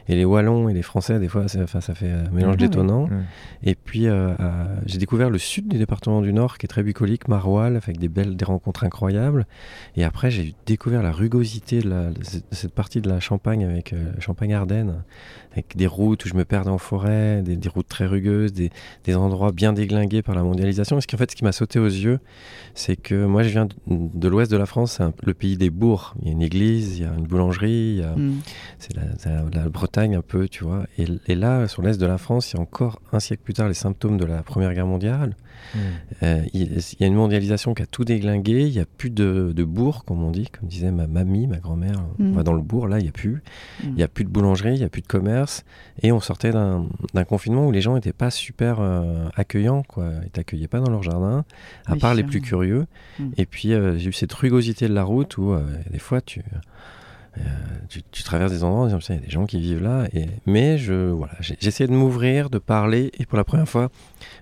et 0.07 0.15
les 0.15 0.25
Wallons 0.25 0.69
et 0.69 0.73
les 0.73 0.81
Français, 0.81 1.19
des 1.19 1.27
fois, 1.27 1.47
ça, 1.47 1.59
enfin, 1.63 1.81
ça 1.81 1.95
fait 1.95 2.11
un 2.11 2.29
mélange 2.31 2.55
Ah 2.57 2.61
ouais. 2.61 2.67
détonnant. 2.67 3.03
Ouais. 3.03 3.09
Et 3.63 3.75
puis, 3.75 4.07
euh, 4.07 4.33
j'ai 4.85 4.97
découvert 4.97 5.29
le 5.29 5.37
sud 5.37 5.67
du 5.67 5.77
département 5.77 6.21
du 6.21 6.33
Nord, 6.33 6.57
qui 6.57 6.65
est 6.65 6.69
très 6.69 6.83
bucolique, 6.83 7.27
Maroilles, 7.27 7.75
avec 7.77 7.97
des 7.97 8.09
belles, 8.09 8.35
des 8.35 8.45
rencontres 8.45 8.83
incroyables. 8.83 9.45
Et 9.95 10.03
après, 10.03 10.31
j'ai 10.31 10.53
découvert 10.65 11.01
la 11.01 11.11
rugosité 11.11 11.81
de, 11.81 12.13
cette 12.51 12.73
partie 12.73 13.01
de 13.01 13.09
la 13.09 13.19
Champagne, 13.19 13.65
avec 13.65 13.93
euh, 13.93 14.11
Champagne-Ardenne, 14.19 15.03
avec 15.51 15.75
des 15.75 15.87
routes 15.87 16.25
où 16.25 16.29
je 16.29 16.35
me 16.35 16.45
perdais 16.45 16.69
en 16.69 16.77
forêt, 16.77 17.41
des, 17.41 17.55
des 17.57 17.69
routes 17.69 17.87
très 17.87 18.05
rugueuses, 18.05 18.53
des, 18.53 18.69
des 19.05 19.15
endroits 19.15 19.51
bien 19.51 19.73
déglingués 19.73 20.21
par 20.21 20.35
la 20.35 20.43
mondialisation. 20.43 20.95
Parce 20.95 21.05
qu'en 21.07 21.17
fait, 21.17 21.31
ce 21.31 21.35
qui 21.35 21.43
m'a 21.43 21.51
sauté 21.51 21.79
aux 21.79 21.85
yeux, 21.87 22.19
c'est 22.75 22.95
que 22.95 23.25
moi, 23.25 23.43
je 23.43 23.49
viens 23.49 23.65
de, 23.65 23.73
de 23.87 24.27
l'ouest 24.27 24.51
de 24.51 24.57
la 24.57 24.65
France, 24.67 24.97
c'est 24.97 25.25
le 25.25 25.33
pays 25.33 25.57
des 25.57 25.69
bourgs. 25.69 26.13
Il 26.21 26.27
y 26.27 26.29
a 26.29 26.33
une 26.33 26.41
église, 26.41 26.97
il 26.99 27.03
y 27.03 27.05
a 27.05 27.13
une 27.17 27.25
boulangerie, 27.25 28.01
Hmm. 28.15 28.35
c'est 28.77 28.95
la, 28.95 29.01
c'est 29.17 29.29
la- 29.29 29.45
la 29.51 29.69
Bretagne 29.69 30.15
un 30.15 30.21
peu, 30.21 30.47
tu 30.47 30.63
vois. 30.63 30.85
Et, 30.97 31.05
et 31.27 31.35
là, 31.35 31.67
sur 31.67 31.81
l'est 31.81 31.99
de 31.99 32.05
la 32.05 32.17
France, 32.17 32.51
il 32.51 32.57
y 32.57 32.59
a 32.59 32.61
encore 32.61 33.01
un 33.11 33.19
siècle 33.19 33.41
plus 33.43 33.53
tard 33.53 33.67
les 33.67 33.73
symptômes 33.73 34.17
de 34.17 34.25
la 34.25 34.43
Première 34.43 34.73
Guerre 34.73 34.87
mondiale. 34.87 35.35
Mm. 35.73 35.77
Euh, 36.23 36.41
il, 36.53 36.71
il 36.77 36.95
y 36.99 37.03
a 37.03 37.07
une 37.07 37.15
mondialisation 37.15 37.73
qui 37.73 37.81
a 37.81 37.85
tout 37.85 38.05
déglingué. 38.05 38.67
Il 38.67 38.71
n'y 38.73 38.79
a 38.79 38.85
plus 38.85 39.09
de, 39.09 39.51
de 39.55 39.63
bourg, 39.63 40.05
comme 40.05 40.23
on 40.23 40.31
dit, 40.31 40.47
comme 40.49 40.69
disait 40.69 40.91
ma 40.91 41.07
mamie, 41.07 41.47
ma 41.47 41.57
grand-mère. 41.57 41.99
Mm. 42.17 42.29
On 42.29 42.31
va 42.33 42.43
dans 42.43 42.53
le 42.53 42.61
bourg, 42.61 42.87
là, 42.87 42.99
il 42.99 43.03
n'y 43.03 43.09
a 43.09 43.13
plus. 43.13 43.41
Mm. 43.83 43.87
Il 43.87 43.93
n'y 43.95 44.03
a 44.03 44.07
plus 44.07 44.23
de 44.23 44.29
boulangerie, 44.29 44.73
il 44.75 44.79
n'y 44.79 44.83
a 44.85 44.89
plus 44.89 45.01
de 45.01 45.07
commerce. 45.07 45.38
Et 46.01 46.11
on 46.11 46.19
sortait 46.19 46.51
d'un 46.51 46.87
confinement 47.27 47.67
où 47.67 47.71
les 47.71 47.81
gens 47.81 47.95
n'étaient 47.95 48.13
pas 48.13 48.31
super 48.31 48.77
euh, 48.79 49.27
accueillants, 49.35 49.83
quoi. 49.83 50.11
Ils 50.23 50.29
t'accueillaient 50.29 50.67
pas 50.67 50.79
dans 50.79 50.89
leur 50.89 51.03
jardin, 51.03 51.45
à 51.85 51.93
Oui, 51.93 51.99
part 51.99 52.13
les 52.13 52.23
plus 52.23 52.41
curieux. 52.41 52.85
Mm. 53.19 53.29
Et 53.37 53.45
puis, 53.45 53.73
euh, 53.73 53.97
j'ai 53.97 54.09
eu 54.09 54.13
cette 54.13 54.33
rugosité 54.33 54.87
de 54.87 54.93
la 54.93 55.03
route 55.03 55.37
où, 55.37 55.51
euh, 55.51 55.65
des 55.91 55.99
fois, 55.99 56.21
tu. 56.21 56.41
tu, 57.89 58.01
tu 58.11 58.23
traverses 58.23 58.51
des 58.51 58.63
endroits 58.63 58.81
en 58.81 58.85
disant, 58.85 58.99
il 59.09 59.15
y 59.15 59.17
a 59.17 59.21
des 59.21 59.29
gens 59.29 59.45
qui 59.45 59.59
vivent 59.59 59.83
là. 59.83 60.07
Et... 60.13 60.27
Mais 60.45 60.77
je, 60.77 61.09
voilà, 61.09 61.33
essayé 61.61 61.87
de 61.87 61.93
m'ouvrir, 61.93 62.49
de 62.49 62.57
parler. 62.57 63.11
Et 63.17 63.25
pour 63.25 63.37
la 63.37 63.43
première 63.43 63.69
fois, 63.69 63.89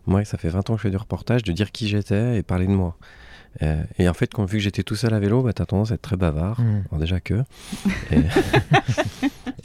moi, 0.05 0.23
ça 0.25 0.37
fait 0.37 0.49
20 0.49 0.69
ans 0.69 0.73
que 0.73 0.79
je 0.79 0.83
fais 0.83 0.91
du 0.91 0.97
reportage, 0.97 1.43
de 1.43 1.51
dire 1.51 1.71
qui 1.71 1.87
j'étais 1.87 2.37
et 2.37 2.43
parler 2.43 2.65
de 2.65 2.71
moi. 2.71 2.97
Euh, 3.63 3.81
et 3.97 4.07
en 4.07 4.13
fait, 4.13 4.31
quand, 4.33 4.45
vu 4.45 4.57
que 4.57 4.63
j'étais 4.63 4.83
tout 4.83 4.95
seul 4.95 5.13
à 5.13 5.19
vélo, 5.19 5.41
bah, 5.41 5.53
tu 5.53 5.61
as 5.61 5.65
tendance 5.65 5.91
à 5.91 5.95
être 5.95 6.01
très 6.01 6.17
bavard. 6.17 6.61
Mm. 6.61 6.83
Alors 6.91 6.99
déjà 6.99 7.19
que. 7.19 7.43
Et, 8.11 8.17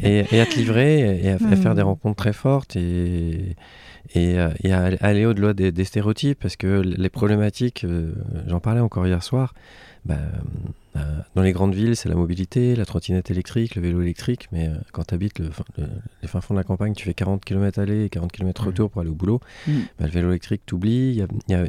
et, 0.20 0.24
et 0.36 0.40
à 0.40 0.46
te 0.46 0.56
livrer 0.56 1.20
et 1.24 1.30
à, 1.30 1.34
à 1.34 1.56
faire 1.56 1.72
Mm. 1.72 1.76
des 1.76 1.82
rencontres 1.82 2.16
très 2.16 2.32
fortes 2.32 2.76
et, 2.76 3.56
et, 4.14 4.38
euh, 4.38 4.50
et 4.62 4.72
à 4.72 4.90
aller 5.00 5.26
au-delà 5.26 5.52
des, 5.52 5.72
des 5.72 5.84
stéréotypes 5.84 6.38
parce 6.40 6.56
que 6.56 6.80
les 6.80 7.08
problématiques, 7.08 7.84
euh, 7.84 8.12
j'en 8.46 8.60
parlais 8.60 8.80
encore 8.80 9.06
hier 9.06 9.22
soir, 9.22 9.54
bah, 10.04 10.16
euh, 10.96 11.00
dans 11.36 11.42
les 11.42 11.52
grandes 11.52 11.74
villes, 11.74 11.94
c'est 11.96 12.08
la 12.08 12.16
mobilité, 12.16 12.74
la 12.74 12.84
trottinette 12.84 13.30
électrique, 13.30 13.76
le 13.76 13.82
vélo 13.82 14.02
électrique, 14.02 14.48
mais 14.52 14.68
euh, 14.68 14.74
quand 14.92 15.04
tu 15.04 15.14
habites 15.14 15.38
le, 15.38 15.50
fin- 15.50 15.64
le- 15.78 15.86
les 16.22 16.28
fins 16.28 16.40
fonds 16.40 16.54
de 16.54 16.58
la 16.58 16.64
campagne, 16.64 16.92
tu 16.94 17.04
fais 17.04 17.14
40 17.14 17.44
km 17.44 17.78
aller 17.78 18.04
et 18.06 18.08
40 18.08 18.32
km 18.32 18.62
Mm. 18.62 18.66
retour 18.66 18.90
pour 18.90 19.00
aller 19.00 19.10
au 19.10 19.14
boulot, 19.14 19.40
Mm. 19.68 19.72
bah, 19.98 20.06
le 20.06 20.10
vélo 20.10 20.30
électrique 20.30 20.62
t'oublies. 20.66 21.22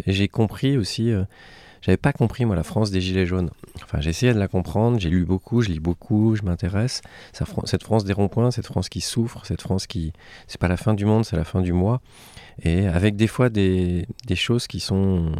J'ai 0.07 0.27
compris 0.27 0.77
aussi, 0.77 1.12
euh, 1.12 1.23
j'avais 1.84 1.98
pas 1.98 2.13
compris 2.13 2.46
moi 2.46 2.56
la 2.56 2.63
France 2.63 2.91
des 2.91 3.02
Gilets 3.02 3.26
jaunes. 3.26 3.50
Enfin, 3.84 4.00
j'ai 4.00 4.10
essayé 4.10 4.34
de 4.34 4.39
la 4.39 4.48
comprendre, 4.48 5.00
j'ai 5.00 5.10
lu 5.10 5.26
beaucoup, 5.26 5.62
je 5.62 5.69
lis 5.69 5.82
beaucoup, 5.82 6.36
je 6.36 6.43
m'intéresse. 6.43 7.02
Cette 7.65 7.84
France 7.84 8.06
des 8.06 8.13
ronds-points, 8.13 8.52
cette 8.52 8.65
France 8.65 8.88
qui 8.88 9.02
souffre, 9.02 9.46
cette 9.46 9.62
France 9.62 9.86
qui. 9.86 10.13
C'est 10.48 10.60
pas 10.60 10.69
la 10.69 10.78
fin 10.78 10.93
du 10.93 11.06
monde, 11.06 11.26
c'est 11.26 11.36
la 11.36 11.43
fin 11.43 11.62
du 11.62 11.74
mois. 11.74 12.02
Et 12.62 12.88
avec 12.88 13.17
des 13.17 13.28
fois 13.28 13.50
des, 13.50 14.08
des 14.26 14.36
choses 14.36 14.67
qui 14.67 14.80
sont 14.80 15.34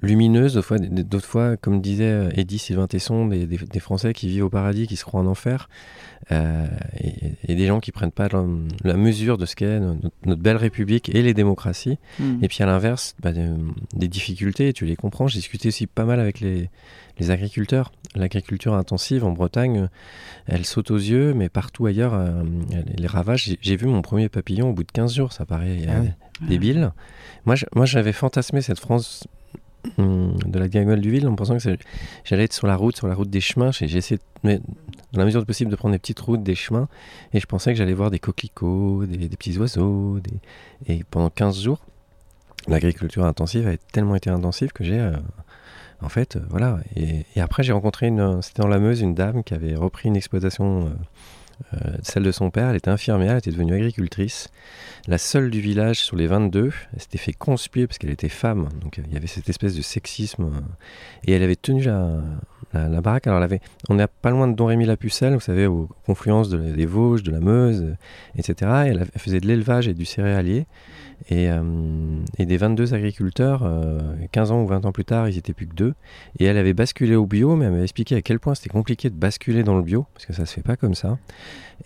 lumineuses, 0.00 0.54
d'autres 0.54 0.66
fois, 0.66 0.78
des- 0.78 1.04
d'autres 1.04 1.26
fois 1.26 1.56
comme 1.56 1.80
disait 1.80 2.04
euh, 2.04 2.30
Eddie 2.34 2.58
Sylvain 2.58 2.86
Tesson, 2.86 3.26
des, 3.26 3.46
des- 3.46 3.58
des 3.58 3.80
Français 3.80 4.12
qui 4.14 4.28
vivent 4.28 4.44
au 4.44 4.50
paradis, 4.50 4.86
qui 4.86 4.96
se 4.96 5.04
croient 5.04 5.20
en 5.20 5.26
enfer, 5.26 5.68
euh, 6.30 6.66
et, 6.98 7.12
et 7.48 7.54
des 7.54 7.66
gens 7.66 7.80
qui 7.80 7.92
prennent 7.92 8.10
pas 8.12 8.28
la, 8.28 8.44
la 8.84 8.94
mesure 8.94 9.36
de 9.38 9.44
ce 9.46 9.54
qu'est 9.56 9.80
notre, 9.80 10.10
notre 10.24 10.40
belle 10.42 10.56
République 10.56 11.14
et 11.14 11.20
les 11.22 11.34
démocraties. 11.34 11.98
Hmm. 12.18 12.38
Et 12.42 12.48
puis 12.48 12.62
à 12.62 12.66
l'inverse, 12.66 13.14
bah, 13.20 13.32
des, 13.32 13.48
des 13.94 14.08
difficultés, 14.08 14.72
tu 14.72 14.86
les 14.86 14.96
comprends. 14.96 15.26
J'ai 15.28 15.38
discuté 15.40 15.68
aussi 15.68 15.86
pas 15.86 16.04
mal 16.04 16.20
avec 16.20 16.40
les, 16.40 16.70
les 17.18 17.30
agriculteurs. 17.30 17.92
L'agriculture 18.14 18.74
intensive 18.74 19.24
en 19.24 19.32
Bretagne, 19.32 19.88
elle 20.46 20.64
saute 20.64 20.90
aux 20.90 20.96
yeux, 20.98 21.34
mais 21.34 21.48
partout 21.48 21.86
ailleurs, 21.86 22.14
euh, 22.14 22.42
les 22.96 23.06
ravages. 23.06 23.44
J'ai- 23.44 23.58
J'ai 23.60 23.76
vu 23.76 23.86
mon 23.86 24.02
premier 24.02 24.28
papillon 24.28 24.70
au 24.70 24.72
bout 24.72 24.84
de 24.84 24.92
15 24.92 25.14
jours, 25.14 25.32
ça 25.32 25.44
paraît 25.44 25.82
euh, 25.86 25.92
Ah 25.96 26.00
oui. 26.02 26.48
débile. 26.48 26.92
Moi, 27.46 27.56
je- 27.56 27.66
moi, 27.74 27.84
j'avais 27.86 28.12
fantasmé 28.12 28.60
cette 28.62 28.78
France 28.80 29.26
de 30.02 30.58
la 30.58 30.68
diagonale 30.68 31.00
du 31.00 31.10
ville 31.10 31.26
en 31.28 31.34
pensant 31.34 31.56
que 31.56 31.76
j'allais 32.24 32.44
être 32.44 32.52
sur 32.52 32.66
la 32.66 32.76
route, 32.76 32.96
sur 32.96 33.08
la 33.08 33.14
route 33.14 33.30
des 33.30 33.40
chemins. 33.40 33.70
J'ai 33.72 33.96
essayé, 33.96 34.20
mais 34.42 34.58
dans 35.12 35.20
la 35.20 35.24
mesure 35.24 35.40
du 35.40 35.46
possible, 35.46 35.70
de 35.70 35.76
prendre 35.76 35.92
des 35.92 35.98
petites 35.98 36.20
routes, 36.20 36.42
des 36.42 36.54
chemins, 36.54 36.88
et 37.32 37.40
je 37.40 37.46
pensais 37.46 37.72
que 37.72 37.78
j'allais 37.78 37.94
voir 37.94 38.10
des 38.10 38.18
coquelicots, 38.18 39.06
des, 39.06 39.28
petits 39.28 39.58
oiseaux, 39.58 40.20
et 40.86 41.04
pendant 41.10 41.30
15 41.30 41.62
jours, 41.62 41.80
l'agriculture 42.68 43.24
intensive 43.24 43.66
a 43.66 43.76
tellement 43.92 44.14
été 44.14 44.30
intensive 44.30 44.72
que 44.72 44.84
j'ai. 44.84 44.98
euh, 44.98 45.16
en 46.00 46.08
fait, 46.08 46.36
euh, 46.36 46.40
voilà. 46.50 46.80
Et, 46.96 47.24
et 47.36 47.40
après, 47.40 47.62
j'ai 47.62 47.72
rencontré. 47.72 48.12
C'était 48.42 48.62
dans 48.62 48.68
la 48.68 48.78
Meuse, 48.78 49.00
une 49.00 49.14
dame 49.14 49.44
qui 49.44 49.54
avait 49.54 49.74
repris 49.76 50.08
une 50.08 50.16
exploitation 50.16 50.92
euh, 51.74 51.76
Euh, 51.84 51.96
celle 52.02 52.22
de 52.22 52.32
son 52.32 52.50
père, 52.50 52.68
elle 52.68 52.76
était 52.76 52.90
infirmière, 52.90 53.32
elle 53.32 53.38
était 53.38 53.50
devenue 53.50 53.74
agricultrice. 53.74 54.48
La 55.08 55.16
seule 55.18 55.50
du 55.50 55.60
village 55.60 56.00
sur 56.00 56.16
les 56.16 56.26
22, 56.26 56.70
elle 56.92 57.00
s'était 57.00 57.18
fait 57.18 57.32
conspuer 57.32 57.86
parce 57.86 57.98
qu'elle 57.98 58.10
était 58.10 58.28
femme. 58.28 58.68
Donc 58.82 58.98
il 58.98 59.12
y 59.12 59.16
avait 59.16 59.26
cette 59.26 59.48
espèce 59.48 59.74
de 59.74 59.82
sexisme. 59.82 60.44
euh, 60.44 60.60
et 61.24 61.32
elle 61.32 61.42
avait 61.42 61.56
tenu 61.56 61.82
la, 61.84 62.20
la, 62.74 63.00
baraque. 63.00 63.26
Alors 63.26 63.42
on 63.88 63.94
n'est 63.94 64.06
pas 64.06 64.30
loin 64.30 64.48
de 64.48 64.54
Don 64.54 64.66
Rémy 64.66 64.84
la 64.84 64.96
Pucelle, 64.96 65.34
vous 65.34 65.40
savez, 65.40 65.66
aux 65.66 65.88
confluences 66.06 66.50
de- 66.50 66.58
des 66.72 66.86
Vosges, 66.86 67.22
de 67.22 67.30
la 67.30 67.40
Meuse, 67.40 67.82
euh, 67.82 67.94
etc. 68.36 68.70
Et 68.86 68.88
elle, 68.90 69.06
elle 69.14 69.20
faisait 69.20 69.40
de 69.40 69.46
l'élevage 69.46 69.88
et 69.88 69.94
du 69.94 70.04
céréalier. 70.04 70.66
Et, 71.28 71.50
euh, 71.50 71.62
et 72.38 72.46
des 72.46 72.56
22 72.56 72.94
agriculteurs, 72.94 73.62
euh, 73.64 73.98
15 74.32 74.50
ans 74.52 74.62
ou 74.62 74.66
20 74.66 74.86
ans 74.86 74.92
plus 74.92 75.04
tard, 75.04 75.28
ils 75.28 75.38
étaient 75.38 75.52
plus 75.52 75.66
que 75.66 75.74
deux. 75.74 75.94
Et 76.38 76.44
elle 76.44 76.56
avait 76.56 76.74
basculé 76.74 77.14
au 77.16 77.26
bio, 77.26 77.56
mais 77.56 77.66
elle 77.66 77.72
m'avait 77.72 77.84
expliqué 77.84 78.16
à 78.16 78.22
quel 78.22 78.40
point 78.40 78.54
c'était 78.54 78.70
compliqué 78.70 79.10
de 79.10 79.14
basculer 79.14 79.62
dans 79.62 79.76
le 79.76 79.82
bio, 79.82 80.06
parce 80.14 80.26
que 80.26 80.32
ça 80.32 80.46
se 80.46 80.54
fait 80.54 80.62
pas 80.62 80.76
comme 80.76 80.94
ça. 80.94 81.18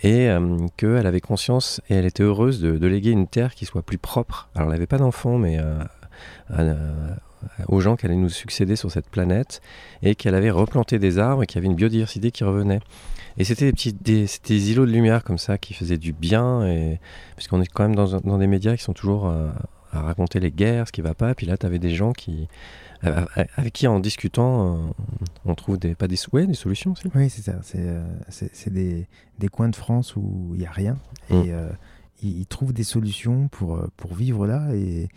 Et 0.02 0.28
euh, 0.28 0.56
qu'elle 0.76 1.06
avait 1.06 1.20
conscience 1.20 1.80
et 1.88 1.94
elle 1.94 2.06
était 2.06 2.22
heureuse 2.22 2.60
de, 2.60 2.86
léguer 2.86 3.10
une 3.10 3.26
terre 3.26 3.54
qui 3.54 3.64
soit 3.64 3.82
plus 3.82 3.98
propre. 3.98 4.48
Alors 4.54 4.68
elle 4.68 4.74
n'avait 4.74 4.86
pas 4.86 4.98
d'enfants, 4.98 5.38
mais 5.38 5.58
euh, 5.58 7.04
aux 7.68 7.80
gens 7.80 7.96
qui 7.96 8.06
allaient 8.06 8.14
nous 8.14 8.28
succéder 8.28 8.76
sur 8.76 8.90
cette 8.90 9.08
planète, 9.08 9.60
et 10.02 10.14
qu'elle 10.14 10.34
avait 10.34 10.50
replanté 10.50 10.98
des 10.98 11.18
arbres 11.18 11.42
et 11.42 11.46
qu'il 11.46 11.56
y 11.56 11.58
avait 11.58 11.66
une 11.66 11.76
biodiversité 11.76 12.30
qui 12.30 12.44
revenait. 12.44 12.80
Et 13.38 13.44
c'était 13.44 13.66
des 13.66 13.72
petits 13.72 13.92
des, 13.92 14.26
des 14.46 14.70
îlots 14.72 14.86
de 14.86 14.92
lumière 14.92 15.22
comme 15.24 15.38
ça 15.38 15.58
qui 15.58 15.74
faisaient 15.74 15.98
du 15.98 16.12
bien, 16.12 16.66
et, 16.66 17.00
puisqu'on 17.36 17.60
est 17.60 17.66
quand 17.66 17.82
même 17.84 17.96
dans, 17.96 18.18
dans 18.20 18.38
des 18.38 18.46
médias 18.46 18.76
qui 18.76 18.82
sont 18.82 18.94
toujours 18.94 19.26
euh, 19.28 19.50
à 19.92 20.00
raconter 20.02 20.40
les 20.40 20.50
guerres, 20.50 20.86
ce 20.88 20.92
qui 20.92 21.02
va 21.02 21.14
pas. 21.14 21.34
Puis 21.34 21.46
là, 21.46 21.56
tu 21.56 21.66
avais 21.66 21.78
des 21.78 21.94
gens 21.94 22.12
qui, 22.12 22.48
euh, 23.04 23.24
avec 23.56 23.72
qui, 23.74 23.86
en 23.86 24.00
discutant, 24.00 24.76
euh, 24.76 24.78
on 25.44 25.54
trouve 25.54 25.78
des, 25.78 25.94
pas 25.94 26.08
des, 26.08 26.16
sou- 26.16 26.30
ouais, 26.32 26.46
des 26.46 26.54
solutions 26.54 26.92
aussi. 26.92 27.04
Oui, 27.14 27.28
c'est 27.28 27.42
ça. 27.42 27.56
C'est 27.62 27.78
euh, 27.80 28.02
c'est- 28.30 28.50
c'est 28.54 28.72
des, 28.72 29.06
des 29.38 29.48
coins 29.48 29.68
de 29.68 29.76
France 29.76 30.16
où 30.16 30.52
il 30.54 30.60
n'y 30.60 30.66
a 30.66 30.70
rien. 30.72 30.96
Et 31.30 31.34
Mm. 31.34 31.44
euh, 31.48 31.68
ils, 32.22 32.38
ils 32.40 32.46
trouvent 32.46 32.72
des 32.72 32.84
solutions 32.84 33.48
pour, 33.48 33.76
euh, 33.76 33.88
pour 33.98 34.14
vivre 34.14 34.46
là 34.46 34.74
et, 34.74 35.08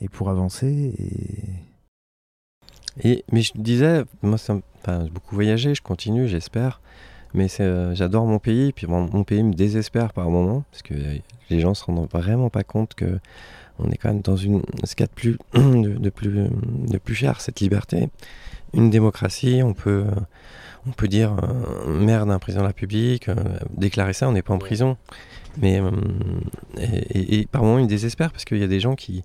et 0.00 0.08
pour 0.08 0.30
avancer. 0.30 0.94
Et... 0.98 1.42
Et, 3.02 3.24
mais 3.32 3.42
je 3.42 3.50
disais, 3.56 4.04
moi, 4.22 4.38
ça 4.38 4.56
enfin, 4.78 5.02
j'ai 5.04 5.10
beaucoup 5.10 5.34
voyagé, 5.34 5.74
je 5.74 5.82
continue, 5.82 6.28
j'espère. 6.28 6.80
Mais 7.34 7.48
euh, 7.60 7.94
j'adore 7.94 8.26
mon 8.26 8.38
pays, 8.38 8.72
puis 8.72 8.86
mon, 8.86 9.08
mon 9.12 9.24
pays 9.24 9.42
me 9.42 9.52
désespère 9.52 10.12
par 10.12 10.30
moments, 10.30 10.64
parce 10.70 10.82
que 10.82 10.94
euh, 10.94 11.16
les 11.50 11.60
gens 11.60 11.74
se 11.74 11.84
rendent 11.84 12.08
vraiment 12.10 12.48
pas 12.48 12.62
compte 12.64 12.94
que 12.94 13.18
on 13.80 13.90
est 13.90 13.96
quand 13.96 14.08
même 14.10 14.20
dans 14.22 14.36
une, 14.36 14.62
ce 14.84 14.94
qu'il 14.94 15.02
y 15.04 15.08
a 15.08 15.08
de 15.08 15.12
plus, 15.12 15.36
de, 15.54 15.98
de 15.98 16.10
plus, 16.10 16.48
de 16.52 16.98
plus 16.98 17.14
cher, 17.16 17.40
cette 17.40 17.58
liberté. 17.60 18.08
Une 18.72 18.88
démocratie, 18.90 19.62
on 19.64 19.72
peut, 19.74 20.04
on 20.86 20.92
peut 20.92 21.08
dire 21.08 21.36
euh, 21.42 21.88
merde 21.92 22.28
d'un 22.28 22.38
président 22.38 22.60
de 22.62 22.66
la 22.66 22.68
République, 22.68 23.28
euh, 23.28 23.34
déclarer 23.76 24.12
ça, 24.12 24.28
on 24.28 24.32
n'est 24.32 24.42
pas 24.42 24.54
en 24.54 24.58
prison. 24.58 24.96
Mais 25.58 25.80
euh, 25.80 25.90
et, 26.78 26.84
et- 27.18 27.40
et 27.40 27.46
par 27.46 27.62
moments, 27.64 27.78
il 27.78 27.84
me 27.84 27.88
désespère 27.88 28.30
parce 28.30 28.44
qu'il 28.44 28.58
y 28.58 28.62
a 28.64 28.68
des 28.68 28.80
gens 28.80 28.94
qui, 28.94 29.24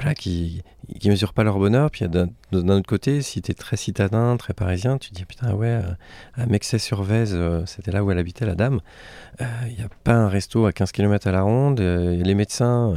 voilà, 0.00 0.14
qui, 0.14 0.62
qui 1.00 1.08
mesurent 1.10 1.32
pas 1.32 1.42
leur 1.44 1.58
bonheur. 1.58 1.90
Puis 1.90 2.06
d'un 2.08 2.28
autre 2.52 2.86
côté, 2.86 3.20
si 3.22 3.42
tu 3.42 3.50
es 3.50 3.54
très 3.54 3.76
citadin, 3.76 4.36
très 4.36 4.54
parisien, 4.54 4.96
tu 4.98 5.10
te 5.10 5.14
dis 5.14 5.24
putain, 5.24 5.52
ouais, 5.54 5.66
euh, 5.82 5.92
à 6.34 6.46
Mexès-sur-Vèze, 6.46 7.32
euh, 7.34 7.66
c'était 7.66 7.90
là 7.90 8.04
où 8.04 8.10
elle 8.10 8.18
habitait, 8.18 8.46
la 8.46 8.54
dame. 8.54 8.80
euh, 9.40 9.44
Il 9.68 9.74
n'y 9.76 9.82
a 9.82 9.88
pas 10.04 10.14
un 10.14 10.28
resto 10.28 10.66
à 10.66 10.72
15 10.72 10.92
km 10.92 11.26
à 11.26 11.32
la 11.32 11.42
ronde. 11.42 11.80
euh, 11.80 12.14
les 12.22 12.34
médecins, 12.34 12.94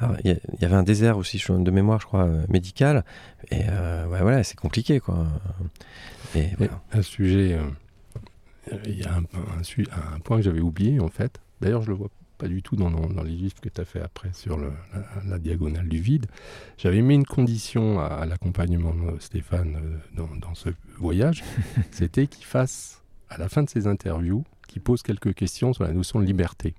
euh, 0.00 0.06
il 0.24 0.38
y, 0.60 0.64
avait 0.64 0.76
un 0.76 0.82
désert 0.84 1.18
aussi, 1.18 1.42
de 1.48 1.70
mémoire, 1.70 2.00
je 2.00 2.06
crois, 2.06 2.24
euh, 2.24 2.44
médical. 2.48 3.04
Et 3.50 3.62
euh, 3.68 4.06
ouais, 4.06 4.20
voilà, 4.22 4.44
c'est 4.44 4.56
compliqué, 4.58 5.00
quoi. 5.00 5.26
Et 6.34 6.40
Et 6.40 6.50
voilà. 6.56 6.80
un 6.92 7.02
sujet, 7.02 7.58
euh, 8.70 8.76
il 8.84 8.98
y 9.00 9.04
a 9.04 9.14
un, 9.14 9.22
un 9.22 10.20
point 10.20 10.36
que 10.36 10.42
j'avais 10.42 10.60
oublié 10.60 11.00
en 11.00 11.08
fait. 11.08 11.40
D'ailleurs, 11.60 11.82
je 11.82 11.88
le 11.88 11.94
vois 11.94 12.08
pas 12.38 12.48
du 12.48 12.62
tout 12.62 12.76
dans, 12.76 12.90
dans- 12.90 13.08
dans 13.10 13.22
les 13.22 13.32
livres 13.34 13.60
que 13.60 13.68
tu 13.68 13.80
as 13.80 13.84
fait 13.84 14.00
après 14.00 14.32
sur 14.32 14.56
le- 14.56 14.72
la, 14.94 15.22
la 15.30 15.38
diagonale 15.38 15.88
du 15.88 15.98
vide. 16.00 16.26
J'avais 16.78 17.02
mis 17.02 17.14
une 17.16 17.26
condition 17.26 17.98
à, 18.00 18.04
à 18.06 18.26
l'accompagnement 18.26 18.94
de 18.94 19.18
Stéphane 19.20 19.76
euh, 19.76 19.98
dans, 20.16 20.34
dans 20.36 20.54
ce 20.54 20.70
voyage, 20.98 21.42
c'était 21.90 22.26
qu'il 22.28 22.44
fasse, 22.44 23.02
à 23.28 23.38
la 23.38 23.48
fin 23.48 23.62
de 23.62 23.68
ses 23.68 23.86
interviews, 23.86 24.44
qu'il 24.68 24.80
pose 24.82 25.02
quelques 25.02 25.34
questions 25.34 25.72
sur 25.72 25.84
la 25.84 25.92
notion 25.92 26.20
de 26.20 26.24
liberté. 26.24 26.74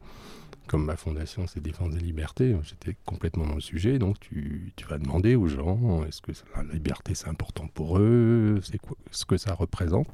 Comme 0.67 0.86
ma 0.86 0.95
fondation, 0.98 1.48
c'est 1.48 1.62
Défense 1.62 1.95
des 1.95 2.00
libertés, 2.00 2.56
j'étais 2.63 2.95
complètement 3.06 3.45
dans 3.48 3.56
le 3.56 3.62
sujet, 3.62 3.98
donc 3.98 4.19
tu, 4.19 4.72
tu 4.76 4.86
vas 4.86 5.00
demander 5.00 5.36
aux 5.36 5.48
gens, 5.48 6.04
est-ce 6.06 6.22
que 6.22 6.32
la 6.56 6.63
liberté 6.74 7.15
c'est 7.15 7.28
important 7.28 7.67
pour 7.74 7.98
eux, 7.98 8.60
c'est 8.63 8.78
quoi 8.78 8.95
ce 9.10 9.26
que 9.26 9.36
ça 9.38 9.56
représente 9.56 10.08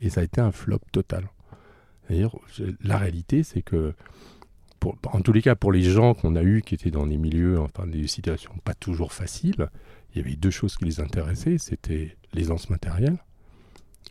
Et 0.00 0.10
ça 0.10 0.20
a 0.20 0.24
été 0.24 0.40
un 0.40 0.52
flop 0.52 0.78
total. 0.92 1.28
Je- 2.08 2.64
la 2.82 2.98
réalité, 2.98 3.42
c'est 3.42 3.62
que, 3.62 3.94
en 4.84 5.20
tous 5.20 5.32
les 5.32 5.42
cas, 5.42 5.54
pour 5.54 5.72
les 5.72 5.82
gens 5.82 6.14
qu'on 6.14 6.36
a 6.36 6.42
eus 6.42 6.62
qui 6.62 6.74
étaient 6.74 6.90
dans 6.90 7.06
des 7.06 7.16
milieux, 7.16 7.58
enfin 7.60 7.86
des 7.86 8.06
situations 8.06 8.52
pas 8.64 8.74
toujours 8.74 9.12
faciles, 9.12 9.68
il 10.14 10.22
y 10.22 10.24
avait 10.24 10.36
deux 10.36 10.50
choses 10.50 10.76
qui 10.76 10.84
les 10.84 11.00
intéressaient, 11.00 11.58
c'était 11.58 12.16
l'aisance 12.32 12.70
matérielle 12.70 13.18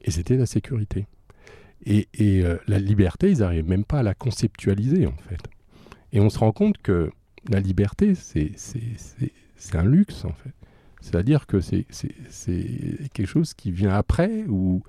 et 0.04 0.12
c'était 0.12 0.38
la 0.38 0.46
sécurité. 0.46 1.06
Et, 1.86 2.08
euh, 2.22 2.58
la 2.68 2.80
liberté, 2.80 3.30
ils 3.30 3.40
n'arrivaient 3.40 3.68
même 3.68 3.84
pas 3.84 4.00
à 4.00 4.04
la 4.04 4.14
conceptualiser, 4.14 5.06
en 5.06 5.18
fait. 5.18 5.42
Et 6.14 6.20
on 6.20 6.30
se 6.30 6.40
rend 6.40 6.52
compte 6.52 6.78
que 6.78 7.12
la 7.50 7.60
liberté, 7.60 8.16
c'est 8.16 8.56
un 9.74 9.86
luxe, 9.86 10.24
en 10.24 10.32
fait. 10.32 10.54
C'est-à-dire 11.02 11.46
que 11.46 11.60
c'est 11.60 11.86
quelque 13.14 13.26
chose 13.26 13.54
qui 13.54 13.72
vient 13.72 13.94
après 13.94 14.46
ou, 14.48 14.82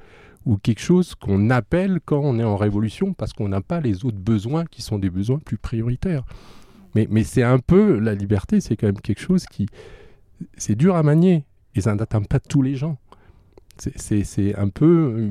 ou 0.47 0.57
quelque 0.59 0.81
chose 0.81 1.15
qu'on 1.15 1.51
appelle 1.51 2.01
quand 2.05 2.21
on 2.21 2.39
est 2.39 2.45
en 2.45 2.57
révolution 2.57 3.15
parce 3.15 3.33
qu'on 3.33 3.49
n'a 3.49 3.61
pas 3.61 3.81
les 3.81 4.05
autres 4.05 4.19
besoins 4.19 4.65
qui 4.67 4.83
sont 4.83 4.99
des 4.99 5.11
besoins 5.11 5.39
plus 5.39 5.57
prioritaires. 5.59 6.25
Mais, 6.95 7.09
mais 7.11 7.25
c'est 7.25 7.43
un 7.43 7.59
peu, 7.59 7.99
la 7.99 8.15
liberté, 8.15 8.61
c'est 8.61 8.77
quand 8.77 8.87
même 8.87 9.01
quelque 9.01 9.21
chose 9.21 9.47
qui... 9.47 9.67
C'est 10.57 10.75
dur 10.75 10.97
à 10.97 11.03
manier 11.03 11.45
et 11.75 11.81
ça 11.81 11.95
n'atteint 11.95 12.23
pas 12.23 12.41
tous 12.41 12.63
les 12.63 12.77
gens. 12.77 12.99
C'est- 13.79 14.55
un 14.57 14.69
peu, 14.69 15.29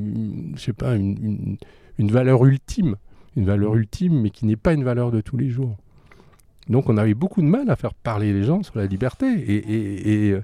je 0.55 0.59
sais 0.61 0.73
pas, 0.73 0.95
une, 0.95 1.17
une- 1.23 1.57
une 1.97 2.11
valeur 2.11 2.43
ultime. 2.45 2.95
Une 3.35 3.45
valeur 3.45 3.75
ultime, 3.75 4.21
mais 4.21 4.29
qui 4.29 4.45
n'est 4.45 4.57
pas 4.57 4.73
une 4.73 4.83
valeur 4.83 5.11
de 5.11 5.21
tous 5.21 5.37
les 5.37 5.49
jours. 5.49 5.77
Donc 6.69 6.89
on 6.89 6.97
avait 6.97 7.13
beaucoup 7.13 7.41
de 7.41 7.47
mal 7.47 7.69
à 7.69 7.75
faire 7.75 7.93
parler 7.93 8.33
les 8.33 8.43
gens 8.43 8.63
sur 8.63 8.77
la 8.77 8.85
liberté. 8.85 9.25
Et, 9.27 9.55
et- 9.55 10.29
et, 10.31 10.37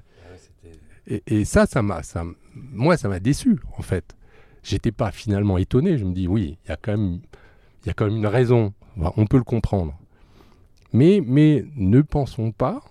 et, 1.06 1.22
et 1.26 1.44
ça, 1.44 1.66
ça 1.66 1.82
m'a, 1.82 2.00
moi, 2.54 2.96
ça 2.96 3.08
m'a 3.08 3.20
déçu, 3.20 3.58
en 3.76 3.82
fait. 3.82 4.16
J'étais 4.62 4.92
pas 4.92 5.10
finalement 5.10 5.58
étonné. 5.58 5.98
Je 5.98 6.04
me 6.04 6.12
dis, 6.12 6.28
oui, 6.28 6.58
il 6.64 6.68
y 6.68 6.72
a 6.72 6.76
quand 6.76 6.92
même, 6.92 7.20
y 7.86 7.90
a 7.90 7.92
quand 7.92 8.06
même 8.06 8.16
une 8.16 8.26
raison. 8.26 8.72
On 8.96 9.26
peut 9.26 9.38
le 9.38 9.44
comprendre. 9.44 9.98
Mais, 10.92 11.22
mais 11.24 11.64
ne 11.76 12.00
pensons 12.00 12.52
pas. 12.52 12.82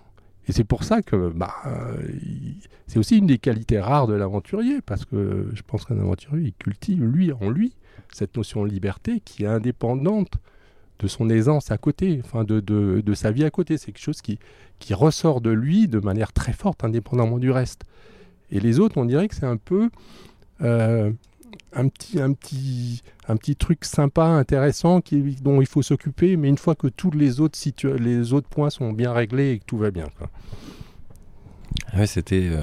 Et 0.48 0.52
c'est 0.52 0.64
pour 0.64 0.84
ça 0.84 1.02
que 1.02 1.30
bah, 1.30 1.54
euh, 1.66 2.02
c'est 2.86 2.98
aussi 2.98 3.18
une 3.18 3.26
des 3.26 3.38
qualités 3.38 3.78
rares 3.78 4.06
de 4.06 4.14
l'aventurier, 4.14 4.80
parce 4.80 5.04
que 5.04 5.48
je 5.52 5.62
pense 5.62 5.84
qu'un 5.84 6.00
aventurier, 6.00 6.46
il 6.48 6.54
cultive, 6.54 7.04
lui, 7.04 7.32
en 7.32 7.50
lui, 7.50 7.74
cette 8.12 8.36
notion 8.36 8.64
de 8.64 8.70
liberté 8.70 9.20
qui 9.20 9.44
est 9.44 9.46
indépendante 9.46 10.32
de 10.98 11.06
son 11.06 11.30
aisance 11.30 11.70
à 11.70 11.78
côté, 11.78 12.20
enfin 12.24 12.44
de, 12.44 12.60
de, 12.60 13.00
de 13.00 13.14
sa 13.14 13.30
vie 13.30 13.44
à 13.44 13.50
côté. 13.50 13.78
C'est 13.78 13.92
quelque 13.92 14.02
chose 14.02 14.22
qui, 14.22 14.38
qui 14.80 14.92
ressort 14.92 15.40
de 15.40 15.50
lui 15.50 15.88
de 15.88 16.00
manière 16.00 16.32
très 16.32 16.52
forte, 16.52 16.82
indépendamment 16.84 17.38
du 17.38 17.50
reste. 17.50 17.84
Et 18.50 18.60
les 18.60 18.80
autres, 18.80 18.96
on 18.98 19.04
dirait 19.04 19.28
que 19.28 19.34
c'est 19.34 19.46
un 19.46 19.56
peu 19.56 19.90
euh, 20.62 21.12
un, 21.72 21.88
petit, 21.88 22.20
un, 22.20 22.32
petit, 22.32 23.02
un 23.28 23.36
petit 23.36 23.56
truc 23.56 23.84
sympa, 23.84 24.24
intéressant, 24.24 25.00
dont 25.42 25.60
il 25.60 25.66
faut 25.66 25.82
s'occuper, 25.82 26.36
mais 26.36 26.48
une 26.48 26.58
fois 26.58 26.74
que 26.74 26.86
tous 26.88 27.10
les 27.10 27.40
autres, 27.40 27.58
les 27.98 28.32
autres 28.32 28.48
points 28.48 28.70
sont 28.70 28.92
bien 28.92 29.12
réglés 29.12 29.52
et 29.52 29.58
que 29.58 29.64
tout 29.64 29.78
va 29.78 29.90
bien. 29.90 30.06
Quoi. 30.18 30.28
Ouais, 31.96 32.06
c'était. 32.06 32.48
euh, 32.50 32.62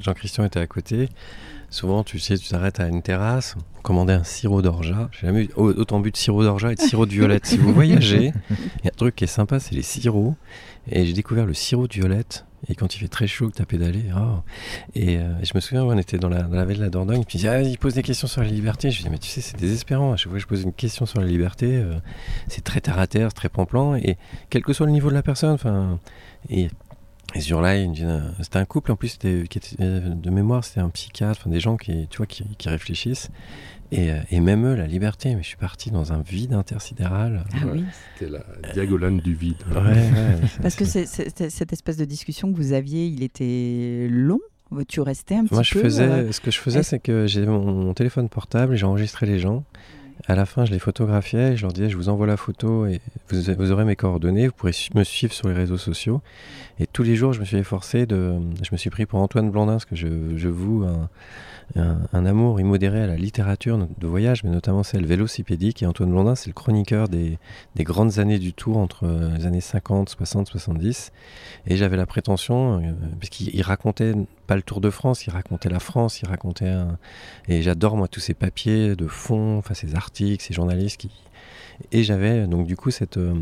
Jean-Christian 0.00 0.44
était 0.44 0.60
à 0.60 0.66
côté. 0.66 1.08
Souvent, 1.70 2.02
tu 2.02 2.18
sais, 2.18 2.38
tu 2.38 2.48
t'arrêtes 2.48 2.80
à 2.80 2.88
une 2.88 3.02
terrasse, 3.02 3.54
on 3.78 3.82
commandait 3.82 4.14
un 4.14 4.24
sirop 4.24 4.62
d'orgeat. 4.62 5.08
J'ai 5.12 5.26
jamais 5.26 5.44
eu 5.44 5.50
au- 5.56 5.72
autant 5.72 6.00
bu 6.00 6.10
de 6.10 6.16
sirop 6.16 6.42
d'orgeat 6.42 6.72
et 6.72 6.74
de 6.76 6.80
sirop 6.80 7.04
de 7.04 7.10
violette. 7.12 7.44
si 7.44 7.58
vous 7.58 7.74
voyagez, 7.74 8.32
il 8.50 8.84
y 8.84 8.88
a 8.88 8.92
un 8.92 8.96
truc 8.96 9.14
qui 9.16 9.24
est 9.24 9.26
sympa, 9.26 9.60
c'est 9.60 9.74
les 9.74 9.82
sirops. 9.82 10.34
Et 10.90 11.04
j'ai 11.04 11.12
découvert 11.12 11.44
le 11.44 11.52
sirop 11.52 11.86
de 11.86 11.92
violette. 11.92 12.46
Et 12.68 12.74
quand 12.74 12.94
il 12.94 12.98
fait 12.98 13.08
très 13.08 13.26
chaud, 13.26 13.48
que 13.48 13.56
tu 13.56 13.62
as 13.62 13.66
pédalé, 13.66 14.04
oh. 14.16 14.40
et, 14.94 15.18
euh, 15.18 15.38
et 15.40 15.44
je 15.44 15.52
me 15.54 15.60
souviens, 15.60 15.84
on 15.84 15.96
était 15.96 16.18
dans 16.18 16.28
la, 16.28 16.42
dans 16.42 16.56
la 16.56 16.64
vallée 16.64 16.78
de 16.78 16.82
la 16.82 16.90
Dordogne, 16.90 17.24
puis 17.24 17.38
il 17.38 17.48
ah, 17.48 17.62
il 17.62 17.78
pose 17.78 17.94
des 17.94 18.02
questions 18.02 18.26
sur 18.26 18.42
la 18.42 18.48
liberté. 18.48 18.90
Je 18.90 19.02
dis, 19.02 19.10
mais 19.10 19.18
tu 19.18 19.28
sais, 19.28 19.40
c'est 19.40 19.56
désespérant. 19.56 20.12
À 20.12 20.16
chaque 20.16 20.28
fois 20.28 20.38
que 20.38 20.42
je 20.42 20.48
pose 20.48 20.62
une 20.62 20.72
question 20.72 21.06
sur 21.06 21.20
la 21.20 21.26
liberté, 21.26 21.76
euh, 21.76 21.94
c'est 22.48 22.64
très 22.64 22.80
terre 22.80 22.98
à 22.98 23.06
terre, 23.06 23.32
très 23.32 23.48
plan-plan. 23.48 23.94
Et 23.94 24.16
quel 24.50 24.62
que 24.62 24.72
soit 24.72 24.86
le 24.86 24.92
niveau 24.92 25.08
de 25.08 25.14
la 25.14 25.22
personne, 25.22 25.52
enfin. 25.52 25.98
Et 26.50 26.68
et 27.34 27.38
me 27.38 27.94
dit, 27.94 28.04
euh, 28.04 28.20
c'était 28.42 28.58
un 28.58 28.64
couple 28.64 28.92
en 28.92 28.96
plus 28.96 29.18
qui 29.18 29.28
était, 29.28 29.60
euh, 29.80 30.00
de 30.14 30.30
mémoire, 30.30 30.64
c'était 30.64 30.80
un 30.80 30.88
psychiatre, 30.88 31.40
enfin, 31.40 31.50
des 31.50 31.60
gens 31.60 31.76
qui, 31.76 32.08
tu 32.08 32.16
vois, 32.18 32.26
qui, 32.26 32.44
qui 32.56 32.68
réfléchissent. 32.68 33.30
Et, 33.90 34.10
euh, 34.10 34.18
et 34.30 34.40
même 34.40 34.66
eux, 34.66 34.74
la 34.74 34.86
liberté, 34.86 35.34
mais 35.34 35.42
je 35.42 35.48
suis 35.48 35.56
parti 35.56 35.90
dans 35.90 36.12
un 36.12 36.20
vide 36.20 36.52
intersidéral. 36.52 37.44
Ah 37.54 37.66
oui. 37.72 37.84
C'était 38.18 38.30
la 38.30 38.72
diagonale 38.74 39.20
du 39.20 39.34
vide. 39.34 39.56
Ouais, 39.70 39.80
ouais, 39.80 40.36
Parce 40.60 40.76
que 40.76 40.84
cette 40.84 41.72
espèce 41.72 41.96
de 41.96 42.04
discussion 42.04 42.52
que 42.52 42.56
vous 42.56 42.72
aviez, 42.72 43.06
il 43.06 43.22
était 43.22 44.08
long? 44.10 44.40
Tu 44.86 45.00
restais 45.00 45.36
un 45.36 45.44
petit 45.44 45.54
Moi, 45.54 45.62
je 45.62 45.72
peu 45.72 45.80
faisais, 45.80 46.02
euh, 46.02 46.32
ce 46.32 46.40
que 46.40 46.50
je 46.50 46.58
faisais, 46.58 46.82
c'est 46.82 46.98
que 46.98 47.26
j'ai 47.26 47.46
mon, 47.46 47.64
mon 47.64 47.94
téléphone 47.94 48.28
portable, 48.28 48.76
j'ai 48.76 48.84
enregistré 48.84 49.24
les 49.24 49.38
gens. 49.38 49.64
À 50.28 50.34
la 50.34 50.44
fin, 50.44 50.66
je 50.66 50.72
les 50.72 50.78
photographiais 50.78 51.52
et 51.52 51.56
je 51.56 51.62
leur 51.62 51.72
disais, 51.72 51.88
je 51.88 51.96
vous 51.96 52.10
envoie 52.10 52.26
la 52.26 52.36
photo 52.36 52.86
et 52.86 53.00
vous, 53.30 53.72
aurez 53.72 53.84
mes 53.84 53.96
coordonnées, 53.96 54.46
vous 54.46 54.52
pourrez 54.52 54.74
me 54.94 55.02
suivre 55.02 55.32
sur 55.32 55.48
les 55.48 55.54
réseaux 55.54 55.78
sociaux. 55.78 56.20
Et 56.78 56.86
tous 56.86 57.02
les 57.02 57.16
jours, 57.16 57.32
je 57.32 57.40
me 57.40 57.46
suis 57.46 57.56
efforcé 57.56 58.04
de. 58.04 58.34
Je 58.62 58.68
me 58.70 58.76
suis 58.76 58.90
pris 58.90 59.06
pour 59.06 59.20
Antoine 59.20 59.50
Blondin, 59.50 59.72
parce 59.72 59.86
que 59.86 59.96
je, 59.96 60.06
je 60.36 60.48
un, 61.76 62.26
amour 62.26 62.60
immodéré 62.60 63.02
à 63.02 63.06
la 63.06 63.16
littérature 63.16 63.78
de 63.78 64.06
voyage, 64.06 64.44
mais 64.44 64.50
notamment 64.50 64.82
celle 64.82 65.06
vélocipédique. 65.06 65.82
Et 65.82 65.86
Antoine 65.86 66.10
Blondin, 66.10 66.34
c'est 66.34 66.48
le 66.48 66.54
chroniqueur 66.54 67.08
des, 67.08 67.38
des, 67.74 67.84
grandes 67.84 68.18
années 68.18 68.38
du 68.38 68.52
Tour 68.52 68.78
entre 68.78 69.06
les 69.36 69.46
années 69.46 69.60
50, 69.60 70.08
60, 70.08 70.48
70. 70.48 71.12
Et 71.66 71.76
j'avais 71.76 71.96
la 71.96 72.06
prétention, 72.06 72.80
euh, 72.80 72.92
puisqu'il 73.18 73.62
racontait 73.62 74.14
pas 74.46 74.56
le 74.56 74.62
Tour 74.62 74.80
de 74.80 74.90
France, 74.90 75.26
il 75.26 75.30
racontait 75.30 75.68
la 75.68 75.80
France, 75.80 76.22
il 76.22 76.28
racontait 76.28 76.68
un... 76.68 76.98
Et 77.48 77.62
j'adore 77.62 77.96
moi 77.96 78.08
tous 78.08 78.20
ces 78.20 78.34
papiers 78.34 78.96
de 78.96 79.06
fond, 79.06 79.58
enfin 79.58 79.74
ces 79.74 79.94
articles, 79.94 80.42
ces 80.42 80.54
journalistes 80.54 81.06
et 81.92 82.02
j'avais 82.02 82.46
donc 82.46 82.66
du 82.66 82.76
coup 82.76 82.90
cette 82.90 83.16
euh, 83.16 83.34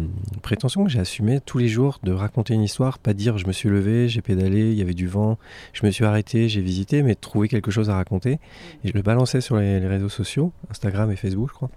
prétention 0.43 0.85
que 0.85 0.91
j'ai 0.91 1.01
assumée 1.01 1.41
tous 1.41 1.59
les 1.59 1.69
jours 1.69 1.99
de 2.03 2.13
raconter 2.13 2.55
une 2.55 2.63
histoire, 2.63 2.99
pas 2.99 3.15
dire 3.15 3.39
je 3.39 3.47
me 3.47 3.53
suis 3.53 3.69
levé, 3.69 4.09
j'ai 4.09 4.23
pédalé, 4.23 4.71
il 4.71 4.79
y 4.79 4.83
avait 4.83 4.95
du 4.95 5.09
vent, 5.09 5.39
je 5.73 5.85
me 5.87 5.91
suis 5.91 6.05
arrêté, 6.05 6.49
j'ai 6.49 6.61
visité, 6.61 7.03
mais 7.03 7.15
trouver 7.15 7.49
quelque 7.49 7.71
chose 7.71 7.91
à 7.91 7.97
raconter. 7.97 8.39
Et 8.85 8.89
je 8.89 8.93
le 8.93 9.03
balançais 9.03 9.41
sur 9.41 9.57
les, 9.57 9.79
réseaux 9.87 10.09
sociaux, 10.09 10.53
Instagram 10.71 11.11
et 11.11 11.17
Facebook, 11.17 11.49
je 11.49 11.55
crois. 11.55 11.71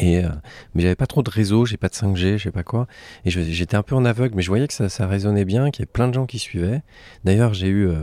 Et 0.00 0.24
euh, 0.24 0.28
mais 0.74 0.82
j'avais 0.82 0.96
pas 0.96 1.06
trop 1.06 1.22
de 1.22 1.30
réseau, 1.30 1.64
j'ai 1.64 1.76
pas 1.76 1.88
de 1.88 1.94
5G, 1.94 2.36
je 2.36 2.42
sais 2.42 2.50
pas 2.50 2.64
quoi. 2.64 2.88
Et 3.24 3.30
j'étais 3.30 3.76
un 3.76 3.84
peu 3.84 3.94
en 3.94 4.04
aveugle, 4.04 4.34
mais 4.34 4.42
je 4.42 4.48
voyais 4.48 4.66
que 4.66 4.74
ça, 4.74 4.88
ça 4.88 5.06
résonnait 5.06 5.44
bien, 5.44 5.70
qu'il 5.70 5.82
y 5.82 5.84
avait 5.84 5.92
plein 5.92 6.08
de 6.08 6.14
gens 6.14 6.26
qui 6.26 6.40
suivaient. 6.40 6.82
D'ailleurs, 7.24 7.54
j'ai 7.54 7.68
eu 7.68 7.86
euh, 7.88 7.94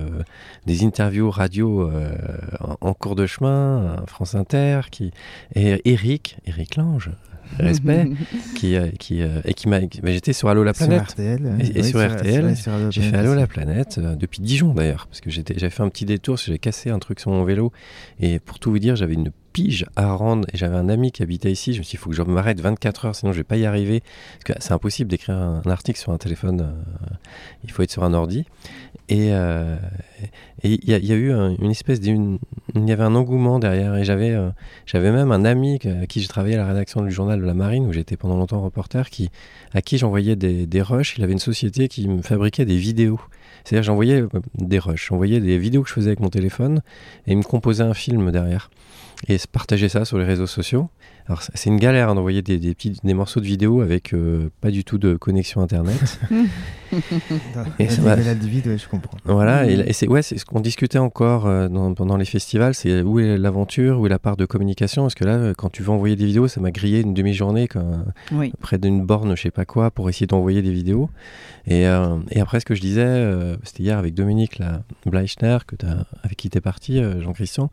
des 0.65 0.85
interviews 0.85 1.29
radio 1.29 1.91
en, 2.61 2.77
en, 2.79 2.93
cours 2.93 3.15
de 3.15 3.27
chemin, 3.27 3.97
France 4.07 4.33
Inter, 4.33 4.81
qui 4.89 5.11
et 5.55 5.81
Eric, 5.83 6.37
Eric 6.45 6.77
Lange, 6.77 7.11
respect, 7.59 8.09
qui, 8.55 8.75
euh, 8.75 8.87
qui, 8.99 9.21
euh, 9.21 9.41
et 9.45 9.53
qui 9.53 9.67
m'a. 9.67 9.79
J'étais 10.03 10.33
sur 10.33 10.49
Allo 10.49 10.63
la 10.63 10.73
planète. 10.73 11.01
RTL. 11.01 11.57
Et, 11.75 11.83
sur, 11.83 11.99
RTL, 11.99 12.55
j'ai 12.89 13.01
fait 13.01 13.15
Allo 13.15 13.33
la 13.33 13.47
planète 13.47 13.97
euh, 13.97 14.15
depuis 14.15 14.41
Dijon 14.41 14.73
d'ailleurs, 14.73 15.07
parce 15.07 15.21
que 15.21 15.29
j'avais 15.29 15.69
fait 15.69 15.83
un 15.83 15.89
petit 15.89 16.05
détour, 16.05 16.37
j'ai 16.37 16.59
cassé 16.59 16.89
un 16.89 16.99
truc 16.99 17.19
sur 17.19 17.31
mon 17.31 17.43
vélo. 17.43 17.71
Et 18.19 18.39
pour 18.39 18.59
tout 18.59 18.71
vous 18.71 18.79
dire, 18.79 18.95
j'avais 18.95 19.13
une 19.13 19.31
à 19.95 20.13
rendre 20.13 20.47
et 20.53 20.57
j'avais 20.57 20.75
un 20.75 20.89
ami 20.89 21.11
qui 21.11 21.23
habitait 21.23 21.51
ici. 21.51 21.73
Je 21.73 21.79
me 21.79 21.83
suis 21.83 21.91
dit, 21.91 21.95
il 21.95 21.99
faut 21.99 22.09
que 22.09 22.15
je 22.15 22.21
m'arrête 22.21 22.59
24 22.59 23.05
heures, 23.05 23.15
sinon 23.15 23.31
je 23.31 23.37
vais 23.37 23.43
pas 23.43 23.57
y 23.57 23.65
arriver. 23.65 24.01
Parce 24.33 24.57
que 24.57 24.63
c'est 24.63 24.73
impossible 24.73 25.09
d'écrire 25.09 25.35
un, 25.35 25.61
article 25.65 25.99
sur 25.99 26.11
un 26.11 26.17
téléphone, 26.17 26.73
il 27.63 27.71
faut 27.71 27.83
être 27.83 27.91
sur 27.91 28.03
un 28.03 28.13
ordi. 28.13 28.45
Et 29.09 29.31
il 30.63 30.89
y, 30.89 31.11
a 31.11 31.15
eu 31.15 31.31
une 31.31 31.71
espèce 31.71 31.99
d'une. 31.99 32.39
Il 32.75 32.87
y 32.87 32.91
avait 32.91 33.03
un 33.03 33.15
engouement 33.15 33.59
derrière. 33.59 33.95
Et 33.95 34.03
j'avais 34.03 34.35
j'avais 34.85 35.11
même 35.11 35.31
un 35.31 35.45
ami 35.45 35.79
à 35.85 36.05
qui 36.07 36.21
j'ai 36.21 36.27
travaillé 36.27 36.55
à 36.55 36.59
la 36.59 36.67
rédaction 36.67 37.01
du 37.01 37.11
journal 37.11 37.39
de 37.39 37.45
la 37.45 37.53
Marine, 37.53 37.85
où 37.85 37.93
j'étais 37.93 38.17
pendant 38.17 38.37
longtemps 38.37 38.61
reporter, 38.61 39.09
qui, 39.09 39.29
à 39.73 39.81
qui 39.81 39.97
j'envoyais 39.97 40.35
des, 40.35 40.65
des 40.65 40.81
rushs. 40.81 41.15
Il 41.17 41.23
avait 41.23 41.33
une 41.33 41.39
société 41.39 41.87
qui 41.87 42.07
me 42.07 42.21
fabriquait 42.21 42.65
des 42.65 42.77
vidéos. 42.77 43.19
C'est-à-dire 43.63 43.83
j'envoyais 43.83 44.23
des 44.55 44.79
rushs, 44.79 45.07
j'envoyais 45.09 45.41
des 45.41 45.57
vidéos 45.57 45.83
que 45.83 45.89
je 45.89 45.93
faisais 45.93 46.07
avec 46.07 46.21
mon 46.21 46.29
téléphone 46.29 46.81
et 47.25 47.33
il 47.33 47.37
me 47.37 47.43
composait 47.43 47.83
un 47.83 47.93
film 47.93 48.31
derrière. 48.31 48.69
Et 49.27 49.37
partageait 49.51 49.89
ça 49.89 50.05
sur 50.05 50.17
les 50.17 50.25
réseaux 50.25 50.47
sociaux. 50.47 50.89
Alors 51.27 51.41
c'est 51.41 51.69
une 51.69 51.77
galère 51.77 52.09
hein, 52.09 52.15
d'envoyer 52.15 52.41
des, 52.41 52.57
des, 52.57 52.73
petits, 52.73 52.97
des 53.03 53.13
morceaux 53.13 53.41
de 53.41 53.45
vidéo 53.45 53.81
avec 53.81 54.13
euh, 54.13 54.49
pas 54.61 54.71
du 54.71 54.85
tout 54.85 54.97
de 54.97 55.15
connexion 55.15 55.61
internet. 55.61 56.19
et 57.79 57.89
ça 57.89 58.15
la 58.15 58.33
vide, 58.33 58.67
ouais, 58.67 58.77
je 58.77 58.87
comprends. 58.87 59.17
Voilà, 59.25 59.69
et, 59.69 59.73
et 59.73 59.93
c'est 59.93 60.07
ouais, 60.07 60.21
c'est 60.21 60.37
ce 60.37 60.45
qu'on 60.45 60.59
discutait 60.59 60.97
encore 60.97 61.45
euh, 61.45 61.67
dans, 61.67 61.93
pendant 61.93 62.17
les 62.17 62.25
festivals, 62.25 62.73
c'est 62.73 63.01
où 63.01 63.19
est 63.19 63.37
l'aventure, 63.37 63.99
où 63.99 64.05
est 64.05 64.09
la 64.09 64.19
part 64.19 64.37
de 64.37 64.45
communication, 64.45 65.03
parce 65.03 65.15
que 65.15 65.25
là, 65.25 65.53
quand 65.55 65.69
tu 65.69 65.83
veux 65.83 65.89
envoyer 65.89 66.15
des 66.15 66.25
vidéos, 66.25 66.47
ça 66.47 66.61
m'a 66.61 66.71
grillé 66.71 67.01
une 67.01 67.13
demi-journée 67.13 67.67
oui. 68.31 68.53
près 68.61 68.77
d'une 68.77 69.05
borne, 69.05 69.35
je 69.35 69.41
sais 69.41 69.51
pas 69.51 69.65
quoi, 69.65 69.91
pour 69.91 70.09
essayer 70.09 70.27
d'envoyer 70.27 70.61
des 70.61 70.71
vidéos. 70.71 71.09
Et, 71.65 71.87
euh, 71.87 72.17
et, 72.31 72.39
après, 72.39 72.61
ce 72.61 72.65
que 72.65 72.75
je 72.75 72.81
disais, 72.81 73.03
euh, 73.05 73.57
c'était 73.63 73.83
hier 73.83 73.97
avec 73.97 74.13
Dominique 74.13 74.57
la 74.59 74.83
Bleichner, 75.05 75.57
que 75.67 75.75
as, 75.85 76.05
avec 76.23 76.37
qui 76.37 76.49
tu 76.49 76.57
es 76.57 76.61
parti, 76.61 77.01
Jean-Christian. 77.19 77.69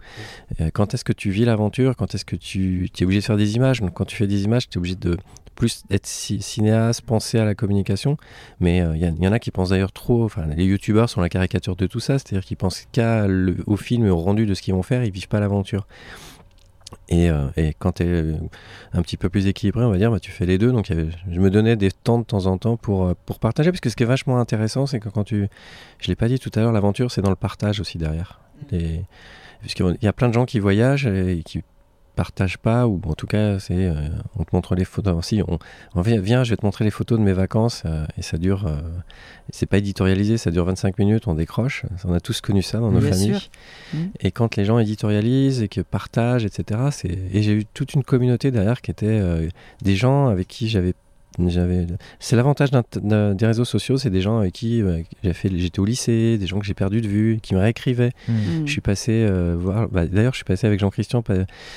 quand 0.73 0.95
est-ce 0.95 1.05
que 1.05 1.13
tu 1.13 1.31
vis 1.31 1.45
l'aventure? 1.45 1.95
Quand 1.97 2.15
est-ce 2.15 2.25
que 2.25 2.37
tu 2.37 2.91
es 2.99 3.05
obligé 3.05 3.21
de 3.21 3.25
faire 3.25 3.37
des 3.37 3.44
images. 3.53 3.81
Donc, 3.81 3.95
quand 3.95 4.05
tu 4.05 4.17
fais 4.17 4.27
des 4.27 4.45
images, 4.45 4.69
tu 4.69 4.77
es 4.77 4.79
obligé 4.79 4.97
de 4.97 5.17
plus 5.55 5.85
être 5.91 6.07
cinéaste, 6.07 7.03
penser 7.03 7.39
à 7.39 7.45
la 7.45 7.55
communication. 7.55 8.17
Mais 8.61 8.79
il 8.79 8.83
euh, 8.83 8.97
y, 8.97 9.29
en 9.29 9.33
a 9.33 9.39
qui 9.39 9.51
pensent 9.51 9.71
d'ailleurs 9.71 9.93
trop. 9.93 10.25
Enfin, 10.25 10.47
les 10.47 10.65
youtubeurs 10.65 11.09
sont 11.09 11.21
la 11.21 11.29
caricature 11.29 11.77
de 11.77 11.87
tout 11.87 12.01
ça, 12.01 12.19
c'est-à-dire 12.19 12.45
qu'ils 12.45 12.57
pensent 12.57 12.87
qu'au 12.95 13.77
film 13.77 14.07
et 14.07 14.11
au 14.11 14.19
rendu 14.19 14.47
de 14.47 14.55
ce 14.55 14.63
qu'ils 14.63 14.75
vont 14.75 14.83
faire, 14.83 15.05
ils 15.05 15.13
vivent 15.13 15.29
pas 15.29 15.41
l'aventure. 15.41 15.87
Et, 17.09 17.29
euh, 17.29 17.49
et, 17.57 17.75
quand 17.79 17.93
tu 17.93 18.05
es 18.05 18.07
euh, 18.07 18.35
un 18.93 19.03
petit 19.03 19.17
peu 19.17 19.29
plus 19.29 19.47
équilibré, 19.47 19.85
on 19.85 19.91
va 19.91 19.99
dire, 19.99 20.11
bah, 20.11 20.21
tu 20.21 20.31
fais 20.31 20.47
les 20.47 20.59
deux. 20.59 20.73
Donc 20.73 20.91
je 20.91 21.41
me 21.41 21.51
donnais 21.51 21.77
des 21.77 21.91
temps 21.91 22.19
de 22.19 22.25
temps 22.25 22.47
en 22.47 22.59
temps 22.59 22.77
pour, 22.77 23.15
pour 23.27 23.39
partager. 23.39 23.71
Parce 23.71 23.81
que 23.81 23.91
ce 23.91 23.97
qui 23.97 24.05
est 24.05 24.07
vachement 24.07 24.39
intéressant, 24.39 24.87
c'est 24.87 25.01
que 25.01 25.09
quand 25.09 25.25
tu. 25.25 25.49
Je 25.99 26.09
l'ai 26.09 26.17
pas 26.17 26.29
dit 26.29 26.39
tout 26.39 26.51
à 26.55 26.61
l'heure, 26.61 26.73
l'aventure, 26.73 27.11
c'est 27.11 27.23
dans 27.23 27.31
le 27.31 27.37
partage 27.37 27.81
aussi 27.81 27.99
derrière. 27.99 28.41
Et, 28.73 29.01
parce 29.61 29.75
qu'il 29.75 29.97
y 30.03 30.07
a 30.07 30.13
plein 30.13 30.29
de 30.29 30.35
gens 30.35 30.45
qui 30.45 30.61
voyagent 30.61 31.07
et 31.07 31.43
qui 31.45 31.63
partage 32.15 32.59
pas, 32.59 32.87
ou 32.87 33.01
en 33.07 33.15
tout 33.15 33.27
cas, 33.27 33.59
c'est 33.59 33.87
euh, 33.87 33.95
on 34.37 34.45
te 34.45 34.55
montre 34.55 34.75
les 34.75 34.85
photos. 34.85 35.25
Si, 35.25 35.43
on, 35.47 35.59
on 35.95 36.01
viens, 36.01 36.45
je 36.45 36.51
vais 36.51 36.57
te 36.57 36.65
montrer 36.65 36.85
les 36.85 36.91
photos 36.91 37.19
de 37.19 37.25
mes 37.25 37.33
vacances, 37.33 37.83
euh, 37.87 38.07
et 38.17 38.23
ça 38.23 38.39
dure, 38.39 38.67
euh, 38.67 38.81
c'est 39.51 39.67
pas 39.67 39.79
éditorialisé, 39.79 40.39
ça 40.39 40.51
dure 40.51 40.65
25 40.65 40.99
minutes, 40.99 41.27
on 41.27 41.35
décroche. 41.35 41.85
On 42.05 42.15
a 42.15 42.21
tous 42.21 42.41
connu 42.41 42.63
ça 42.63 42.79
dans 42.79 42.91
nos 42.91 43.01
familles. 43.01 43.39
Mmh. 43.93 43.99
Et 44.21 44.31
quand 44.31 44.57
les 44.57 44.65
gens 44.65 44.79
éditorialisent 44.79 45.63
et 45.63 45.69
que 45.69 45.81
partagent, 45.81 46.45
etc., 46.45 46.81
c'est, 46.91 47.19
et 47.33 47.43
j'ai 47.43 47.53
eu 47.53 47.65
toute 47.65 47.95
une 47.95 48.05
communauté 48.05 48.51
derrière 48.51 48.81
qui 48.81 48.91
était 48.91 49.21
des 49.83 49.97
gens 49.97 50.29
avec 50.29 50.49
qui 50.49 50.69
j'avais 50.69 50.95
c'est 52.21 52.37
l'avantage 52.37 52.71
des 52.71 53.47
réseaux 53.47 53.65
sociaux, 53.65 53.97
c'est 53.97 54.11
des 54.11 54.21
gens 54.21 54.39
avec 54.39 54.53
qui 54.53 54.83
euh, 54.83 55.03
j'étais 55.25 55.81
au 55.81 55.85
lycée, 55.85 56.39
des 56.39 56.47
gens 56.47 56.59
que 56.59 56.67
j'ai 56.67 56.75
perdu 56.75 57.01
de 57.01 57.09
vue, 57.09 57.39
qui 57.43 57.55
me 57.55 57.61
réécrivaient. 57.61 58.13
Hmm. 58.29 58.33
Hmm. 58.33 58.67
Je 58.67 58.73
suis 58.73 58.81
passé 58.81 59.13
euh, 59.13 59.57
voir, 59.59 59.89
bah, 59.89 60.07
d'ailleurs, 60.07 60.33
je 60.33 60.39
suis 60.39 60.45
passé 60.45 60.67
avec 60.67 60.81
Jean-Christian 60.81 61.23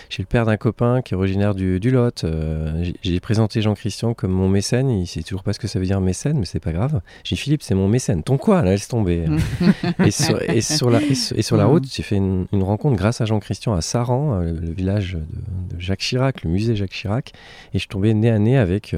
chez 0.10 0.22
le 0.22 0.28
père 0.28 0.46
d'un 0.46 0.58
copain 0.58 1.02
qui 1.02 1.14
est 1.14 1.18
originaire 1.18 1.56
du, 1.56 1.80
du 1.80 1.92
Lot. 1.92 2.24
Euh, 2.24 2.92
j'ai 3.02 3.20
présenté 3.20 3.62
Jean-Christian 3.62 4.14
comme 4.14 4.32
mon 4.32 4.50
mécène. 4.50 4.90
Il 4.90 5.08
sait 5.08 5.24
toujours 5.24 5.44
pas 5.44 5.54
ce 5.54 5.60
que 5.60 5.68
ça 5.68 5.80
veut 5.80 5.86
dire 5.86 6.02
mécène, 6.02 6.38
mais 6.38 6.46
c'est 6.46 6.60
pas 6.60 6.72
grave. 6.72 7.02
J'ai 7.24 7.36
dit 7.36 7.42
Philippe, 7.42 7.64
c'est 7.64 7.76
mon 7.76 7.88
mécène. 7.88 8.24
Ton 8.24 8.38
quoi 8.38 8.62
Là, 8.62 8.72
laisse 8.72 8.88
tomber. 8.88 9.26
et, 10.06 10.12
sur, 10.12 10.42
et, 10.42 10.62
sur, 10.62 10.90
la, 10.90 11.02
et 11.02 11.42
sur, 11.42 11.58
la 11.58 11.66
route, 11.66 11.86
j'ai 11.92 12.04
fait 12.04 12.18
une, 12.18 12.48
rencontre 12.54 12.98
grâce 12.98 13.22
à 13.22 13.26
Jean-Christian 13.26 13.74
à 13.74 13.82
Saran, 13.82 14.40
le, 14.40 14.72
village 14.72 15.14
de, 15.14 15.80
Jacques 15.80 16.00
Chirac, 16.00 16.44
le 16.44 16.50
musée 16.50 16.76
Jacques 16.76 16.92
Chirac, 16.92 17.32
et 17.74 17.74
je 17.74 17.80
suis 17.80 17.88
tombé 17.88 18.14
nez 18.14 18.30
à 18.30 18.40
nez 18.40 18.58
avec 18.58 18.96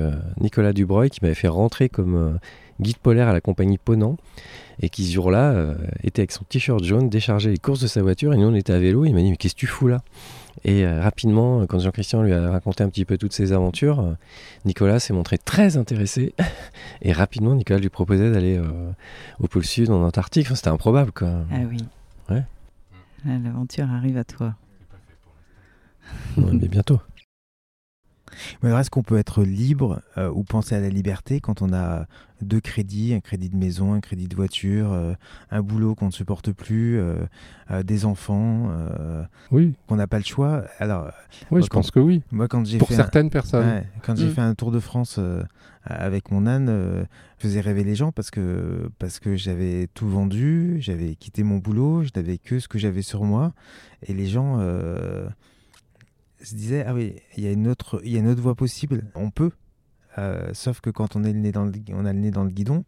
Nicolas 0.49 0.73
Dubreuil 0.73 1.11
qui 1.11 1.19
m'avait 1.21 1.35
fait 1.35 1.47
rentrer 1.47 1.89
comme 1.89 2.15
euh, 2.15 2.31
guide 2.79 2.97
polaire 2.97 3.27
à 3.27 3.33
la 3.33 3.39
compagnie 3.39 3.77
Ponant 3.77 4.17
et 4.81 4.89
qui 4.89 5.05
ce 5.05 5.13
jour-là 5.13 5.51
euh, 5.51 5.75
était 6.03 6.21
avec 6.21 6.31
son 6.31 6.43
t-shirt 6.43 6.83
jaune, 6.83 7.07
déchargeait 7.07 7.51
les 7.51 7.59
courses 7.59 7.81
de 7.81 7.85
sa 7.85 8.01
voiture 8.01 8.33
et 8.33 8.37
nous 8.37 8.47
on 8.47 8.55
était 8.55 8.73
à 8.73 8.79
vélo. 8.79 9.05
Il 9.05 9.13
m'a 9.13 9.21
dit 9.21 9.29
mais 9.29 9.37
qu'est-ce 9.37 9.53
que 9.53 9.59
tu 9.59 9.67
fous 9.67 9.87
là? 9.87 10.01
Et 10.63 10.87
euh, 10.87 11.03
rapidement, 11.03 11.67
quand 11.67 11.77
Jean-Christian 11.77 12.23
lui 12.23 12.33
a 12.33 12.49
raconté 12.49 12.83
un 12.83 12.89
petit 12.89 13.05
peu 13.05 13.19
toutes 13.19 13.31
ses 13.31 13.51
aventures, 13.53 14.15
Nicolas 14.65 14.99
s'est 14.99 15.13
montré 15.13 15.37
très 15.37 15.77
intéressé 15.77 16.33
et 17.03 17.13
rapidement 17.13 17.53
Nicolas 17.53 17.77
lui 17.77 17.89
proposait 17.89 18.31
d'aller 18.31 18.59
au 19.39 19.47
pôle 19.47 19.65
sud 19.65 19.91
en 19.91 20.03
Antarctique. 20.03 20.47
c'était 20.47 20.69
improbable 20.69 21.11
quoi. 21.11 21.29
Ah 21.51 21.57
oui. 21.69 21.77
Ouais. 22.31 22.43
L'aventure 23.23 23.87
arrive 23.91 24.17
à 24.17 24.23
toi. 24.23 24.55
mais 26.37 26.67
bientôt. 26.67 26.99
Mais 28.61 28.69
est-ce 28.71 28.89
qu'on 28.89 29.03
peut 29.03 29.17
être 29.17 29.43
libre 29.43 30.01
euh, 30.17 30.29
ou 30.29 30.43
penser 30.43 30.75
à 30.75 30.79
la 30.79 30.89
liberté 30.89 31.39
quand 31.39 31.61
on 31.61 31.73
a 31.73 32.05
deux 32.41 32.61
crédits, 32.61 33.13
un 33.13 33.19
crédit 33.19 33.49
de 33.49 33.57
maison, 33.57 33.93
un 33.93 33.99
crédit 33.99 34.27
de 34.27 34.35
voiture, 34.35 34.93
euh, 34.93 35.13
un 35.51 35.61
boulot 35.61 35.95
qu'on 35.95 36.07
ne 36.07 36.11
supporte 36.11 36.51
plus, 36.51 36.97
euh, 36.99 37.15
des 37.83 38.05
enfants, 38.05 38.69
oui. 39.51 39.73
qu'on 39.87 39.97
n'a 39.97 40.07
pas 40.07 40.17
le 40.17 40.23
choix? 40.23 40.63
Alors, 40.79 41.11
oui, 41.51 41.61
je 41.61 41.67
pense 41.67 41.91
que 41.91 41.99
oui. 41.99 42.21
Moi, 42.31 42.47
quand 42.47 42.65
j'ai 42.65 42.77
pour 42.77 42.91
certaines 42.91 43.29
personnes, 43.29 43.83
quand 44.03 44.15
j'ai 44.15 44.27
mm. 44.27 44.33
fait 44.33 44.41
un 44.41 44.55
tour 44.55 44.71
de 44.71 44.79
France 44.79 45.19
avec 45.83 46.31
mon 46.31 46.47
âne, 46.47 46.67
je 47.37 47.43
faisais 47.47 47.61
rêver 47.61 47.83
les 47.83 47.95
gens 47.95 48.11
parce 48.11 48.31
que 48.31 48.89
parce 48.99 49.19
que 49.19 49.35
j'avais 49.35 49.87
tout 49.93 50.07
vendu, 50.07 50.77
j'avais 50.79 51.15
quitté 51.15 51.43
mon 51.43 51.57
boulot, 51.57 52.03
je 52.03 52.09
n'avais 52.15 52.37
que 52.37 52.59
ce 52.59 52.67
que 52.67 52.79
j'avais 52.79 53.01
sur 53.01 53.23
moi, 53.23 53.53
et 54.07 54.13
les 54.13 54.27
gens 54.27 54.59
se 56.41 56.55
disait 56.55 56.83
ah 56.85 56.93
oui, 56.93 57.15
il 57.37 57.43
y 57.43 57.47
a 57.47 57.51
une 57.51 57.67
autre, 57.67 58.01
il 58.03 58.11
y 58.11 58.17
a 58.17 58.19
une 58.19 58.27
autre 58.27 58.41
voie 58.41 58.55
possible. 58.55 59.03
On 59.15 59.29
peut, 59.29 59.51
euh, 60.17 60.49
sauf 60.53 60.81
que 60.81 60.89
quand 60.89 61.15
on 61.15 61.23
est 61.23 61.33
le 61.33 61.39
nez 61.39 61.51
dans 61.51 61.65
le, 61.65 61.73
on 61.93 62.05
a 62.05 62.13
le 62.13 62.19
nez 62.19 62.31
dans 62.31 62.43
le 62.43 62.49
guidon, 62.49 62.83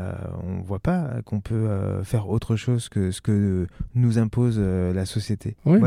euh, 0.00 0.12
on 0.42 0.62
voit 0.62 0.78
pas 0.78 1.20
qu'on 1.26 1.40
peut 1.40 1.54
euh, 1.54 2.02
faire 2.02 2.30
autre 2.30 2.56
chose 2.56 2.88
que 2.88 3.10
ce 3.10 3.20
que 3.20 3.66
nous 3.94 4.18
impose 4.18 4.58
la 4.58 5.04
société. 5.04 5.56
Oui, 5.64 5.78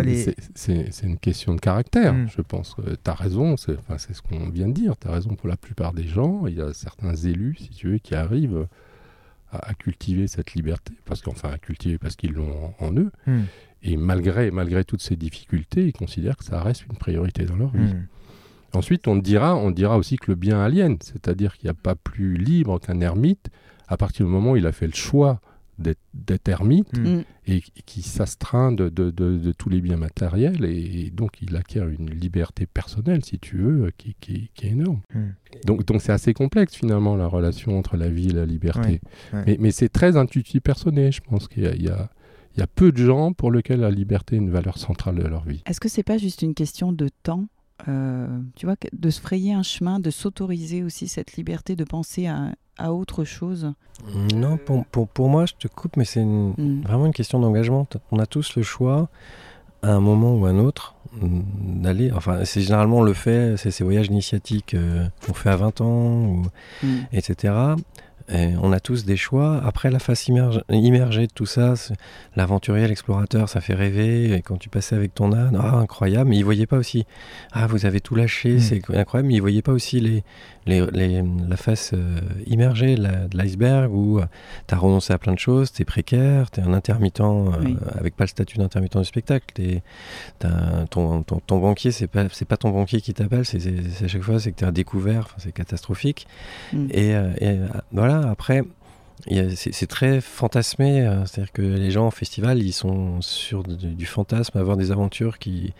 c'est 0.53 1.03
une 1.03 1.17
question 1.17 1.55
de 1.55 1.59
caractère, 1.59 2.13
mm. 2.13 2.29
je 2.29 2.41
pense. 2.41 2.75
tu 2.75 3.09
as 3.09 3.13
raison, 3.13 3.57
c'est 3.57 3.77
enfin, 3.77 3.97
ce 3.97 4.21
qu'on 4.21 4.49
vient 4.49 4.67
de 4.67 4.73
dire. 4.73 4.95
Tu 4.97 5.07
as 5.07 5.11
raison 5.11 5.35
pour 5.35 5.47
la 5.47 5.57
plupart 5.57 5.93
des 5.93 6.07
gens. 6.07 6.45
Il 6.47 6.55
y 6.55 6.61
a 6.61 6.73
certains 6.73 7.15
élus, 7.15 7.55
si 7.59 7.69
tu 7.69 7.89
veux, 7.89 7.97
qui 7.97 8.15
arrivent 8.15 8.67
à, 9.51 9.73
cultiver 9.73 10.27
cette 10.27 10.53
liberté, 10.53 10.93
parce 11.05 11.21
qu'enfin 11.21 11.49
à 11.49 11.57
cultiver 11.57 11.97
parce 11.97 12.15
qu'ils 12.15 12.33
l'ont 12.33 12.73
en, 12.79 12.93
eux. 12.93 13.11
Mm. 13.27 13.41
Et 13.87 13.97
malgré, 13.97 14.49
malgré 14.51 14.83
toutes 14.83 15.01
ces 15.01 15.15
difficultés, 15.15 15.85
ils 15.85 15.93
considèrent 15.93 16.37
que 16.37 16.43
ça 16.43 16.61
reste 16.61 16.85
une 16.89 16.97
priorité 16.97 17.45
dans 17.45 17.55
leur 17.55 17.69
vie. 17.71 17.93
Hmm. 17.93 18.07
Ensuite, 18.73 19.07
on 19.07 19.15
dira, 19.15 19.55
on 19.55 19.71
dira 19.71 19.97
aussi 19.97 20.17
que 20.17 20.31
le 20.31 20.35
bien 20.35 20.59
aliène, 20.59 20.97
c'est-à-dire 21.01 21.55
qu'il 21.55 21.67
n'y 21.67 21.71
a 21.71 21.75
pas 21.81 21.95
plus 21.95 22.35
libre 22.35 22.79
qu'un 22.79 22.99
ermite 22.99 23.49
à 23.87 23.95
partir 23.95 24.25
du 24.25 24.31
moment 24.31 24.51
où 24.53 24.57
il 24.57 24.65
a 24.65 24.71
fait 24.71 24.87
le 24.87 24.93
choix 24.93 25.39
d'être- 25.77 25.99
ermite 26.47 26.97
Hmm. 26.97 27.17
Mm. 27.17 27.23
et 27.47 27.61
qui 27.85 28.01
s'astreint 28.01 28.71
de, 28.71 28.87
de- 28.89 29.11
de- 29.11 29.37
de 29.37 29.51
tous 29.51 29.67
les 29.69 29.81
biens 29.81 29.97
matériels 29.97 30.63
et, 30.65 31.09
donc 31.11 31.41
il 31.41 31.55
acquiert 31.57 31.87
une 31.89 32.09
liberté 32.09 32.65
personnelle, 32.65 33.23
si 33.25 33.39
tu 33.39 33.57
veux, 33.57 33.91
qui, 33.97 34.15
qui- 34.21 34.49
qui 34.55 34.67
est 34.67 34.71
énorme. 34.71 35.01
Hmm. 35.13 35.31
Donc 35.65 35.85
donc 35.85 36.01
c'est 36.01 36.11
assez 36.13 36.33
complexe 36.33 36.73
finalement 36.75 37.15
la 37.17 37.27
relation 37.27 37.77
entre 37.77 37.97
la 37.97 38.09
vie 38.09 38.29
et 38.29 38.33
la 38.33 38.45
liberté. 38.45 39.01
Ouais, 39.33 39.39
ouais. 39.39 39.43
Mais, 39.47 39.57
mais 39.59 39.71
c'est 39.71 39.89
très 39.89 40.15
intuitif 40.17 40.61
personné, 40.61 41.11
je 41.11 41.21
pense 41.21 41.47
qu'il 41.47 41.63
y 41.63 41.67
a, 41.67 41.75
il 41.75 41.83
y 41.83 41.89
a- 41.89 42.09
il 42.55 42.59
y 42.59 42.63
a 42.63 42.67
peu 42.67 42.91
de 42.91 42.97
gens 42.97 43.33
pour 43.33 43.51
lesquels 43.51 43.81
la 43.81 43.91
liberté 43.91 44.35
est 44.35 44.39
une 44.39 44.49
valeur 44.51 44.77
centrale 44.77 45.15
de 45.15 45.27
leur 45.27 45.43
vie. 45.43 45.61
Est-ce 45.65 45.79
que 45.79 45.89
c'est 45.89 46.03
pas 46.03 46.17
juste 46.17 46.41
une 46.41 46.53
question 46.53 46.91
de 46.93 47.09
temps 47.23 47.45
euh, 47.87 48.27
Tu 48.55 48.65
vois, 48.65 48.75
de 48.93 49.09
se 49.09 49.19
frayer 49.21 49.53
un 49.53 49.63
chemin, 49.63 49.99
de 49.99 50.09
s'autoriser 50.09 50.83
aussi 50.83 51.07
cette 51.07 51.33
liberté 51.35 51.75
de 51.75 51.83
penser 51.83 52.27
à, 52.27 52.53
à 52.77 52.93
autre 52.93 53.23
chose? 53.25 53.73
Non, 54.35 54.57
pour, 54.57 54.85
pour, 54.85 55.07
pour 55.07 55.29
moi, 55.29 55.45
je 55.45 55.53
te 55.59 55.67
coupe, 55.67 55.97
mais 55.97 56.05
c'est 56.05 56.21
une- 56.21 56.53
Mm. 56.57 56.81
vraiment 56.83 57.05
une 57.07 57.13
question 57.13 57.39
d'engagement. 57.39 57.87
On 58.11 58.19
a 58.19 58.25
tous 58.25 58.55
le 58.55 58.63
choix, 58.63 59.09
à 59.81 59.91
un 59.93 59.99
moment 59.99 60.35
ou 60.35 60.45
à 60.45 60.49
un 60.49 60.57
autre, 60.59 60.95
mm, 61.21 61.81
d'aller. 61.81 62.11
Enfin, 62.11 62.43
c'est 62.45 62.61
généralement 62.61 62.97
on 62.99 63.03
le 63.03 63.13
fait, 63.13 63.55
c'est 63.57 63.71
ces 63.71 63.83
voyages 63.83 64.07
initiatiques 64.07 64.73
euh, 64.73 65.07
qu'on 65.25 65.33
fait 65.33 65.49
à 65.49 65.55
20 65.57 65.81
ans, 65.81 66.25
ou, 66.25 66.43
Mm. 66.83 66.87
etc. 67.13 67.53
Et 68.27 68.53
on 68.61 68.71
a 68.71 68.79
tous 68.79 69.05
des 69.05 69.17
choix. 69.17 69.61
Après, 69.63 69.91
la 69.91 69.99
face 69.99 70.27
immerge- 70.27 70.63
immergée 70.69 71.27
de 71.27 71.31
tout 71.31 71.45
ça, 71.45 71.75
l'aventurier, 72.35 72.87
l'explorateur, 72.87 73.49
ça 73.49 73.61
fait 73.61 73.75
rêver. 73.75 74.33
Et 74.33 74.41
quand 74.41 74.57
tu 74.57 74.67
passais 74.69 74.95
avec 74.95 75.13
ton 75.13 75.31
âne, 75.31 75.55
ah, 75.61 75.75
incroyable. 75.75 76.31
Mais 76.31 76.37
il 76.37 76.43
voyait 76.43 76.65
pas 76.65 76.77
aussi, 76.77 77.05
ah, 77.51 77.67
vous 77.67 77.85
avez 77.85 78.01
tout 78.01 78.15
lâché, 78.15 78.55
Mm. 78.55 78.59
c'est 78.59 78.81
incroyable. 78.95 79.27
Mais 79.27 79.35
il 79.35 79.41
voyait 79.41 79.61
pas 79.61 79.73
aussi 79.73 79.99
les, 79.99 80.23
les, 80.65 80.85
les- 80.91 81.23
la 81.47 81.57
face 81.57 81.91
euh, 81.93 82.19
immergée 82.47 82.95
de 82.95 83.03
la- 83.03 83.27
de 83.27 83.37
l'iceberg 83.37 83.93
où 83.93 84.19
tu 84.67 84.73
as 84.73 84.77
renoncé 84.77 85.13
à 85.13 85.17
plein 85.17 85.33
de 85.33 85.39
choses, 85.39 85.71
tu 85.71 85.81
es 85.81 85.85
précaire, 85.85 86.49
tu 86.51 86.59
es 86.59 86.63
un 86.63 86.73
intermittent 86.73 87.21
euh, 87.21 87.51
Oui. 87.63 87.77
avec 87.97 88.15
pas 88.15 88.23
le 88.23 88.29
statut 88.29 88.57
d'intermittent 88.57 88.97
du 88.97 89.05
spectacle. 89.05 89.45
Ton, 90.89 91.23
ton, 91.23 91.39
ton 91.39 91.59
banquier, 91.59 91.91
c'est 91.91 92.07
pas, 92.07 92.25
c'est 92.31 92.45
pas 92.47 92.57
ton 92.57 92.69
banquier 92.71 93.01
qui 93.01 93.13
t'appelle, 93.13 93.45
c'est, 93.45 93.59
à 94.03 94.07
chaque 94.07 94.21
fois, 94.21 94.39
c'est 94.39 94.51
que 94.51 94.57
tu 94.57 94.63
es 94.63 94.67
un 94.67 94.71
découvert, 94.71 95.27
c'est 95.37 95.51
catastrophique. 95.51 96.27
Mm. 96.73 96.87
Et, 96.91 97.15
euh, 97.15 97.29
et, 97.39 97.47
euh, 97.49 97.67
voilà, 97.91 98.29
après, 98.29 98.63
c'est 99.55 99.87
très 99.87 100.21
fantasmé. 100.21 101.01
euh, 101.05 101.25
C'est-à-dire 101.25 101.51
que 101.51 101.61
les 101.61 101.91
gens 101.91 102.05
en 102.07 102.11
festival, 102.11 102.61
ils 102.61 102.73
sont 102.73 103.21
sur 103.21 103.63
du 103.63 104.05
fantasme, 104.05 104.57
avoir 104.57 104.77
des 104.77 104.91
aventures 104.91 105.39
qui 105.39 105.73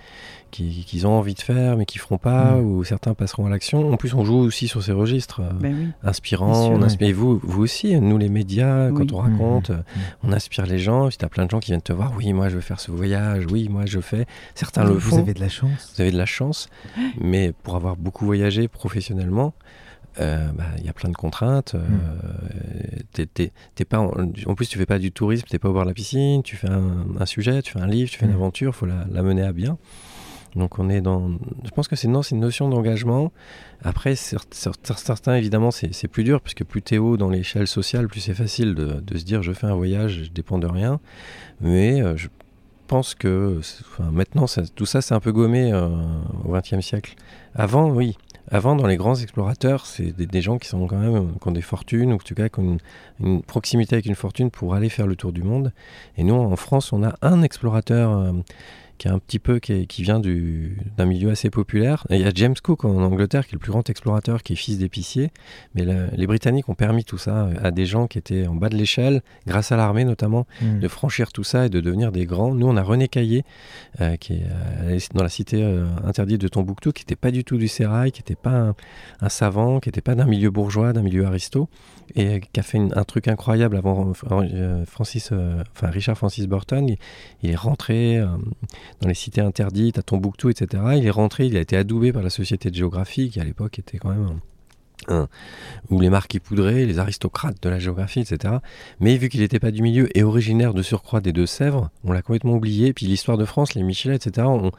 qui- 0.51 0.85
qu'ils 0.85 1.05
ont 1.05 1.11
envie 1.17 1.33
de 1.33 1.41
faire, 1.41 1.75
mais 1.75 1.85
qui 1.85 1.97
feront 1.97 2.17
pas, 2.17 2.51
Mm. 2.55 2.63
ou 2.65 2.83
certains 2.85 3.13
passeront 3.13 3.45
à 3.45 3.49
l'action. 3.49 3.91
En 3.91 3.97
plus, 3.97 4.13
on 4.13 4.23
joue 4.23 4.37
aussi 4.37 4.69
sur 4.69 4.81
ces 4.81 4.93
registres. 4.93 5.41
euh, 5.41 5.49
Ben 5.59 5.75
oui. 5.77 5.87
inspirant, 6.01 6.51
Bien 6.53 6.61
sûr, 6.61 6.71
on 6.71 6.81
inspire, 6.81 7.07
et 7.09 7.13
vous, 7.13 7.41
vous 7.43 7.61
aussi, 7.61 7.99
nous 7.99 8.17
les 8.17 8.29
médias, 8.29 8.89
Oui. 8.89 9.05
quand 9.05 9.13
on 9.13 9.17
raconte, 9.17 9.71
Mhm. 9.71 9.75
euh, 9.79 9.81
on 10.23 10.31
inspire 10.31 10.65
les 10.65 10.77
gens, 10.79 11.09
puis 11.09 11.17
tu 11.17 11.25
as 11.25 11.29
plein 11.29 11.43
de 11.45 11.51
gens 11.51 11.59
qui 11.59 11.71
viennent 11.71 11.81
te 11.81 11.91
voir, 11.91 12.13
oui, 12.15 12.31
moi 12.31 12.47
je 12.47 12.55
veux 12.55 12.61
faire 12.61 12.79
ce 12.79 12.89
voyage, 12.89 13.45
oui, 13.51 13.67
moi 13.67 13.85
je 13.85 13.99
fais, 13.99 14.27
certains 14.53 14.85
le 14.85 14.91
Vous 14.93 14.99
font, 15.01 15.17
avez 15.17 15.33
de 15.33 15.41
la 15.41 15.49
chance. 15.49 15.91
vous 15.95 16.01
avez 16.01 16.11
de 16.11 16.17
la 16.17 16.25
chance, 16.27 16.69
mais 17.19 17.51
pour 17.63 17.75
avoir 17.75 17.97
beaucoup 17.97 18.23
voyagé 18.25 18.69
professionnellement, 18.69 19.53
euh, 20.19 20.47
bah, 20.53 20.65
il 20.77 20.85
y 20.85 20.89
a 20.89 20.93
plein 20.93 21.09
de 21.09 21.15
contraintes. 21.15 21.75
euh, 21.75 21.79
t'es- 23.11 23.25
t'es- 23.25 23.51
t'es 23.75 23.85
pas 23.85 23.99
en, 23.99 24.11
en 24.45 24.55
plus, 24.55 24.67
tu 24.69 24.77
fais 24.77 24.85
pas 24.85 24.99
du 24.99 25.11
tourisme, 25.11 25.45
tu 25.49 25.59
pas 25.59 25.69
au 25.69 25.73
bord 25.73 25.83
de 25.83 25.89
la 25.89 25.93
piscine, 25.93 26.43
tu 26.43 26.55
fais 26.55 26.69
un, 26.69 27.05
un 27.19 27.25
sujet, 27.25 27.61
tu 27.61 27.71
fais 27.73 27.79
un 27.79 27.87
livre, 27.87 28.09
tu 28.09 28.17
fais 28.17 28.25
une 28.25 28.31
Mm. 28.31 28.35
aventure, 28.35 28.71
il 28.73 28.77
faut 28.77 28.85
la, 28.85 29.05
la 29.11 29.23
mener 29.23 29.43
à 29.43 29.51
bien. 29.53 29.77
Donc 30.55 30.79
on 30.79 30.89
est 30.89 31.01
dans... 31.01 31.31
Je 31.65 31.69
pense 31.71 31.89
que 31.89 31.97
c'est 31.97 32.07
non, 32.07 32.21
c'est 32.21 32.33
une 32.33 32.39
notion 32.41 32.69
d'engagement. 32.69 33.33
Après, 33.83 34.13
cer- 34.13 34.39
cer- 34.53 34.73
certains, 34.95 35.35
évidemment, 35.35 35.69
c'est 35.71 36.07
plus 36.07 36.23
dur, 36.23 36.39
puisque 36.39 36.63
plus 36.63 36.81
t'es 36.81 36.97
haut 36.97 37.17
dans 37.17 37.29
l'échelle 37.29 37.67
sociale, 37.67 38.07
plus 38.07 38.21
c'est 38.21 38.33
facile 38.33 38.73
de, 38.73 39.01
de 39.01 39.17
se 39.17 39.25
dire 39.25 39.43
je 39.43 39.51
fais 39.51 39.67
un 39.67 39.75
voyage, 39.75 40.23
je 40.25 40.31
dépends 40.31 40.57
de 40.57 40.67
rien. 40.67 41.01
Mais 41.59 42.01
euh, 42.01 42.15
je 42.15 42.29
pense 42.87 43.15
que 43.15 43.59
enfin, 43.59 44.09
maintenant, 44.11 44.47
ça- 44.47 44.61
tout 44.75 44.85
ça, 44.85 45.01
c'est 45.01 45.13
un 45.13 45.19
peu 45.19 45.33
gommé 45.33 45.73
euh, 45.73 45.89
au 46.45 46.53
XXe 46.53 46.79
siècle. 46.79 47.15
Avant, 47.53 47.89
oui. 47.89 48.17
Avant, 48.51 48.75
dans 48.75 48.85
les 48.85 48.97
grands 48.97 49.15
explorateurs, 49.15 49.87
c'est 49.87 50.11
des, 50.11 50.41
gens 50.41 50.59
qui 50.59 50.67
sont 50.67 50.85
quand 50.85 50.99
même 50.99 51.33
qui 51.41 51.47
ont 51.47 51.51
des 51.51 51.63
fortunes 51.63 52.11
ou 52.11 52.15
en 52.15 52.19
tout 52.19 52.35
cas 52.35 52.47
qui 52.47 52.59
ont 52.59 52.63
une, 52.63 52.79
une 53.19 53.41
proximité 53.41 53.95
avec 53.95 54.05
une 54.05 54.15
fortune 54.15 54.51
pour 54.51 54.75
aller 54.75 54.89
faire 54.89 55.07
le 55.07 55.15
tour 55.15 55.31
du 55.31 55.41
monde. 55.41 55.73
Et 56.17 56.23
nous, 56.23 56.35
en 56.35 56.55
France, 56.55 56.93
on 56.93 57.03
a 57.03 57.15
un 57.23 57.41
explorateur 57.41 58.11
euh, 58.11 58.31
qui 58.97 59.07
est 59.07 59.11
un 59.11 59.19
petit 59.19 59.39
peu 59.39 59.59
qui, 59.59 59.73
est- 59.73 59.85
qui 59.85 60.03
vient 60.03 60.19
du- 60.19 60.77
d'un 60.97 61.05
milieu 61.05 61.29
assez 61.31 61.49
populaire. 61.49 62.05
Et 62.09 62.15
il 62.15 62.21
y 62.21 62.25
a 62.25 62.31
James 62.33 62.55
Cook 62.61 62.85
en 62.85 62.97
Angleterre 63.03 63.45
qui 63.45 63.51
est 63.51 63.55
le 63.55 63.59
plus 63.59 63.71
grand 63.71 63.89
explorateur, 63.89 64.43
qui 64.43 64.53
est 64.53 64.55
fils 64.55 64.77
d'épicier. 64.77 65.31
Mais 65.73 65.83
le- 65.83 66.07
les 66.13 66.27
Britanniques 66.27 66.69
ont 66.69 66.75
permis 66.75 67.03
tout 67.03 67.17
ça 67.17 67.49
à 67.61 67.71
des 67.71 67.85
gens 67.85 68.07
qui 68.07 68.17
étaient 68.17 68.47
en 68.47 68.55
bas 68.55 68.69
de 68.69 68.75
l'échelle, 68.75 69.21
grâce 69.47 69.71
à 69.71 69.77
l'armée 69.77 70.05
notamment 70.05 70.47
Mm. 70.61 70.79
de 70.79 70.87
franchir 70.87 71.31
tout 71.31 71.43
ça 71.43 71.65
et 71.65 71.69
de 71.69 71.79
devenir 71.81 72.11
des 72.11 72.25
grands. 72.25 72.53
Nous, 72.53 72.67
on 72.67 72.77
a 72.77 72.83
René 72.83 73.07
Caillé, 73.07 73.43
euh, 74.01 74.15
qui 74.17 74.33
est 74.33 74.45
euh, 74.83 74.99
dans 75.13 75.23
la 75.23 75.29
cité 75.29 75.63
euh, 75.63 75.85
interdite 76.03 76.41
de 76.41 76.47
Tombouctou, 76.47 76.91
qui 76.91 77.03
n'était 77.03 77.15
pas 77.15 77.31
du 77.31 77.43
tout 77.43 77.57
du 77.57 77.67
sérail, 77.67 78.11
qui 78.11 78.21
n'était 78.21 78.35
pas 78.35 78.51
un, 78.51 78.75
un 79.21 79.29
savant, 79.29 79.79
qui 79.79 79.89
n'était 79.89 80.01
pas 80.01 80.15
d'un 80.15 80.25
milieu 80.25 80.51
bourgeois, 80.51 80.93
d'un 80.93 81.01
milieu 81.01 81.25
aristo, 81.25 81.69
et 82.15 82.41
qui 82.53 82.59
a 82.59 82.63
fait 82.63 82.77
une- 82.77 82.93
un 82.95 83.03
truc 83.03 83.27
incroyable 83.27 83.75
avant 83.77 84.13
Francis, 84.85 85.29
euh, 85.31 85.63
enfin 85.75 85.87
Richard 85.89 86.17
Francis 86.17 86.47
Burton. 86.47 86.87
Il, 86.87 86.97
il 87.43 87.51
est 87.51 87.55
rentré 87.55 88.17
dans 89.01 89.07
les 89.07 89.13
cités 89.13 89.41
interdites, 89.41 89.97
à 89.97 90.01
Tombouctou, 90.01 90.49
etc. 90.49 90.83
Il 90.97 91.05
est 91.05 91.09
rentré, 91.11 91.47
il 91.47 91.57
a 91.57 91.61
été 91.61 91.75
adoubé 91.77 92.11
par 92.13 92.23
la 92.23 92.29
Société 92.29 92.69
de 92.69 92.75
géographie, 92.75 93.29
qui 93.29 93.39
à 93.39 93.43
l'époque 93.43 93.79
était 93.79 93.97
quand 93.97 94.09
même 94.09 94.25
un- 94.27 94.39
un- 95.07 95.27
où 95.91 95.99
les 95.99 96.09
marquis 96.09 96.39
poudrés, 96.39 96.85
les 96.85 96.97
aristocrates 96.99 97.61
de 97.61 97.69
la 97.69 97.77
géographie, 97.79 98.21
etc. 98.21 98.55
Mais 98.99 99.17
vu 99.17 99.29
qu'il 99.29 99.41
n'était 99.41 99.59
pas 99.59 99.69
du 99.71 99.81
milieu 99.83 100.07
et 100.17 100.23
originaire 100.23 100.73
de 100.73 100.81
surcroît 100.81 101.21
des 101.21 101.33
Deux-Sèvres, 101.33 101.91
on 102.03 102.11
l'a 102.11 102.21
complètement 102.23 102.53
oublié. 102.53 102.91
Puis 102.93 103.05
l'histoire 103.05 103.37
de 103.37 103.45
France, 103.45 103.75
les 103.75 103.83
Michelet, 103.83 104.15
etc., 104.15 104.47
ont, 104.47 104.71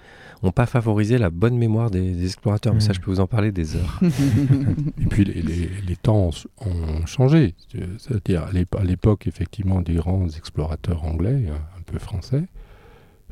ont 0.42 0.50
pas 0.52 0.66
favorisé 0.66 1.18
la 1.18 1.30
bonne 1.30 1.56
mémoire 1.56 1.90
des, 1.90 2.10
des 2.12 2.24
explorateurs. 2.24 2.74
Mais 2.74 2.80
ça, 2.80 2.92
je 2.92 3.00
peux 3.00 3.10
vous 3.10 3.20
en 3.20 3.26
parler 3.28 3.52
des 3.52 3.76
heures. 3.76 4.00
Et 5.00 5.06
puis 5.06 5.24
les, 5.24 5.42
les- 5.42 5.70
les 5.86 5.96
temps 5.96 6.30
ont, 6.60 6.66
ont 6.66 7.06
changé. 7.06 7.54
C'est-à-dire 7.98 8.44
à 8.44 8.52
l'ép- 8.52 8.74
à 8.74 8.84
l'époque, 8.84 9.26
effectivement, 9.28 9.80
des 9.82 9.94
grands 9.94 10.26
explorateurs 10.28 11.04
anglais, 11.04 11.44
un 11.78 11.82
peu 11.82 11.98
français, 11.98 12.44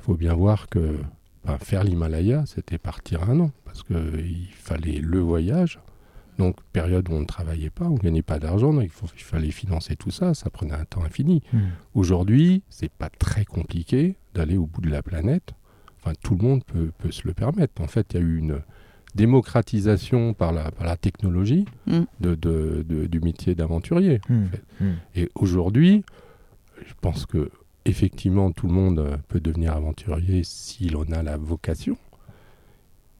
faut 0.04 0.16
bien 0.16 0.34
voir 0.34 0.68
que 0.68 0.98
ben, 1.44 1.58
faire 1.58 1.82
l'Himalaya, 1.84 2.44
c'était 2.46 2.78
partir 2.78 3.28
un 3.30 3.40
an, 3.40 3.50
parce 3.64 3.82
qu'il 3.82 4.48
fallait 4.52 4.98
le 5.00 5.18
voyage. 5.20 5.78
Donc, 6.38 6.56
période 6.72 7.08
où 7.08 7.12
on 7.12 7.20
ne 7.20 7.26
travaillait 7.26 7.70
pas, 7.70 7.84
on 7.86 7.94
ne 7.94 7.98
gagnait 7.98 8.22
pas 8.22 8.38
d'argent, 8.40 8.72
donc 8.74 8.82
il, 8.84 8.90
faut- 8.90 9.06
il 9.16 9.22
fallait 9.22 9.50
financer 9.52 9.94
tout 9.94 10.10
ça, 10.10 10.34
ça 10.34 10.50
prenait 10.50 10.74
un 10.74 10.84
temps 10.84 11.04
infini. 11.04 11.42
Mm. 11.52 11.58
Aujourd'hui, 11.94 12.62
c'est 12.70 12.90
pas 12.90 13.08
très 13.08 13.44
compliqué 13.44 14.16
d'aller 14.34 14.56
au 14.56 14.66
bout 14.66 14.80
de 14.80 14.90
la 14.90 15.02
planète. 15.02 15.52
Enfin, 16.00 16.12
tout 16.22 16.34
le 16.36 16.42
monde 16.46 16.64
peut, 16.64 16.90
peut 16.98 17.12
se 17.12 17.26
le 17.26 17.34
permettre. 17.34 17.80
En 17.80 17.86
fait, 17.86 18.08
il 18.14 18.16
y 18.16 18.22
a 18.22 18.26
eu 18.26 18.36
une 18.38 18.60
démocratisation 19.14 20.34
par 20.34 20.52
la, 20.52 20.70
par 20.70 20.86
la 20.86 20.96
technologie 20.96 21.64
Mm. 21.86 22.00
de, 22.20 22.34
de- 22.34 22.84
de- 22.86 23.06
du 23.06 23.20
métier 23.20 23.54
d'aventurier. 23.54 24.20
Mm. 24.28 24.44
fait. 24.46 24.62
Mm. 24.80 24.92
Et 25.16 25.30
aujourd'hui, 25.34 26.04
je 26.86 26.92
pense 27.00 27.26
que 27.26 27.50
effectivement, 27.84 28.52
tout 28.52 28.66
le 28.66 28.72
monde 28.72 28.98
euh, 28.98 29.16
peut 29.28 29.40
devenir 29.40 29.74
aventurier 29.74 30.42
s'il 30.44 30.96
en 30.96 31.04
a 31.12 31.22
la 31.22 31.36
vocation. 31.36 31.96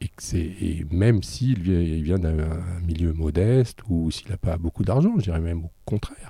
Et, 0.01 0.09
que 0.09 0.35
et 0.35 0.85
même 0.91 1.23
s'il 1.23 1.59
vient, 1.61 2.19
d'un 2.19 2.39
un 2.39 2.81
milieu 2.85 3.13
modeste 3.13 3.79
ou 3.87 4.11
s'il 4.11 4.29
n'a 4.29 4.37
pas 4.37 4.57
beaucoup 4.57 4.83
d'argent, 4.83 5.13
je 5.17 5.23
dirais 5.23 5.39
même 5.39 5.65
au 5.65 5.71
contraire. 5.85 6.29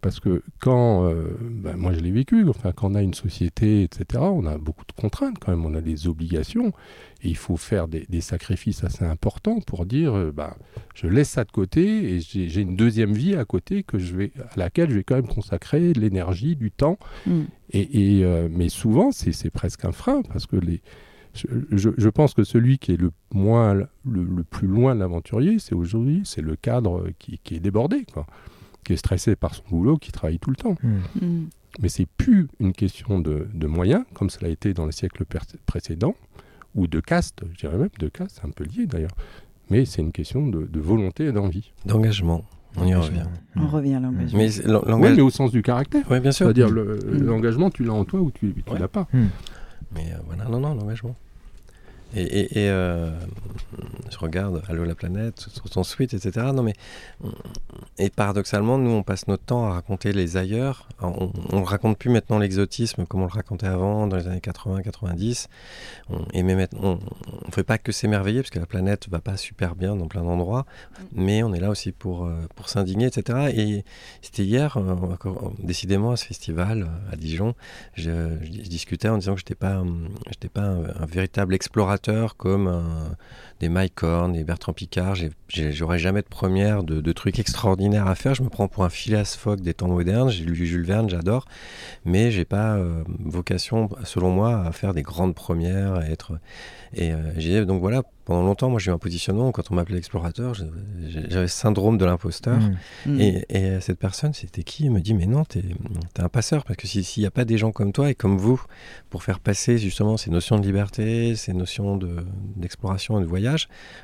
Parce 0.00 0.20
que 0.20 0.42
quand, 0.60 1.06
euh, 1.08 1.36
ben, 1.40 1.76
moi 1.76 1.92
je 1.92 1.98
l'ai 1.98 2.12
vécu, 2.12 2.48
enfin, 2.48 2.70
quand 2.72 2.92
on 2.92 2.94
a 2.94 3.02
une 3.02 3.14
société, 3.14 3.82
etc., 3.82 4.22
on 4.22 4.46
a 4.46 4.56
beaucoup 4.56 4.84
de 4.86 4.92
contraintes 4.92 5.38
quand 5.40 5.50
même, 5.50 5.66
on 5.66 5.74
a 5.74 5.80
des 5.80 6.06
obligations, 6.06 6.68
et 7.22 7.28
il 7.30 7.36
faut 7.36 7.56
faire 7.56 7.88
des, 7.88 8.06
des 8.08 8.20
sacrifices 8.20 8.84
assez 8.84 9.04
importants 9.04 9.58
pour 9.60 9.86
dire, 9.86 10.14
euh, 10.16 10.30
ben, 10.30 10.54
je 10.94 11.08
laisse 11.08 11.30
ça 11.30 11.44
de 11.44 11.50
côté, 11.50 12.14
et 12.14 12.20
j'ai, 12.20 12.60
une 12.60 12.76
deuxième 12.76 13.12
vie 13.12 13.34
à 13.34 13.44
côté 13.44 13.82
que 13.82 13.98
je 13.98 14.14
vais, 14.14 14.32
à 14.38 14.56
laquelle 14.56 14.90
je 14.90 14.94
vais 14.96 15.04
quand 15.04 15.16
même 15.16 15.26
consacrer 15.26 15.92
de 15.92 16.00
l'énergie, 16.00 16.54
du 16.54 16.70
temps, 16.70 16.98
Mm. 17.26 17.40
et, 17.72 18.18
et, 18.18 18.24
euh, 18.24 18.48
mais 18.50 18.68
souvent, 18.68 19.10
c'est 19.10 19.50
presque 19.50 19.84
un 19.84 19.92
frein 19.92 20.22
parce 20.22 20.46
que 20.46 20.56
les, 20.56 20.80
je, 21.34 21.46
je- 21.72 21.90
je 21.96 22.08
pense 22.08 22.34
que 22.34 22.44
celui 22.44 22.78
qui 22.78 22.92
est 22.92 22.96
le, 22.96 23.10
moins, 23.34 23.74
le, 23.74 23.88
le 24.04 24.44
plus 24.44 24.68
loin 24.68 24.94
de 24.94 25.00
l'aventurier, 25.00 25.58
c'est 25.58 25.74
aujourd'hui, 25.74 26.22
c'est 26.24 26.40
le 26.42 26.54
cadre 26.56 27.08
qui, 27.18 27.38
qui 27.42 27.56
est 27.56 27.60
débordé, 27.60 28.04
quoi, 28.12 28.26
qui 28.88 28.94
est 28.94 28.96
stressé 28.96 29.36
par 29.36 29.54
son 29.54 29.62
boulot, 29.70 29.98
qui 29.98 30.12
travaille 30.12 30.38
tout 30.38 30.48
le 30.48 30.56
temps. 30.56 30.74
Mm. 30.82 31.26
Mm. 31.26 31.48
Mais 31.82 31.90
c'est 31.90 32.06
plus 32.06 32.48
une 32.58 32.72
question 32.72 33.20
de, 33.20 33.46
de 33.52 33.66
moyens, 33.66 34.04
comme 34.14 34.30
cela 34.30 34.48
a 34.48 34.50
été 34.50 34.72
dans 34.72 34.86
les 34.86 34.92
siècles 34.92 35.26
précédents, 35.66 36.14
ou 36.74 36.86
de 36.86 36.98
caste, 36.98 37.42
je 37.52 37.58
dirais 37.58 37.76
même 37.76 37.90
de 37.98 38.08
caste, 38.08 38.38
c'est 38.40 38.46
un 38.46 38.50
peu 38.50 38.64
lié 38.64 38.86
d'ailleurs. 38.86 39.14
Mais 39.68 39.84
c'est 39.84 40.00
une 40.00 40.10
question 40.12 40.46
de, 40.48 40.64
de 40.64 40.80
volonté 40.80 41.26
et 41.26 41.32
d'envie. 41.32 41.70
D'engagement, 41.84 42.46
on 42.78 42.86
y 42.86 42.94
revient. 42.94 43.24
On 43.56 43.66
revient 43.66 43.96
à 43.96 44.00
l'engagement. 44.00 44.38
Mais 44.38 44.94
Oui, 44.94 45.10
mais 45.14 45.20
au 45.20 45.28
sens 45.28 45.50
du 45.52 45.60
caractère. 45.60 46.10
Ouais, 46.10 46.20
bien 46.20 46.32
sûr. 46.32 46.46
C'est-à-dire 46.46 46.70
le- 46.70 46.96
Mm. 46.96 47.24
l'engagement, 47.26 47.68
tu 47.68 47.84
l'as 47.84 47.92
en 47.92 48.06
toi 48.06 48.20
ou 48.22 48.30
tu 48.30 48.46
ne 48.66 48.72
Ouais. 48.72 48.78
l'as 48.78 48.88
pas. 48.88 49.06
Mm. 49.12 49.24
Mais 49.94 50.14
voilà, 50.26 50.44
non, 50.46 50.60
non, 50.60 50.74
l'engagement. 50.74 51.14
Et, 52.14 52.62
et, 52.64 52.70
euh, 52.70 53.10
je 54.10 54.16
regarde 54.18 54.62
Allo 54.68 54.84
la 54.84 54.94
planète 54.94 55.40
sur 55.40 55.68
ton 55.68 55.84
suite, 55.84 56.14
etc. 56.14 56.46
Non 56.54 56.62
mais 56.62 56.72
et 57.98 58.08
paradoxalement, 58.08 58.78
nous 58.78 58.90
on 58.90 59.02
passe 59.02 59.28
notre 59.28 59.44
temps 59.44 59.66
à 59.66 59.74
raconter 59.74 60.12
les 60.12 60.38
ailleurs. 60.38 60.88
on, 61.02 61.30
ne 61.52 61.64
raconte 61.64 61.98
plus 61.98 62.08
maintenant 62.08 62.38
l'exotisme 62.38 63.04
comme 63.04 63.20
on 63.20 63.26
le 63.26 63.32
racontait 63.32 63.66
avant 63.66 64.06
dans 64.06 64.16
les 64.16 64.26
années 64.26 64.38
80-90. 64.38 65.48
Et 66.32 66.42
même 66.42 66.66
on, 66.80 66.98
on 67.46 67.50
fait 67.50 67.64
pas 67.64 67.76
que 67.76 67.92
s'émerveiller 67.92 68.40
parce 68.40 68.50
que 68.50 68.58
la 68.58 68.66
planète 68.66 69.08
va 69.10 69.20
pas 69.20 69.36
super 69.36 69.74
bien 69.74 69.94
dans 69.94 70.08
plein 70.08 70.22
d'endroits, 70.22 70.64
mm. 70.64 71.04
mais 71.12 71.42
on 71.42 71.52
est 71.52 71.60
là 71.60 71.68
aussi 71.68 71.92
pour 71.92 72.24
euh, 72.24 72.40
pour 72.56 72.70
s'indigner, 72.70 73.06
etc. 73.06 73.50
Et 73.54 73.84
c'était 74.22 74.44
hier, 74.44 74.78
euh, 74.78 74.94
décidément 75.58 76.12
à 76.12 76.16
ce 76.16 76.24
festival 76.24 76.88
à 77.12 77.16
Dijon, 77.16 77.54
je, 77.94 78.36
discutais 78.68 79.08
en 79.08 79.18
disant 79.18 79.34
que 79.34 79.40
j'étais 79.40 79.54
pas 79.54 79.82
j'étais 80.30 80.48
pas 80.48 80.62
un 80.62 81.06
véritable 81.06 81.54
explorateur 81.54 81.97
comme 82.36 83.14
des 83.60 83.68
Mike 83.68 84.02
Horn 84.02 84.34
et 84.36 84.44
Bertrand 84.44 84.72
Picard. 84.72 85.14
J'aurais 85.48 85.98
jamais 85.98 86.22
de 86.22 86.28
première 86.28 86.82
de, 86.82 87.12
trucs 87.12 87.38
extraordinaires 87.38 88.06
à 88.06 88.14
faire. 88.14 88.34
Je 88.34 88.42
me 88.42 88.48
prends 88.48 88.68
pour 88.68 88.84
un 88.84 88.90
Phileas 88.90 89.36
Fogg 89.38 89.60
des 89.60 89.74
temps 89.74 89.88
modernes. 89.88 90.30
J'ai 90.30 90.44
lu 90.44 90.66
Jules 90.66 90.84
Verne, 90.84 91.08
j'adore, 91.08 91.46
mais 92.04 92.30
j'ai 92.30 92.44
pas 92.44 92.76
euh, 92.76 93.02
vocation, 93.20 93.88
selon 94.04 94.30
moi, 94.30 94.62
à 94.64 94.72
faire 94.72 94.94
des 94.94 95.02
grandes 95.02 95.34
premières, 95.34 95.94
à 95.94 96.04
être. 96.04 96.38
Et 96.94 97.12
euh, 97.12 97.64
donc 97.64 97.80
voilà, 97.80 98.02
pendant 98.24 98.42
longtemps, 98.42 98.68
moi 98.68 98.78
j'ai 98.78 98.90
eu 98.90 98.94
un 98.94 98.98
positionnement, 98.98 99.52
quand 99.52 99.70
on 99.70 99.74
m'appelait 99.74 99.98
explorateur, 99.98 100.52
j'avais 100.54 101.42
le 101.42 101.46
syndrome 101.46 101.96
de 101.96 102.04
l'imposteur. 102.04 102.58
Mmh. 102.58 102.76
Mmh. 103.06 103.20
Et, 103.20 103.44
et, 103.48 103.80
cette 103.80 103.98
personne, 103.98 104.34
c'était 104.34 104.62
qui? 104.62 104.84
Il 104.84 104.90
me 104.90 105.00
dit, 105.00 105.14
mais 105.14 105.26
non, 105.26 105.44
t'es 105.44 105.60
es 105.60 106.20
un 106.20 106.28
passeur, 106.28 106.64
parce 106.64 106.76
que 106.76 106.86
s'il 106.86 107.22
n'y 107.22 107.26
a 107.26 107.30
pas 107.30 107.46
des 107.46 107.56
gens 107.56 107.72
comme 107.72 107.92
toi 107.92 108.10
et 108.10 108.14
comme 108.14 108.36
vous, 108.36 108.62
pour 109.08 109.22
faire 109.22 109.40
passer 109.40 109.78
justement 109.78 110.16
ces 110.16 110.30
notions 110.30 110.58
de 110.58 110.62
liberté, 110.62 111.36
ces 111.36 111.54
notions 111.54 111.98
d'exploration 112.56 113.18
et 113.18 113.22
de 113.22 113.26
voyage, 113.26 113.47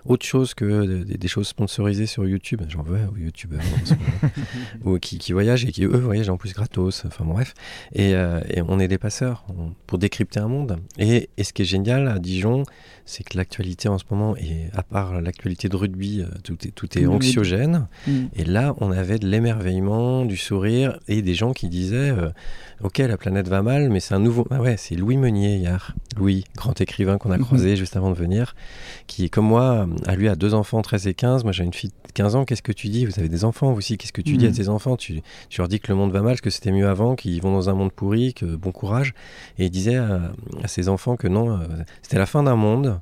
autre 0.04 0.24
chose 0.24 0.54
que 0.54 1.02
des, 1.04 1.28
choses 1.28 1.48
sponsorisées 1.48 2.06
sur 2.06 2.26
YouTube, 2.26 2.62
j'en 2.68 2.82
veux 2.82 3.00
aux 3.12 3.16
youtubeurs 3.16 3.60
ou 4.84 4.98
qui, 4.98 5.18
qui, 5.18 5.32
voyagent 5.32 5.64
et 5.64 5.72
qui 5.72 5.84
eux 5.84 5.96
voyagent 5.96 6.28
en 6.28 6.36
plus 6.36 6.52
gratos, 6.52 7.04
enfin 7.06 7.24
bref, 7.24 7.54
et, 7.92 8.14
euh, 8.14 8.40
et 8.48 8.62
on 8.62 8.78
est 8.78 8.88
des 8.88 8.98
passeurs 8.98 9.44
pour 9.86 9.98
décrypter 9.98 10.40
un 10.40 10.48
monde. 10.48 10.78
Et, 10.98 11.30
et 11.36 11.44
ce 11.44 11.52
qui 11.52 11.62
est 11.62 11.66
génial 11.66 12.08
à 12.08 12.18
Dijon, 12.18 12.64
c'est 13.06 13.24
que 13.24 13.36
l'actualité 13.36 13.88
en 13.88 13.98
ce 13.98 14.04
moment, 14.10 14.36
et 14.36 14.68
à 14.74 14.82
part 14.82 15.20
l'actualité 15.20 15.68
de 15.68 15.76
rugby, 15.76 16.22
euh, 16.22 16.26
tout 16.42 16.56
est, 16.66 16.70
tout 16.70 16.98
est 16.98 17.06
anxiogène. 17.06 17.86
Mm. 18.06 18.24
Et 18.36 18.44
là, 18.44 18.74
on 18.78 18.90
avait 18.90 19.18
de 19.18 19.26
l'émerveillement, 19.26 20.24
du 20.24 20.36
sourire 20.36 20.98
et 21.08 21.22
des 21.22 21.34
gens 21.34 21.52
qui 21.52 21.68
disaient 21.68 22.10
euh, 22.10 22.30
Ok, 22.82 22.98
la 22.98 23.16
planète 23.16 23.48
va 23.48 23.62
mal, 23.62 23.88
mais 23.88 24.00
c'est 24.00 24.14
un 24.14 24.18
nouveau. 24.18 24.46
Ah 24.50 24.60
ouais, 24.60 24.76
c'est 24.76 24.96
Louis 24.96 25.16
Meunier 25.16 25.56
hier. 25.56 25.94
Louis, 26.16 26.44
grand 26.56 26.78
écrivain 26.80 27.18
qu'on 27.18 27.30
a 27.30 27.38
mhm. 27.38 27.44
croisé 27.44 27.76
juste 27.76 27.96
avant 27.96 28.10
de 28.10 28.16
venir, 28.16 28.54
qui, 29.06 29.30
comme 29.30 29.46
moi, 29.46 29.86
a 30.06 30.16
lui 30.16 30.28
a 30.28 30.36
deux 30.36 30.54
enfants, 30.54 30.82
13 30.82 31.06
et 31.06 31.14
15. 31.14 31.44
Moi, 31.44 31.52
j'ai 31.52 31.64
une 31.64 31.72
fille 31.72 31.90
de 31.90 32.12
15 32.12 32.36
ans. 32.36 32.44
Qu'est-ce 32.44 32.62
que 32.62 32.72
tu 32.72 32.88
dis? 32.88 33.06
Vous 33.06 33.18
avez 33.18 33.28
des 33.28 33.44
enfants 33.44 33.70
vous 33.70 33.78
aussi. 33.78 33.96
Qu'est-ce 33.96 34.12
que 34.12 34.22
tu 34.22 34.36
dis 34.36 34.46
à 34.46 34.50
mhm. 34.50 34.56
tes 34.56 34.68
enfants? 34.68 34.96
Tu, 34.96 35.22
tu, 35.48 35.60
leur 35.60 35.68
dis 35.68 35.78
que 35.78 35.92
le 35.92 35.94
monde 35.94 36.12
va 36.12 36.22
mal, 36.22 36.40
que 36.40 36.50
c'était 36.50 36.72
mieux 36.72 36.88
avant, 36.88 37.14
qu'ils 37.16 37.40
vont 37.40 37.52
dans 37.52 37.70
un 37.70 37.74
monde 37.74 37.92
pourri, 37.92 38.34
que 38.34 38.44
bon 38.44 38.72
courage. 38.72 39.14
Et 39.58 39.66
il 39.66 39.70
disait 39.70 39.96
à, 39.96 40.32
ses 40.66 40.88
enfants 40.88 41.16
que 41.16 41.28
non, 41.28 41.58
euh, 41.58 41.66
c'était 42.02 42.18
la 42.18 42.26
fin 42.26 42.42
d'un 42.42 42.56
monde 42.56 42.93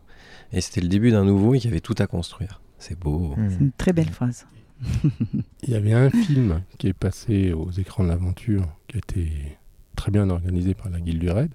et 0.53 0.61
c'était 0.61 0.81
le 0.81 0.89
début 0.89 1.11
d'un 1.11 1.25
nouveau 1.25 1.55
et 1.55 1.59
qu'il 1.59 1.71
y 1.71 1.73
avait 1.73 1.81
tout 1.81 1.95
à 1.99 2.07
construire. 2.07 2.61
C'est 2.79 2.99
beau. 2.99 3.35
C'est 3.37 3.61
une 3.61 3.73
très 3.73 3.93
belle 3.93 4.11
phrase. 4.11 4.47
Il 5.63 5.71
y 5.71 5.75
avait 5.75 5.93
un 5.93 6.11
film 6.11 6.63
qui 6.79 6.89
est 6.89 6.93
passé 6.93 7.53
aux 7.53 7.71
écrans 7.71 8.03
de 8.03 8.09
l'aventure 8.09 8.67
qui 8.89 8.99
était 8.99 9.59
très 9.95 10.11
bien 10.11 10.29
organisé 10.31 10.75
par 10.75 10.91
la 10.91 11.01
Guilde 11.01 11.21
du 11.21 11.31
Raid. 11.31 11.53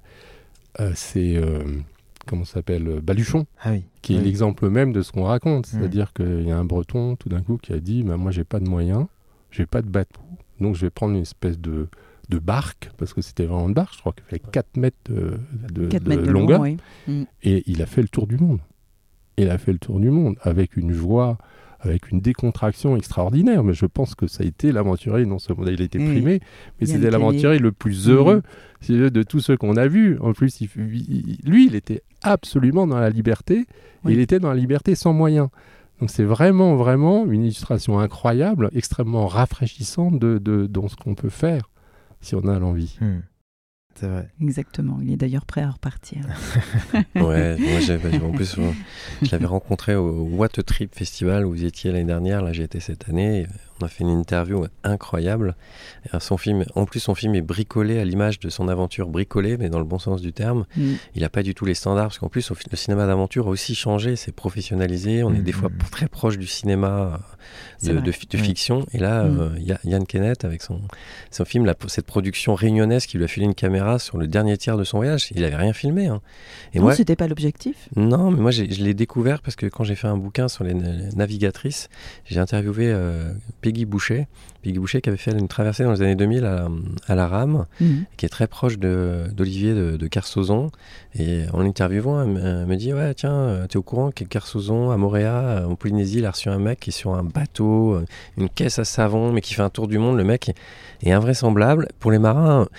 Euh, 0.79 0.91
c'est 0.95 1.35
euh, 1.35 1.63
comment 2.25 2.45
s'appelle 2.45 3.01
Baluchon, 3.01 3.45
ah 3.63 3.71
qui 4.01 4.15
est 4.15 4.21
l'exemple 4.21 4.69
même 4.69 4.93
de 4.93 5.01
ce 5.01 5.11
qu'on 5.11 5.23
raconte. 5.23 5.67
Mm. 5.67 5.69
C'est-à-dire 5.77 6.13
qu'il 6.13 6.47
y 6.47 6.51
a 6.51 6.57
un 6.57 6.65
Breton 6.65 7.15
tout 7.15 7.29
d'un 7.29 7.41
coup 7.41 7.57
qui 7.57 7.73
a 7.73 7.79
dit 7.79 8.03
bah, 8.03 8.17
Moi, 8.17 8.31
j'ai 8.31 8.43
pas 8.43 8.59
de 8.59 8.69
moyens, 8.69 9.07
j'ai 9.51 9.65
pas 9.65 9.81
de 9.81 9.89
bateau, 9.89 10.21
donc 10.59 10.75
je 10.75 10.81
vais 10.81 10.89
prendre 10.89 11.15
une 11.15 11.21
espèce 11.21 11.59
de, 11.59 11.87
de 12.29 12.39
barque, 12.39 12.91
parce 12.97 13.13
que 13.13 13.21
c'était 13.21 13.45
vraiment 13.45 13.67
une 13.67 13.73
barque, 13.73 13.95
je 13.95 13.99
crois 13.99 14.13
qu'elle 14.13 14.39
fait 14.39 14.51
4 14.51 14.77
mètres 14.77 14.97
de, 15.09 15.39
de, 15.71 16.29
longueur. 16.29 16.63
Mm. 17.07 17.23
Et 17.43 17.63
il 17.65 17.81
a 17.81 17.85
fait 17.85 18.01
le 18.01 18.09
tour 18.09 18.27
du 18.27 18.37
monde. 18.37 18.59
Il 19.37 19.49
a 19.49 19.57
fait 19.57 19.71
le 19.71 19.79
tour 19.79 19.99
du 19.99 20.09
monde 20.09 20.35
avec 20.41 20.77
une 20.77 20.91
joie 20.91 21.37
avec 21.79 22.11
une 22.11 22.19
décontraction 22.19 22.95
extraordinaire. 22.95 23.63
Mais 23.63 23.73
je 23.73 23.85
pense 23.85 24.15
que 24.15 24.27
ça 24.27 24.43
a 24.43 24.45
été 24.45 24.71
l'aventurier, 24.71 25.25
non 25.25 25.39
seulement 25.39 25.65
il 25.67 25.81
a 25.81 25.85
été 25.85 25.99
mm. 25.99 26.11
primé, 26.11 26.39
mais 26.79 26.87
c'était 26.87 27.09
l'aventurier 27.09 27.59
le 27.59 27.71
plus 27.71 28.09
heureux 28.09 28.41
mm. 28.87 29.09
de 29.09 29.23
tous 29.23 29.39
ceux 29.39 29.57
qu'on 29.57 29.75
a 29.75 29.87
vus. 29.87 30.17
En 30.19 30.33
plus, 30.33 30.59
lui, 30.75 31.65
il 31.67 31.75
était 31.75 32.01
absolument 32.21 32.87
dans 32.87 32.99
la 32.99 33.09
liberté, 33.09 33.65
et 34.07 34.11
il 34.11 34.19
était 34.19 34.39
dans 34.39 34.49
la 34.49 34.55
liberté 34.55 34.95
sans 34.95 35.13
moyens. 35.13 35.49
Donc 35.99 36.11
c'est 36.11 36.23
vraiment, 36.23 36.75
vraiment 36.75 37.25
une 37.25 37.43
illustration 37.43 37.99
incroyable, 37.99 38.69
extrêmement 38.75 39.25
rafraîchissante 39.25 40.19
de, 40.19 40.37
de, 40.37 40.87
ce 40.87 40.95
qu'on 40.95 41.15
peut 41.15 41.29
faire 41.29 41.69
si 42.21 42.35
on 42.35 42.47
a 42.47 42.59
l'envie. 42.59 42.97
Mm. 43.01 43.19
C'est 43.99 44.07
vrai. 44.07 44.29
Exactement. 44.41 44.99
Il 45.01 45.11
est 45.11 45.17
d'ailleurs 45.17 45.45
prêt 45.45 45.61
à 45.61 45.71
repartir. 45.71 46.19
ouais, 47.15 47.57
moi 47.57 48.29
en 48.29 48.31
plus, 48.31 48.55
je 49.23 49.31
l'avais 49.31 49.45
rencontré 49.45 49.95
au 49.95 50.23
What 50.23 50.49
a 50.57 50.63
Trip 50.63 50.93
Festival 50.93 51.45
où 51.45 51.51
vous 51.51 51.65
étiez 51.65 51.91
l'année 51.91 52.05
dernière. 52.05 52.43
Là, 52.43 52.53
j'ai 52.53 52.63
été 52.63 52.79
cette 52.79 53.09
année. 53.09 53.47
On 53.81 53.85
a 53.85 53.89
fait 53.89 54.03
une 54.03 54.09
interview 54.09 54.65
incroyable. 54.83 55.55
Son 56.19 56.37
film, 56.37 56.65
en 56.75 56.85
plus, 56.85 56.99
son 56.99 57.15
film 57.15 57.35
est 57.35 57.41
bricolé 57.41 57.99
à 57.99 58.05
l'image 58.05 58.39
de 58.39 58.49
son 58.49 58.67
aventure 58.67 59.07
bricolée, 59.07 59.57
mais 59.57 59.69
dans 59.69 59.79
le 59.79 59.85
bon 59.85 59.99
sens 59.99 60.21
du 60.21 60.33
terme. 60.33 60.65
Mm. 60.75 60.93
Il 61.15 61.21
n'a 61.21 61.29
pas 61.29 61.43
du 61.43 61.53
tout 61.53 61.65
les 61.65 61.73
standards, 61.73 62.07
parce 62.07 62.19
qu'en 62.19 62.29
plus, 62.29 62.49
le 62.49 62.77
cinéma 62.77 63.07
d'aventure 63.07 63.47
a 63.47 63.49
aussi 63.49 63.75
changé, 63.75 64.15
c'est 64.15 64.31
professionnalisé. 64.31 65.23
On 65.23 65.33
est 65.33 65.41
des 65.41 65.51
fois 65.51 65.69
mm. 65.69 65.89
très 65.91 66.07
proche 66.07 66.37
du 66.37 66.47
cinéma 66.47 67.19
de, 67.83 67.99
de, 67.99 68.11
fiction. 68.11 68.85
Et 68.93 68.97
là, 68.97 69.23
mm. 69.23 69.39
euh, 69.39 69.77
Yann 69.83 70.05
Kenneth, 70.05 70.45
avec 70.45 70.61
son, 70.61 70.81
son 71.31 71.45
film, 71.45 71.65
la, 71.65 71.75
cette 71.87 72.05
production 72.05 72.55
réunionnaise 72.55 73.05
qui 73.05 73.17
lui 73.17 73.23
a 73.23 73.27
filé 73.27 73.45
une 73.45 73.55
caméra 73.55 73.99
sur 73.99 74.17
le 74.17 74.27
dernier 74.27 74.57
tiers 74.57 74.77
de 74.77 74.83
son 74.83 74.97
voyage, 74.97 75.29
il 75.35 75.41
n'avait 75.41 75.55
rien 75.55 75.73
filmé. 75.73 76.07
Hein. 76.07 76.21
Et 76.73 76.79
non, 76.79 76.91
c'était 76.91 77.15
pas 77.15 77.27
l'objectif 77.27 77.89
Non, 77.95 78.31
mais 78.31 78.41
moi, 78.41 78.51
je 78.51 78.63
l'ai 78.63 78.93
découvert 78.93 79.41
parce 79.41 79.55
que 79.55 79.65
quand 79.65 79.83
j'ai 79.83 79.95
fait 79.95 80.07
un 80.07 80.17
bouquin 80.17 80.47
sur 80.47 80.63
les 80.63 80.73
navigatrices, 80.73 81.89
j'ai 82.25 82.39
interviewé 82.39 82.91
euh, 82.91 83.33
Peggy 83.67 83.83
Boucher. 83.83 84.27
Peggy 84.61 84.79
Boucher 84.79 85.01
qui 85.01 85.09
avait 85.09 85.17
fait 85.17 85.31
une 85.31 85.49
traversée 85.49 85.83
dans 85.83 85.91
les 85.91 86.01
années 86.01 86.15
2000 86.15 86.45
à, 86.45 87.15
la 87.15 87.27
rame, 87.27 87.65
mhm. 87.81 88.05
qui 88.15 88.25
est 88.25 88.29
très 88.29 88.47
proche 88.47 88.79
d'Olivier 88.79 89.73
de, 89.73 89.97
de, 89.97 90.07
Carsozon. 90.07 90.71
Et 91.19 91.41
en 91.51 91.59
l'interviewant, 91.59 92.21
elle, 92.21 92.65
me 92.65 92.75
dit 92.77 92.93
Ouais, 92.93 93.13
tiens, 93.13 93.33
euh, 93.33 93.67
tu 93.67 93.73
es 93.73 93.77
au 93.77 93.83
courant 93.83 94.11
que 94.11 94.23
Carsozon, 94.23 94.91
à 94.91 94.95
Moréa, 94.95 95.65
en 95.67 95.75
Polynésie, 95.75 96.19
il 96.19 96.25
a 96.25 96.31
reçu 96.31 96.47
un 96.47 96.59
mec 96.59 96.79
qui 96.79 96.91
est 96.91 96.93
sur 96.93 97.13
un 97.13 97.23
bateau, 97.23 97.95
euh, 97.95 98.05
une 98.37 98.47
caisse 98.47 98.79
à 98.79 98.85
savon, 98.85 99.33
mais 99.33 99.41
qui 99.41 99.53
fait 99.53 99.63
un 99.63 99.69
tour 99.69 99.89
du 99.89 99.97
monde. 99.97 100.15
Le 100.15 100.23
mec 100.23 100.53
est 101.03 101.11
invraisemblable. 101.11 101.89
Pour 101.99 102.11
les 102.11 102.19
marins, 102.19 102.69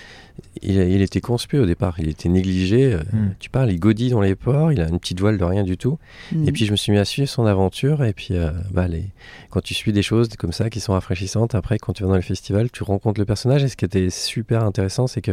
il, 0.62 1.02
était 1.02 1.20
conspué 1.20 1.58
au 1.58 1.66
départ, 1.66 1.96
il 1.98 2.08
était 2.08 2.28
négligé. 2.28 2.92
Euh, 2.92 2.98
hmm. 3.12 3.34
Tu 3.38 3.50
parles, 3.50 3.70
il 3.70 3.78
godit 3.78 4.10
dans 4.10 4.20
les 4.20 4.34
ports, 4.34 4.72
il 4.72 4.80
a 4.80 4.88
une 4.88 4.98
petite 4.98 5.20
voile 5.20 5.38
de 5.38 5.44
rien 5.44 5.62
du 5.62 5.76
tout. 5.76 5.98
Hmm. 6.32 6.48
Et 6.48 6.52
puis 6.52 6.64
je 6.64 6.72
me 6.72 6.76
suis 6.76 6.92
mis 6.92 6.98
à 6.98 7.04
suivre 7.04 7.28
son 7.28 7.46
aventure. 7.46 8.04
Et 8.04 8.12
puis 8.12 8.30
euh, 8.32 8.50
bah, 8.72 8.86
quand 9.50 9.60
tu 9.60 9.74
suis 9.74 9.92
des 9.92 10.02
choses 10.02 10.28
comme 10.36 10.52
ça 10.52 10.70
qui 10.70 10.80
sont 10.80 10.92
rafraîchissantes, 10.92 11.54
après 11.54 11.78
quand 11.78 11.92
tu 11.92 12.02
vas 12.02 12.08
dans 12.08 12.16
les 12.16 12.22
festivals, 12.22 12.70
tu 12.70 12.82
rencontres 12.82 13.20
le 13.20 13.26
personnage. 13.26 13.64
Et 13.64 13.68
ce 13.68 13.76
qui 13.76 13.84
était 13.84 14.10
super 14.10 14.64
intéressant, 14.64 15.06
c'est 15.06 15.20
que 15.22 15.32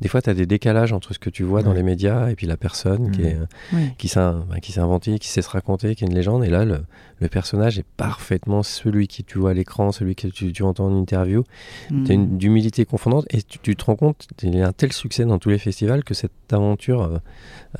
des 0.00 0.08
fois 0.08 0.22
tu 0.22 0.30
as 0.30 0.34
des 0.34 0.46
décalages 0.46 0.92
entre 0.92 1.14
ce 1.14 1.18
que 1.18 1.30
tu 1.30 1.42
vois 1.42 1.62
dans 1.62 1.72
les 1.72 1.82
médias 1.82 2.28
et 2.28 2.34
puis 2.34 2.46
la 2.46 2.56
personne 2.56 3.10
qui 3.10 3.22
est 3.22 3.36
hmm. 3.72 3.94
qui 3.98 4.08
s'est 4.08 4.20
bah, 4.20 4.60
qui 4.60 4.78
inventé, 4.78 5.18
qui 5.18 5.28
sait 5.28 5.42
se 5.42 5.48
raconter, 5.48 5.94
qui 5.94 6.04
est 6.04 6.06
une 6.06 6.14
légende. 6.14 6.44
Et 6.44 6.50
là, 6.50 6.64
le, 6.64 6.84
personnage 7.28 7.78
est 7.78 7.86
parfaitement 7.96 8.62
celui 8.62 9.08
qui 9.08 9.24
tu 9.24 9.38
vois 9.38 9.50
à 9.50 9.54
l'écran, 9.54 9.90
celui 9.90 10.14
que 10.14 10.28
tu, 10.28 10.62
entends 10.62 10.86
en 10.86 10.96
interview. 10.96 11.44
Tu 11.88 12.10
as 12.10 12.14
une 12.14 12.40
humilité 12.40 12.84
confondante 12.84 13.26
et 13.30 13.42
tu, 13.42 13.58
tu 13.58 13.74
te 13.74 13.84
rends 13.84 13.96
compte 13.96 14.28
il 14.46 14.56
y 14.56 14.62
a 14.62 14.68
un 14.68 14.72
tel 14.72 14.92
succès 14.92 15.24
dans 15.24 15.38
tous 15.38 15.50
les 15.50 15.58
festivals 15.58 16.04
que 16.04 16.14
cette 16.14 16.52
aventure 16.52 17.02
euh, 17.02 17.18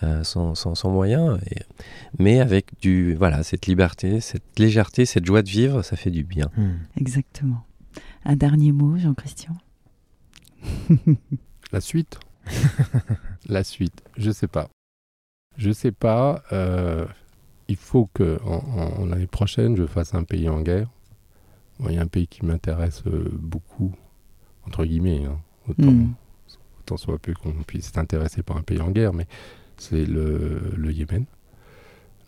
euh, 0.03 0.25
sans, 0.25 0.55
sans, 0.55 0.91
moyens, 0.91 1.39
mais 2.19 2.41
avec 2.41 2.81
du, 2.81 3.15
voilà, 3.15 3.43
cette 3.43 3.67
liberté, 3.67 4.21
cette 4.21 4.59
légèreté, 4.59 5.07
cette 5.07 5.25
joie 5.25 5.43
de 5.43 5.49
vivre, 5.49 5.83
ça 5.83 5.97
fait 5.97 6.11
du 6.11 6.25
bien. 6.25 6.51
Hmm. 6.57 6.77
Exactement. 6.97 7.65
Un 8.25 8.37
dernier 8.37 8.73
mot, 8.73 8.97
Jean-Christian? 8.97 9.57
La 11.73 11.81
suite 11.81 12.19
La 13.49 13.65
suite, 13.65 14.03
je 14.17 14.31
sais 14.31 14.49
pas. 14.49 14.69
Je 15.57 15.71
sais 15.71 15.93
pas. 15.93 16.43
Euh, 16.53 17.07
il 17.69 17.77
faut 17.77 18.09
que 18.13 18.39
en, 18.45 19.07
l'année 19.07 19.27
prochaine, 19.27 19.77
je 19.77 19.87
fasse 19.87 20.15
un 20.15 20.23
pays 20.23 20.49
en 20.49 20.61
guerre. 20.61 20.89
Il 21.81 21.93
y 21.93 21.99
a 21.99 22.03
un 22.03 22.07
pays 22.07 22.27
qui 22.27 22.45
m'intéresse 22.45 23.03
beaucoup, 23.05 23.95
entre 24.67 24.85
guillemets, 24.85 25.25
hein, 25.27 25.39
autant, 25.69 25.91
hmm 25.91 26.15
tant 26.87 26.97
soit 26.97 27.19
peu 27.19 27.35
qu'on 27.35 27.53
puisse 27.67 27.93
s'intéresser 27.93 28.43
par 28.43 28.57
un 28.57 28.63
pays 28.63 28.81
en 28.81 28.91
guerre, 28.91 29.13
mais 29.13 29.27
c'est 29.77 30.07
le, 30.07 30.91
Yémen. 30.91 31.25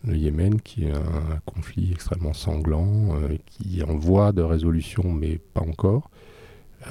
Le 0.05 0.15
Yémen 0.15 0.61
qui 0.61 0.85
est 0.85 0.91
un 0.91 1.39
conflit 1.45 1.91
extrêmement 1.91 2.33
sanglant, 2.33 3.15
euh, 3.15 3.37
qui 3.45 3.79
est 3.79 3.83
en 3.83 3.97
voie 3.97 4.31
de 4.31 4.41
résolution, 4.41 5.11
mais 5.11 5.39
pas 5.53 5.61
encore, 5.61 6.09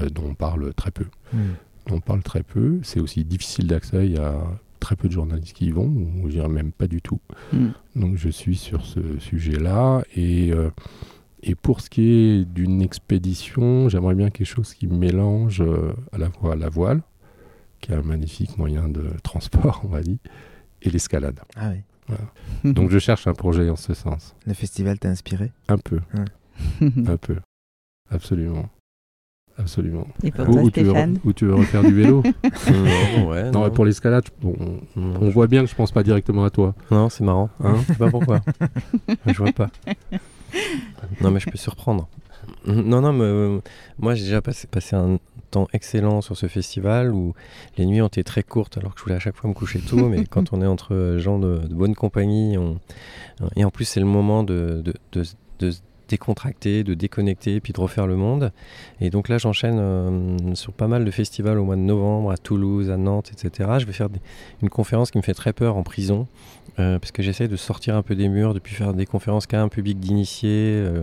euh, 0.01 0.11
dont 0.11 0.25
on 0.27 0.35
parle 0.35 0.75
très 0.75 0.91
peu. 0.91 1.07
Hmm. 1.33 1.53
On 1.91 2.01
parle 2.01 2.23
très 2.23 2.43
peu. 2.43 2.81
C'est 2.83 3.01
aussi 3.01 3.25
difficile 3.25 3.69
d'accès. 3.69 4.07
Il 4.07 4.13
y 4.13 4.19
a 4.19 4.35
très 4.79 4.95
peu 4.95 5.09
de 5.09 5.13
journalistes 5.13 5.57
qui 5.57 5.67
y 5.67 5.71
vont, 5.71 5.87
ou 5.87 6.25
je 6.27 6.33
dirais 6.33 6.49
même 6.49 6.71
pas 6.73 6.87
du 6.87 7.01
tout. 7.01 7.19
Mm. 7.53 7.69
Donc 7.97 8.17
je 8.17 8.29
suis 8.29 8.57
sur 8.57 8.85
ce 8.85 9.01
sujet-là. 9.19 10.03
Et, 10.15 10.53
euh, 10.53 10.71
et 11.43 11.55
pour 11.55 11.81
ce 11.81 11.89
qui 11.89 12.11
est 12.11 12.45
d'une 12.45 12.83
expédition, 12.83 13.89
j'aimerais 13.89 14.15
bien 14.15 14.29
quelque 14.29 14.47
chose 14.47 14.75
qui 14.75 14.87
mélange 14.87 15.65
à 16.13 16.19
la 16.19 16.31
fois 16.31 16.57
la 16.57 16.69
voile, 16.69 17.01
qui 17.81 17.93
est 17.93 17.95
un 17.95 18.03
magnifique 18.03 18.59
moyen 18.59 18.89
de 18.89 19.11
transport, 19.23 19.83
on 19.85 19.89
va 19.89 20.03
dire, 20.03 20.19
et 20.83 20.91
l'escalade. 20.91 21.41
Ah 21.57 21.71
oui. 21.71 21.83
Donc 22.65 22.91
je 22.91 22.99
cherche 22.99 23.27
un 23.27 23.35
projet 23.35 23.69
en 23.69 23.77
ce 23.77 23.93
sens. 23.95 24.35
Le 24.47 24.55
festival 24.55 24.99
t'a 24.99 25.09
inspiré? 25.09 25.53
Un 25.69 25.79
peu, 25.79 26.01
un 26.81 27.17
peu. 27.17 27.37
Absolument. 28.11 28.69
Absolument. 29.59 30.07
Et 30.23 30.31
pour 30.31 30.49
ou, 30.49 30.71
tu 30.71 30.85
veux, 30.85 30.95
tu 31.35 31.51
refaire 31.51 31.83
du 31.83 31.93
vélo? 31.93 32.23
Non, 32.71 33.29
ouais, 33.29 33.51
Non, 33.51 33.69
pour 33.71 33.85
l'escalade, 33.85 34.25
bon, 34.41 34.55
on 34.97 35.29
voit 35.31 35.49
bien 35.49 35.65
que 35.65 35.71
je 35.71 35.75
pense 35.75 35.91
pas 35.91 36.05
directement 36.05 36.45
à 36.45 36.51
toi. 36.51 36.75
Non, 36.93 37.09
c'est 37.09 37.25
marrant. 37.25 37.51
Hein? 37.61 37.75
Je 37.83 37.93
sais 37.93 37.99
pas 37.99 38.11
pourquoi. 38.11 38.41
je 39.27 39.37
vois 39.37 39.53
pas. 39.53 39.69
Non, 41.21 41.31
mais 41.31 41.41
je 41.41 41.51
peux 41.51 41.59
surprendre. 41.59 42.09
Non, 42.67 43.03
non, 43.03 43.13
mais 43.13 43.25
euh, 43.25 43.61
moi 43.99 44.15
j'ai 44.15 44.25
déjà 44.25 44.41
passé, 44.41 44.67
passé 44.67 44.97
un 44.97 45.19
temps 45.51 45.67
excellent 45.73 46.21
sur 46.21 46.37
ce 46.37 46.47
festival 46.47 47.13
où 47.13 47.35
les 47.77 47.87
nuits 47.87 48.01
ont 48.03 48.07
été 48.09 48.23
très 48.25 48.43
courtes 48.43 48.79
alors 48.79 48.95
que 48.95 49.01
je 49.01 49.05
voulais 49.05 49.17
à 49.17 49.21
chaque 49.21 49.37
fois 49.37 49.49
me 49.49 49.55
coucher 49.55 49.81
tôt. 49.81 50.09
mais 50.09 50.25
quand 50.31 50.53
on 50.53 50.61
est 50.63 50.67
entre 50.67 51.17
gens 51.19 51.39
de, 51.39 51.59
de 51.67 51.75
bonne 51.75 51.95
compagnie, 51.95 52.57
on- 52.59 52.79
et 53.57 53.65
en 53.65 53.71
plus 53.71 53.85
c'est 53.85 54.01
le 54.01 54.07
moment 54.07 54.43
de, 54.43 54.83
de, 54.85 54.95
de- 55.59 55.73
décontracter, 56.09 56.85
de 56.85 56.95
déconnecter, 56.95 57.61
puis 57.61 57.73
de 57.73 57.81
refaire 57.81 58.07
le 58.07 58.17
monde. 58.17 58.53
Et 59.01 59.11
donc 59.11 59.29
là, 59.29 59.39
j'enchaîne 59.39 59.79
euh, 59.79 60.55
sur 60.55 60.73
pas 60.73 60.89
mal 60.89 61.05
de 61.05 61.11
festivals 61.11 61.59
au 61.59 61.65
mois 61.65 61.77
de 61.77 61.81
novembre, 61.83 62.31
à 62.31 62.37
Toulouse, 62.37 62.91
à 62.91 62.97
Nantes, 62.97 63.31
etc. 63.33 63.71
Je 63.79 63.87
vais 63.87 63.93
faire 63.93 64.09
des- 64.11 64.21
une 64.63 64.69
conférence 64.71 65.11
qui 65.11 65.19
me 65.19 65.23
fait 65.23 65.35
très 65.35 65.53
peur 65.53 65.77
en 65.77 65.83
prison, 65.83 66.27
euh, 66.79 66.99
parce 66.99 67.13
que 67.13 67.23
j'essaie 67.23 67.49
de 67.49 67.57
sortir 67.57 67.97
un 67.97 68.03
peu 68.03 68.15
des 68.15 68.29
murs, 68.29 68.55
depuis 68.55 68.75
faire 68.75 68.95
des 68.95 69.07
conférences 69.07 69.47
qu'à 69.47 69.61
un 69.63 69.69
public 69.69 69.99
d'initiés. 70.01 70.49
euh, 70.53 71.03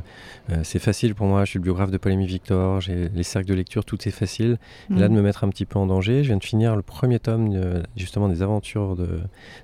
c'est 0.64 0.80
facile 0.80 1.16
pour 1.16 1.28
moi, 1.28 1.46
je 1.46 1.52
suis 1.52 1.60
le 1.60 1.64
biographe 1.64 1.92
de 1.92 1.98
Paul-Émile 1.98 2.28
Victor, 2.28 2.82
j'ai 2.82 3.10
les 3.14 3.24
cercles 3.24 3.48
de 3.48 3.54
lecture, 3.54 3.84
tout 3.86 3.98
est 4.08 4.12
facile. 4.12 4.58
Et 4.90 4.94
là, 5.00 5.08
de 5.10 5.14
me 5.14 5.22
mettre 5.22 5.44
un 5.44 5.50
petit 5.50 5.66
peu 5.66 5.80
en 5.80 5.86
danger, 5.88 6.24
je 6.24 6.30
viens 6.30 6.38
de 6.38 6.44
finir 6.44 6.76
le 6.76 6.82
premier 6.82 7.20
tome 7.20 7.84
justement 7.96 8.28
des 8.30 8.42
aventures 8.42 8.96
de, 8.96 9.20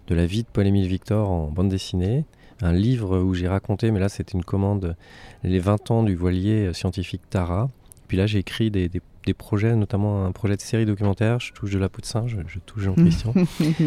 de 0.08 0.16
la 0.16 0.26
vie 0.26 0.44
de 0.44 0.48
Paul-Émile 0.52 0.88
Victor 0.88 1.30
en 1.30 1.48
bande 1.48 1.70
dessinée. 1.70 2.26
Un 2.62 2.74
livre 2.74 3.20
où 3.20 3.34
j'ai 3.34 3.48
raconté, 3.48 3.92
mais 3.92 4.00
là 4.00 4.10
c'était 4.10 4.34
une 4.38 4.44
commande, 4.44 4.96
les 5.44 5.60
20 5.60 5.92
ans 5.92 6.04
du 6.04 6.16
voilier 6.16 6.68
euh, 6.68 6.74
scientifique 6.74 7.22
Tara. 7.30 7.70
Puis 8.08 8.18
là 8.18 8.28
j'ai 8.28 8.40
écrit 8.40 8.70
des, 8.72 8.90
des- 8.90 9.02
des 9.26 9.34
projets, 9.36 9.76
notamment 9.76 10.26
un 10.26 10.32
projet 10.32 10.56
de 10.56 10.62
série 10.62 10.86
documentaire, 10.88 11.40
je 11.40 11.54
touche 11.54 11.70
de 11.72 11.78
la 11.78 11.90
peau 11.90 12.02
de 12.02 12.08
singe, 12.08 12.38
je 12.48 12.58
touche 12.58 12.82
Jean-Christian, 12.86 13.36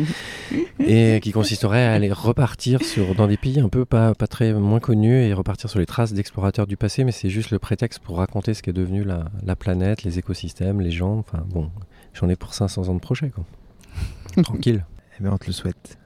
et 0.79 1.19
qui 1.23 1.33
consisterait 1.33 1.85
à 1.87 1.93
aller 1.95 2.13
repartir 2.13 2.83
sur, 2.85 3.15
dans 3.17 3.27
des 3.27 3.37
pays 3.37 3.59
un 3.61 3.69
peu 3.69 3.85
pas, 3.85 4.15
pas 4.15 4.27
très 4.29 4.53
moins 4.55 4.79
connus 4.81 5.13
et 5.25 5.33
repartir 5.33 5.69
sur 5.71 5.79
les 5.81 5.87
traces 5.87 6.13
d'explorateurs 6.13 6.67
du 6.69 6.77
passé, 6.77 7.03
mais 7.05 7.13
c'est 7.13 7.31
juste 7.31 7.51
le 7.51 7.59
prétexte 7.59 7.99
pour 7.99 8.19
raconter 8.19 8.55
ce 8.55 8.63
qu'est 8.63 8.73
devenu 8.73 9.03
la, 9.05 9.25
la 9.45 9.57
planète, 9.57 10.05
les 10.05 10.19
écosystèmes, 10.21 10.81
les 10.81 10.91
gens, 10.93 11.19
enfin 11.19 11.45
bon, 11.49 11.71
j'en 12.13 12.29
ai 12.29 12.37
pour 12.37 12.55
500 12.55 12.89
ans 12.89 12.95
de 12.95 13.01
projet 13.01 13.31
quoi. 13.31 13.45
Tranquille. 14.43 14.85
Eh 15.19 15.23
bien, 15.23 15.33
on 15.33 15.39
te 15.39 15.47
le 15.47 15.53
souhaite. 15.53 15.99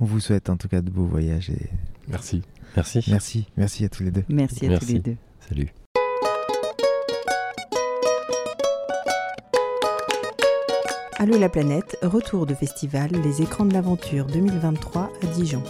On 0.00 0.04
vous 0.04 0.20
souhaite 0.20 0.50
en 0.50 0.56
tout 0.56 0.68
cas 0.68 0.80
de 0.80 0.90
beaux 0.90 1.06
voyages 1.06 1.50
et 1.50 1.70
Merci. 2.08 2.42
Merci. 2.76 3.04
merci, 3.08 3.46
merci 3.56 3.84
à 3.84 3.88
tous 3.88 4.02
les 4.02 4.10
deux. 4.10 4.24
Merci 4.28 4.66
à 4.66 4.68
tous 4.78 4.86
Merci. 4.86 4.92
les 4.94 4.98
deux. 5.00 5.16
Salut. 5.48 5.68
Allô 11.18 11.38
la 11.38 11.48
planète, 11.48 11.96
retour 12.02 12.44
de 12.44 12.54
festival 12.54 13.10
Les 13.22 13.40
écrans 13.40 13.64
de 13.64 13.72
l'aventure 13.72 14.26
2023 14.26 15.10
à 15.22 15.26
Dijon. 15.26 15.62